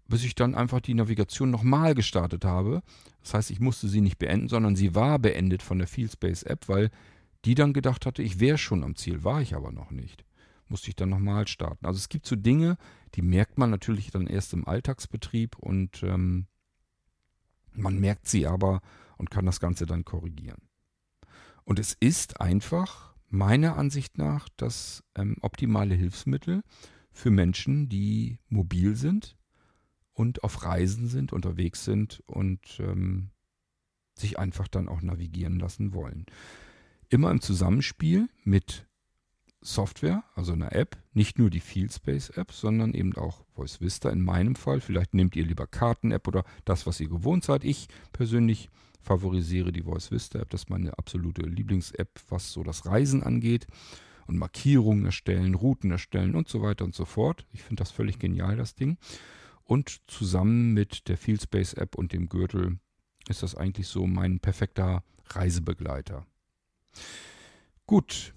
bis 0.09 0.25
ich 0.25 0.35
dann 0.35 0.55
einfach 0.55 0.81
die 0.81 0.95
Navigation 0.95 1.51
nochmal 1.51 1.95
gestartet 1.95 2.47
habe. 2.47 2.83
Das 3.21 3.35
heißt, 3.35 3.51
ich 3.51 3.61
musste 3.61 3.89
sie 3.89 4.01
nicht 4.01 4.19
beenden, 4.19 4.49
sondern 4.49 4.75
sie 4.75 4.95
war 4.95 5.19
beendet 5.19 5.63
von 5.63 5.77
der 5.77 5.87
Fieldspace 5.87 6.45
App, 6.45 6.67
weil 6.71 6.91
die 7.45 7.55
dann 7.55 7.75
gedacht 7.75 8.07
hatte, 8.07 8.23
ich 8.23 8.41
wäre 8.41 8.57
schon 8.57 8.83
am 8.83 8.97
Ziel, 8.97 9.23
war 9.23 9.43
ich 9.43 9.55
aber 9.55 9.71
noch 9.71 9.91
nicht 9.91 10.25
musste 10.69 10.89
ich 10.89 10.97
dann 10.97 11.11
nochmal 11.11 11.47
starten. 11.49 11.87
Also 11.87 11.99
es 11.99 12.09
gibt 12.09 12.27
so 12.27 12.37
Dinge, 12.37 12.77
die 13.15 13.23
merkt 13.23 13.59
man 13.59 13.71
natürlich 13.71 14.11
dann 14.11 14.27
erst 14.27 14.53
im 14.53 14.67
Alltagsbetrieb 14.67 15.59
und 15.59 16.03
ähm, 16.03 16.47
man 17.73 17.99
merkt 17.99 18.29
sie 18.29 18.47
aber 18.47 18.81
und 19.17 19.31
kann 19.31 19.47
das 19.47 19.61
Ganze 19.61 19.87
dann 19.87 20.05
korrigieren. 20.05 20.69
Und 21.65 21.79
es 21.79 21.95
ist 21.95 22.41
einfach 22.41 23.15
meiner 23.29 23.77
Ansicht 23.77 24.19
nach 24.19 24.49
das 24.57 25.03
ähm, 25.15 25.37
optimale 25.41 25.95
Hilfsmittel 25.95 26.63
für 27.11 27.31
Menschen, 27.31 27.89
die 27.89 28.39
mobil 28.49 28.97
sind 28.97 29.37
und 30.13 30.45
auf 30.45 30.65
Reisen 30.65 31.09
sind, 31.09 31.33
unterwegs 31.33 31.85
sind 31.85 32.23
und 32.27 32.79
ähm, 32.81 33.31
sich 34.15 34.39
einfach 34.39 34.69
dann 34.69 34.89
auch 34.89 35.03
navigieren 35.03 35.59
lassen 35.59 35.93
wollen. 35.93 36.27
Immer 37.09 37.31
im 37.31 37.41
Zusammenspiel 37.41 38.29
mit 38.45 38.87
Software, 39.67 40.25
also 40.35 40.53
eine 40.53 40.73
App, 40.73 40.99
nicht 41.15 41.39
nur 41.39 41.49
die 41.49 41.61
Fieldspace 41.61 42.31
App, 42.31 42.53
sondern 42.53 42.93
eben 42.93 43.17
auch 43.17 43.45
Voice 43.55 43.81
Vista 43.81 44.11
in 44.11 44.21
meinem 44.21 44.57
Fall. 44.57 44.81
Vielleicht 44.81 45.15
nehmt 45.15 45.35
ihr 45.37 45.47
lieber 45.47 45.67
Karten-App 45.67 46.29
oder 46.29 46.45
das, 46.67 46.87
was 46.87 47.01
ihr 47.01 47.09
gewohnt 47.09 47.45
seid. 47.45 47.65
Ich 47.65 47.89
persönlich 48.13 48.69
favorisiere 49.01 49.73
die 49.73 49.83
Voice 49.83 50.11
Vista 50.11 50.39
App. 50.39 50.51
Das 50.51 50.63
ist 50.63 50.71
meine 50.71 50.97
absolute 50.99 51.43
Lieblings-App, 51.43 52.21
was 52.29 52.53
so 52.53 52.63
das 52.63 52.85
Reisen 52.85 53.23
angeht. 53.23 53.67
Und 54.27 54.37
Markierungen 54.37 55.07
erstellen, 55.07 55.55
Routen 55.55 55.91
erstellen 55.91 56.35
und 56.35 56.49
so 56.49 56.61
weiter 56.61 56.85
und 56.85 56.95
so 56.95 57.07
fort. 57.07 57.47
Ich 57.53 57.63
finde 57.63 57.81
das 57.81 57.91
völlig 57.91 58.19
genial, 58.19 58.57
das 58.57 58.75
Ding. 58.75 58.99
Und 59.65 60.03
zusammen 60.07 60.75
mit 60.75 61.09
der 61.09 61.17
Fieldspace 61.17 61.75
App 61.75 61.95
und 61.95 62.13
dem 62.13 62.29
Gürtel 62.29 62.79
ist 63.29 63.43
das 63.43 63.55
eigentlich 63.55 63.89
so 63.89 64.07
mein 64.07 64.41
perfekter 64.41 65.03
Reisebegleiter. 65.31 66.27
Gut, 67.87 68.35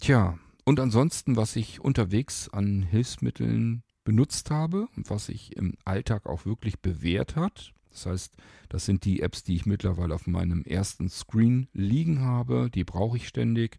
Tja, 0.00 0.38
und 0.64 0.80
ansonsten, 0.80 1.36
was 1.36 1.56
ich 1.56 1.80
unterwegs 1.80 2.48
an 2.48 2.82
Hilfsmitteln 2.82 3.82
benutzt 4.04 4.50
habe 4.50 4.88
und 4.96 5.10
was 5.10 5.26
sich 5.26 5.56
im 5.56 5.74
Alltag 5.84 6.26
auch 6.26 6.46
wirklich 6.46 6.80
bewährt 6.80 7.36
hat. 7.36 7.72
Das 7.90 8.06
heißt, 8.06 8.36
das 8.68 8.86
sind 8.86 9.04
die 9.04 9.20
Apps, 9.20 9.44
die 9.44 9.56
ich 9.56 9.66
mittlerweile 9.66 10.14
auf 10.14 10.26
meinem 10.26 10.64
ersten 10.64 11.08
Screen 11.08 11.68
liegen 11.72 12.20
habe. 12.20 12.70
Die 12.74 12.84
brauche 12.84 13.16
ich 13.16 13.28
ständig. 13.28 13.78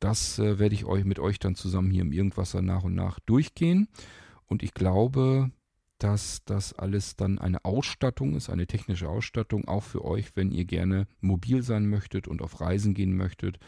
Das 0.00 0.38
äh, 0.38 0.58
werde 0.58 0.74
ich 0.74 0.84
euch 0.84 1.04
mit 1.04 1.18
euch 1.18 1.38
dann 1.38 1.54
zusammen 1.54 1.90
hier 1.90 2.02
im 2.02 2.12
Irgendwasser 2.12 2.62
nach 2.62 2.84
und 2.84 2.94
nach 2.94 3.20
durchgehen. 3.20 3.88
Und 4.46 4.62
ich 4.62 4.74
glaube, 4.74 5.50
dass 5.98 6.42
das 6.44 6.72
alles 6.72 7.16
dann 7.16 7.38
eine 7.38 7.64
Ausstattung 7.64 8.34
ist, 8.34 8.50
eine 8.50 8.66
technische 8.66 9.08
Ausstattung, 9.08 9.66
auch 9.66 9.82
für 9.82 10.04
euch, 10.04 10.36
wenn 10.36 10.52
ihr 10.52 10.64
gerne 10.64 11.06
mobil 11.20 11.62
sein 11.62 11.88
möchtet 11.88 12.28
und 12.28 12.40
auf 12.40 12.60
Reisen 12.60 12.94
gehen 12.94 13.16
möchtet 13.16 13.58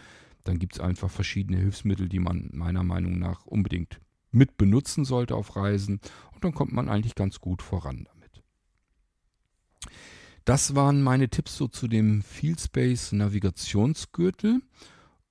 dann 0.44 0.58
gibt 0.58 0.74
es 0.74 0.80
einfach 0.80 1.10
verschiedene 1.10 1.58
Hilfsmittel, 1.58 2.08
die 2.08 2.18
man 2.18 2.50
meiner 2.52 2.82
Meinung 2.82 3.18
nach 3.18 3.46
unbedingt 3.46 4.00
mit 4.30 4.56
benutzen 4.56 5.04
sollte 5.04 5.34
auf 5.34 5.56
Reisen. 5.56 6.00
Und 6.32 6.44
dann 6.44 6.54
kommt 6.54 6.72
man 6.72 6.88
eigentlich 6.88 7.14
ganz 7.14 7.40
gut 7.40 7.62
voran 7.62 8.06
damit. 8.08 8.42
Das 10.44 10.74
waren 10.74 11.02
meine 11.02 11.28
Tipps 11.28 11.56
so 11.56 11.68
zu 11.68 11.88
dem 11.88 12.22
Fieldspace 12.22 13.12
Navigationsgürtel. 13.12 14.62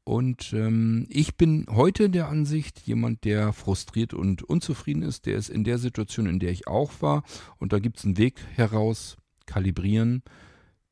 Und 0.03 0.53
ähm, 0.53 1.05
ich 1.09 1.37
bin 1.37 1.65
heute 1.69 2.09
der 2.09 2.29
Ansicht, 2.29 2.79
jemand, 2.79 3.25
der 3.25 3.53
frustriert 3.53 4.13
und 4.13 4.41
unzufrieden 4.43 5.03
ist, 5.03 5.25
der 5.25 5.35
ist 5.35 5.49
in 5.49 5.63
der 5.63 5.77
Situation, 5.77 6.25
in 6.25 6.39
der 6.39 6.51
ich 6.51 6.67
auch 6.67 7.01
war. 7.01 7.23
Und 7.57 7.73
da 7.73 7.79
gibt 7.79 7.99
es 7.99 8.05
einen 8.05 8.17
Weg 8.17 8.39
heraus, 8.55 9.17
kalibrieren, 9.45 10.23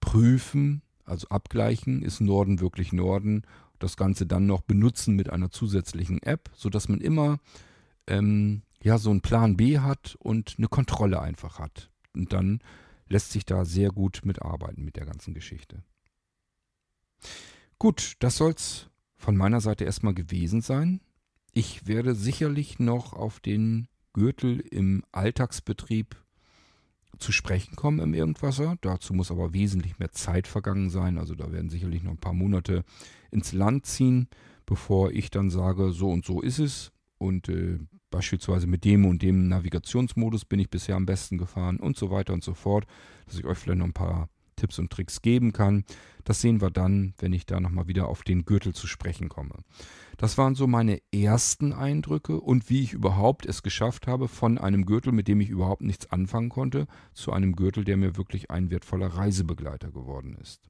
prüfen, 0.02 0.82
also 1.04 1.30
abgleichen, 1.30 2.04
ist 2.04 2.20
Norden 2.20 2.60
wirklich 2.60 2.94
Norden 2.94 3.44
das 3.80 3.98
Ganze 3.98 4.26
dann 4.26 4.46
noch 4.46 4.62
benutzen 4.62 5.16
mit 5.16 5.30
einer 5.30 5.52
zusätzlichen 5.52 6.22
App, 6.24 6.50
sodass 6.54 6.90
man 6.90 7.02
immer 7.02 7.40
ähm, 8.08 8.64
ja 8.82 8.98
so 8.98 9.10
einen 9.10 9.22
Plan 9.22 9.58
B 9.58 9.80
hat 9.80 10.16
und 10.20 10.56
eine 10.58 10.68
Kontrolle 10.68 11.22
einfach 11.22 11.60
hat. 11.60 11.90
Und 12.14 12.34
dann 12.34 12.60
lässt 13.08 13.32
sich 13.32 13.46
da 13.46 13.66
sehr 13.66 13.90
gut 13.90 14.22
mitarbeiten 14.24 14.84
mit 14.84 14.96
der 14.96 15.06
ganzen 15.06 15.34
Geschichte. 15.34 15.84
Gut, 17.80 18.16
das 18.20 18.38
soll's 18.38 18.90
von 19.18 19.36
meiner 19.36 19.62
Seite 19.62 19.86
erstmal 19.86 20.14
gewesen 20.14 20.62
sein. 20.62 21.02
Ich 21.54 21.88
werde 21.88 22.16
sicherlich 22.16 22.80
noch 22.80 23.14
auf 23.14 23.40
den 23.40 23.88
Gürtel 24.14 24.60
im 24.60 25.04
Alltagsbetrieb 25.12 26.16
zu 27.20 27.32
sprechen 27.32 27.76
kommen 27.76 28.00
im 28.00 28.14
Irgendwasser. 28.14 28.76
Dazu 28.82 29.14
muss 29.14 29.32
aber 29.32 29.54
wesentlich 29.54 30.00
mehr 30.00 30.12
Zeit 30.12 30.48
vergangen 30.48 30.90
sein. 30.90 31.18
Also 31.18 31.36
da 31.36 31.52
werden 31.52 31.70
sicherlich 31.70 32.04
noch 32.04 32.12
ein 32.12 32.20
paar 32.20 32.34
Monate 32.34 32.84
ins 33.32 33.54
Land 33.54 33.86
ziehen, 33.86 34.28
bevor 34.66 35.12
ich 35.12 35.30
dann 35.30 35.50
sage, 35.50 35.92
so 35.92 36.12
und 36.12 36.26
so 36.26 36.42
ist 36.42 36.60
es. 36.60 36.92
Und 37.18 37.50
äh, 37.50 37.80
beispielsweise 38.12 38.68
mit 38.68 38.86
dem 38.86 39.06
und 39.06 39.22
dem 39.22 39.48
Navigationsmodus 39.48 40.46
bin 40.46 40.60
ich 40.60 40.70
bisher 40.70 40.96
am 40.96 41.06
besten 41.06 41.38
gefahren 41.38 41.78
und 41.78 41.98
so 41.98 42.12
weiter 42.12 42.34
und 42.34 42.44
so 42.44 42.54
fort, 42.54 42.86
dass 43.26 43.38
ich 43.40 43.46
euch 43.46 43.58
vielleicht 43.58 43.80
noch 43.80 43.88
ein 43.88 43.94
paar 43.94 44.30
Tipps 44.58 44.78
und 44.80 44.92
Tricks 44.92 45.22
geben 45.22 45.54
kann. 45.54 45.86
Das 46.26 46.42
sehen 46.42 46.60
wir 46.60 46.70
dann, 46.70 47.14
wenn 47.20 47.32
ich 47.32 47.46
da 47.46 47.62
nochmal 47.62 47.88
wieder 47.88 48.10
auf 48.10 48.24
den 48.24 48.44
Gürtel 48.44 48.74
zu 48.74 48.86
sprechen 48.86 49.30
komme. 49.30 49.56
Das 50.18 50.38
waren 50.38 50.56
so 50.56 50.68
meine 50.68 51.00
ersten 51.14 51.72
Eindrücke 51.72 52.42
und 52.42 52.70
wie 52.70 52.84
ich 52.84 52.92
überhaupt 52.92 53.46
es 53.46 53.64
geschafft 53.64 54.08
habe, 54.08 54.28
von 54.28 54.58
einem 54.58 54.86
Gürtel, 54.86 55.14
mit 55.14 55.30
dem 55.30 55.40
ich 55.40 55.50
überhaupt 55.50 55.84
nichts 55.84 56.12
anfangen 56.12 56.50
konnte, 56.50 56.88
zu 57.14 57.32
einem 57.32 57.56
Gürtel, 57.56 57.86
der 57.86 57.96
mir 57.96 58.18
wirklich 58.18 58.52
ein 58.52 58.70
wertvoller 58.70 59.08
Reisebegleiter 59.08 59.92
geworden 59.92 60.36
ist. 60.42 60.70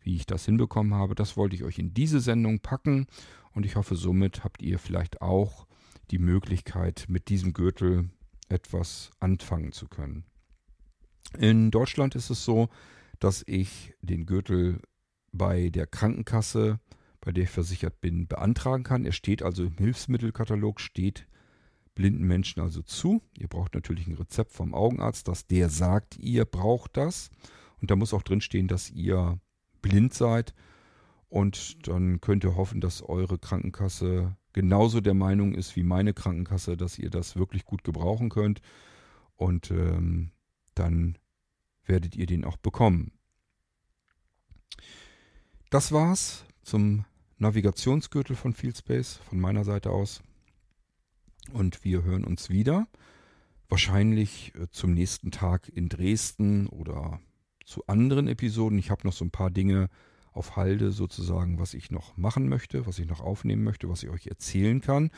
Wie 0.00 0.16
ich 0.16 0.24
das 0.24 0.46
hinbekommen 0.46 0.94
habe, 0.94 1.14
das 1.14 1.36
wollte 1.36 1.56
ich 1.56 1.64
euch 1.64 1.78
in 1.78 1.92
diese 1.92 2.20
Sendung 2.20 2.60
packen 2.60 3.06
und 3.52 3.66
ich 3.66 3.76
hoffe, 3.76 3.96
somit 3.96 4.44
habt 4.44 4.62
ihr 4.62 4.78
vielleicht 4.78 5.20
auch 5.20 5.66
die 6.10 6.18
Möglichkeit, 6.18 7.06
mit 7.08 7.28
diesem 7.28 7.52
Gürtel 7.52 8.10
etwas 8.48 9.10
anfangen 9.18 9.72
zu 9.72 9.88
können. 9.88 10.24
In 11.38 11.70
Deutschland 11.70 12.14
ist 12.14 12.30
es 12.30 12.44
so, 12.44 12.68
dass 13.18 13.42
ich 13.46 13.94
den 14.00 14.26
Gürtel 14.26 14.80
bei 15.32 15.68
der 15.70 15.86
Krankenkasse, 15.86 16.80
bei 17.20 17.32
der 17.32 17.44
ich 17.44 17.50
versichert 17.50 18.00
bin, 18.00 18.26
beantragen 18.26 18.84
kann. 18.84 19.04
Er 19.04 19.12
steht 19.12 19.42
also 19.42 19.64
im 19.64 19.76
Hilfsmittelkatalog, 19.76 20.80
steht 20.80 21.26
blinden 21.94 22.26
Menschen 22.26 22.60
also 22.60 22.82
zu. 22.82 23.22
Ihr 23.36 23.48
braucht 23.48 23.74
natürlich 23.74 24.06
ein 24.06 24.14
Rezept 24.14 24.52
vom 24.52 24.74
Augenarzt, 24.74 25.26
dass 25.28 25.46
der 25.46 25.68
sagt, 25.68 26.16
ihr 26.18 26.44
braucht 26.44 26.96
das. 26.96 27.30
Und 27.80 27.90
da 27.90 27.96
muss 27.96 28.14
auch 28.14 28.22
drinstehen, 28.22 28.68
dass 28.68 28.90
ihr 28.90 29.40
blind 29.82 30.14
seid. 30.14 30.54
Und 31.28 31.88
dann 31.88 32.20
könnt 32.20 32.44
ihr 32.44 32.54
hoffen, 32.54 32.80
dass 32.80 33.02
eure 33.02 33.38
Krankenkasse 33.38 34.36
genauso 34.52 35.00
der 35.00 35.14
Meinung 35.14 35.54
ist 35.54 35.74
wie 35.74 35.82
meine 35.82 36.14
Krankenkasse, 36.14 36.76
dass 36.76 36.98
ihr 36.98 37.10
das 37.10 37.36
wirklich 37.36 37.64
gut 37.64 37.82
gebrauchen 37.82 38.28
könnt. 38.28 38.60
Und 39.34 39.70
ähm, 39.70 40.30
dann 40.74 41.18
werdet 41.86 42.16
ihr 42.16 42.26
den 42.26 42.44
auch 42.44 42.56
bekommen. 42.56 43.12
Das 45.70 45.92
war's 45.92 46.44
zum 46.62 47.04
Navigationsgürtel 47.38 48.36
von 48.36 48.52
Fieldspace 48.52 49.16
von 49.28 49.40
meiner 49.40 49.64
Seite 49.64 49.90
aus. 49.90 50.22
Und 51.52 51.84
wir 51.84 52.02
hören 52.02 52.24
uns 52.24 52.50
wieder. 52.50 52.86
Wahrscheinlich 53.68 54.54
äh, 54.54 54.68
zum 54.70 54.94
nächsten 54.94 55.30
Tag 55.30 55.68
in 55.68 55.88
Dresden 55.88 56.66
oder 56.68 57.20
zu 57.64 57.86
anderen 57.86 58.28
Episoden. 58.28 58.78
Ich 58.78 58.90
habe 58.90 59.06
noch 59.06 59.12
so 59.12 59.24
ein 59.24 59.30
paar 59.30 59.50
Dinge 59.50 59.88
auf 60.32 60.56
Halde 60.56 60.92
sozusagen, 60.92 61.58
was 61.58 61.74
ich 61.74 61.90
noch 61.90 62.16
machen 62.16 62.48
möchte, 62.48 62.86
was 62.86 62.98
ich 62.98 63.06
noch 63.06 63.20
aufnehmen 63.20 63.64
möchte, 63.64 63.88
was 63.88 64.02
ich 64.02 64.10
euch 64.10 64.26
erzählen 64.26 64.80
kann. 64.80 65.10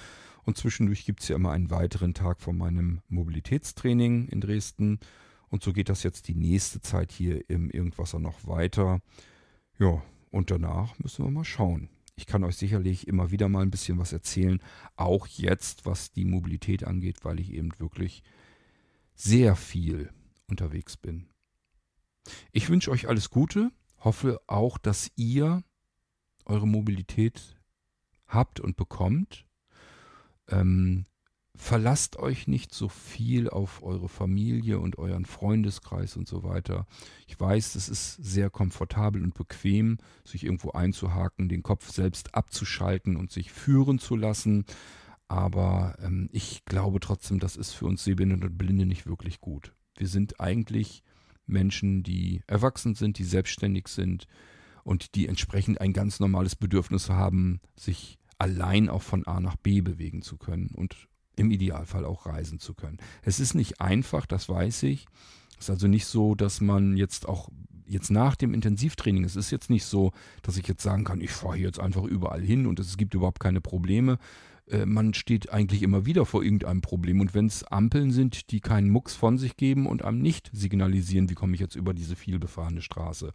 Und 0.45 0.57
zwischendurch 0.57 1.05
gibt 1.05 1.23
es 1.23 1.29
ja 1.29 1.37
immer 1.37 1.51
einen 1.51 1.71
weiteren 1.71 2.15
Tag 2.15 2.41
von 2.41 2.57
meinem 2.57 3.01
Mobilitätstraining 3.09 4.29
in 4.29 4.41
Dresden. 4.41 4.99
Und 5.51 5.63
so 5.63 5.73
geht 5.73 5.89
das 5.89 6.03
jetzt 6.03 6.29
die 6.29 6.35
nächste 6.35 6.81
Zeit 6.81 7.13
hier 7.13 7.49
im 7.49 7.71
Irgendwasser 7.71 8.19
noch 8.19 8.47
weiter. 8.47 9.01
Ja, 9.79 10.03
und 10.31 10.51
danach 10.51 10.99
müssen 10.99 11.25
wir 11.25 11.31
mal 11.31 11.45
schauen. 11.45 11.89
Ich 12.17 12.27
kann 12.27 12.45
euch 12.45 12.57
sicherlich 12.57 13.07
immer 13.07 13.31
wieder 13.31 13.49
mal 13.49 13.63
ein 13.63 13.71
bisschen 13.71 13.99
was 13.99 14.13
erzählen, 14.13 14.61
auch 14.97 15.27
jetzt, 15.29 15.87
was 15.87 16.11
die 16.11 16.25
Mobilität 16.25 16.85
angeht, 16.85 17.25
weil 17.25 17.39
ich 17.39 17.53
eben 17.53 17.79
wirklich 17.79 18.23
sehr 19.15 19.55
viel 19.55 20.11
unterwegs 20.49 20.97
bin. 20.97 21.29
Ich 22.53 22.69
wünsche 22.69 22.91
euch 22.91 23.09
alles 23.09 23.31
Gute, 23.31 23.71
hoffe 23.99 24.41
auch, 24.47 24.79
dass 24.79 25.11
ihr 25.17 25.63
eure 26.45 26.67
Mobilität 26.67 27.57
habt 28.27 28.61
und 28.61 28.77
bekommt. 28.77 29.47
Ähm, 30.49 31.07
verlasst 31.59 32.17
euch 32.17 32.47
nicht 32.47 32.73
so 32.73 32.89
viel 32.89 33.51
auf 33.51 33.83
eure 33.83 34.09
Familie 34.09 34.79
und 34.79 34.97
euren 34.97 35.27
Freundeskreis 35.27 36.17
und 36.17 36.29
so 36.29 36.45
weiter. 36.45 36.87
Ich 37.27 37.39
weiß, 37.39 37.75
es 37.75 37.89
ist 37.89 38.15
sehr 38.15 38.49
komfortabel 38.49 39.23
und 39.23 39.35
bequem, 39.35 39.99
sich 40.25 40.45
irgendwo 40.45 40.71
einzuhaken, 40.71 41.49
den 41.49 41.65
Kopf 41.65 41.91
selbst 41.91 42.35
abzuschalten 42.35 43.17
und 43.17 43.33
sich 43.33 43.53
führen 43.53 43.99
zu 43.99 44.15
lassen. 44.15 44.65
Aber 45.27 45.97
ähm, 46.01 46.31
ich 46.33 46.65
glaube 46.65 47.01
trotzdem, 47.01 47.41
das 47.41 47.57
ist 47.57 47.73
für 47.73 47.87
uns 47.87 48.05
Sehbehinderte 48.05 48.47
und 48.47 48.57
Blinde 48.57 48.87
nicht 48.87 49.07
wirklich 49.07 49.41
gut. 49.41 49.75
Wir 49.97 50.07
sind 50.07 50.41
eigentlich 50.41 51.03
Menschen, 51.47 52.05
die 52.05 52.43
erwachsen 52.47 52.95
sind, 52.95 53.19
die 53.19 53.25
selbstständig 53.25 53.89
sind 53.89 54.29
und 54.85 55.17
die 55.17 55.27
entsprechend 55.27 55.81
ein 55.81 55.93
ganz 55.93 56.21
normales 56.21 56.55
Bedürfnis 56.55 57.11
haben, 57.11 57.61
sich 57.77 58.19
allein 58.39 58.89
auch 58.89 59.03
von 59.03 59.27
A 59.27 59.41
nach 59.41 59.57
B 59.57 59.81
bewegen 59.81 60.23
zu 60.23 60.37
können 60.37 60.71
und 60.75 61.09
im 61.39 61.51
Idealfall 61.51 62.05
auch 62.05 62.27
reisen 62.27 62.59
zu 62.59 62.75
können. 62.75 62.99
Es 63.23 63.41
ist 63.41 63.55
nicht 63.55 63.81
einfach, 63.81 64.27
das 64.27 64.49
weiß 64.49 64.83
ich. 64.85 65.07
Es 65.59 65.65
ist 65.65 65.71
also 65.71 65.89
nicht 65.89 66.07
so, 66.07 66.35
dass 66.35 66.61
man 66.61 66.97
jetzt 66.97 67.29
auch 67.29 67.49
jetzt 67.87 68.11
nach 68.11 68.37
dem 68.37 68.55
Intensivtraining, 68.55 69.25
es 69.25 69.35
ist 69.35 69.51
jetzt 69.51 69.71
nicht 69.71 69.85
so, 69.85 70.13
dass 70.43 70.57
ich 70.57 70.69
jetzt 70.69 70.83
sagen 70.83 71.05
kann, 71.05 71.21
ich 71.21 71.31
fahre 71.31 71.57
jetzt 71.57 71.81
einfach 71.81 72.05
überall 72.05 72.43
hin 72.43 72.67
und 72.67 72.79
es 72.79 72.97
gibt 72.97 73.15
überhaupt 73.15 73.41
keine 73.41 73.61
Probleme. 73.61 74.19
Äh, 74.71 74.87
man 74.87 75.15
steht 75.15 75.53
eigentlich 75.53 75.83
immer 75.83 76.07
wieder 76.07 76.27
vor 76.27 76.43
irgendeinem 76.43 76.83
Problem. 76.83 77.21
Und 77.21 77.35
wenn 77.35 77.47
es 77.47 77.65
Ampeln 77.65 78.11
sind, 78.11 78.51
die 78.51 78.61
keinen 78.61 78.91
Mucks 78.91 79.15
von 79.15 79.39
sich 79.39 79.57
geben 79.57 79.87
und 79.87 80.05
einem 80.05 80.21
nicht 80.21 80.51
signalisieren, 80.53 81.31
wie 81.31 81.35
komme 81.35 81.55
ich 81.55 81.61
jetzt 81.61 81.77
über 81.77 81.95
diese 81.95 82.17
vielbefahrene 82.17 82.83
Straße, 82.83 83.33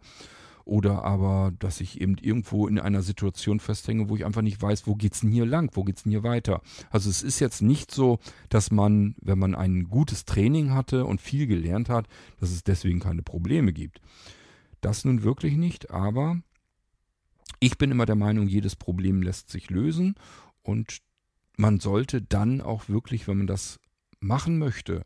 oder 0.64 1.04
aber, 1.04 1.52
dass 1.58 1.80
ich 1.80 2.00
eben 2.00 2.16
irgendwo 2.16 2.66
in 2.66 2.78
einer 2.78 3.02
Situation 3.02 3.60
festhänge, 3.60 4.08
wo 4.08 4.16
ich 4.16 4.24
einfach 4.24 4.42
nicht 4.42 4.60
weiß, 4.60 4.86
wo 4.86 4.94
geht's 4.94 5.20
denn 5.20 5.30
hier 5.30 5.46
lang, 5.46 5.70
wo 5.74 5.84
geht's 5.84 6.04
denn 6.04 6.10
hier 6.10 6.22
weiter. 6.22 6.62
Also 6.90 7.10
es 7.10 7.22
ist 7.22 7.40
jetzt 7.40 7.60
nicht 7.60 7.90
so, 7.90 8.18
dass 8.48 8.70
man, 8.70 9.14
wenn 9.20 9.38
man 9.38 9.54
ein 9.54 9.84
gutes 9.84 10.24
Training 10.24 10.72
hatte 10.72 11.04
und 11.04 11.20
viel 11.20 11.46
gelernt 11.46 11.88
hat, 11.88 12.06
dass 12.40 12.50
es 12.50 12.64
deswegen 12.64 13.00
keine 13.00 13.22
Probleme 13.22 13.72
gibt. 13.72 14.00
Das 14.80 15.04
nun 15.04 15.22
wirklich 15.22 15.56
nicht, 15.56 15.90
aber 15.90 16.40
ich 17.60 17.78
bin 17.78 17.90
immer 17.90 18.06
der 18.06 18.16
Meinung, 18.16 18.46
jedes 18.46 18.76
Problem 18.76 19.22
lässt 19.22 19.50
sich 19.50 19.70
lösen 19.70 20.14
und 20.62 20.98
man 21.56 21.78
sollte 21.78 22.20
dann 22.20 22.60
auch 22.60 22.88
wirklich, 22.88 23.28
wenn 23.28 23.38
man 23.38 23.46
das 23.46 23.80
machen 24.20 24.58
möchte, 24.58 25.04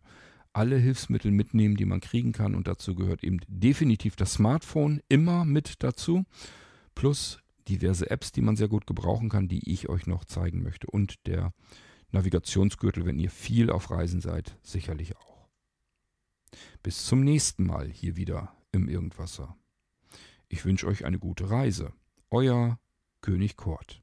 alle 0.53 0.77
Hilfsmittel 0.77 1.31
mitnehmen, 1.31 1.77
die 1.77 1.85
man 1.85 2.01
kriegen 2.01 2.33
kann. 2.33 2.55
Und 2.55 2.69
dazu 2.69 2.95
gehört 2.95 3.25
eben 3.25 3.41
definitiv 3.49 4.17
das 4.17 4.35
Smartphone 4.35 5.01
immer 5.09 5.45
mit 5.45 5.83
dazu. 5.83 6.25
Plus 6.95 7.39
diverse 7.69 8.11
Apps, 8.11 8.33
die 8.33 8.41
man 8.41 8.57
sehr 8.57 8.69
gut 8.69 8.87
gebrauchen 8.87 9.29
kann, 9.29 9.49
die 9.49 9.71
ich 9.71 9.89
euch 9.89 10.07
noch 10.07 10.25
zeigen 10.25 10.63
möchte. 10.63 10.87
Und 10.89 11.27
der 11.27 11.53
Navigationsgürtel, 12.11 13.05
wenn 13.05 13.19
ihr 13.19 13.31
viel 13.31 13.71
auf 13.71 13.91
Reisen 13.91 14.21
seid, 14.21 14.59
sicherlich 14.63 15.17
auch. 15.17 15.49
Bis 16.83 17.05
zum 17.05 17.21
nächsten 17.21 17.65
Mal 17.65 17.91
hier 17.91 18.17
wieder 18.17 18.55
im 18.73 18.89
Irgendwasser. 18.89 19.57
Ich 20.49 20.65
wünsche 20.65 20.87
euch 20.87 21.05
eine 21.05 21.19
gute 21.19 21.51
Reise. 21.51 21.93
Euer 22.31 22.79
König 23.21 23.57
Kort. 23.57 24.03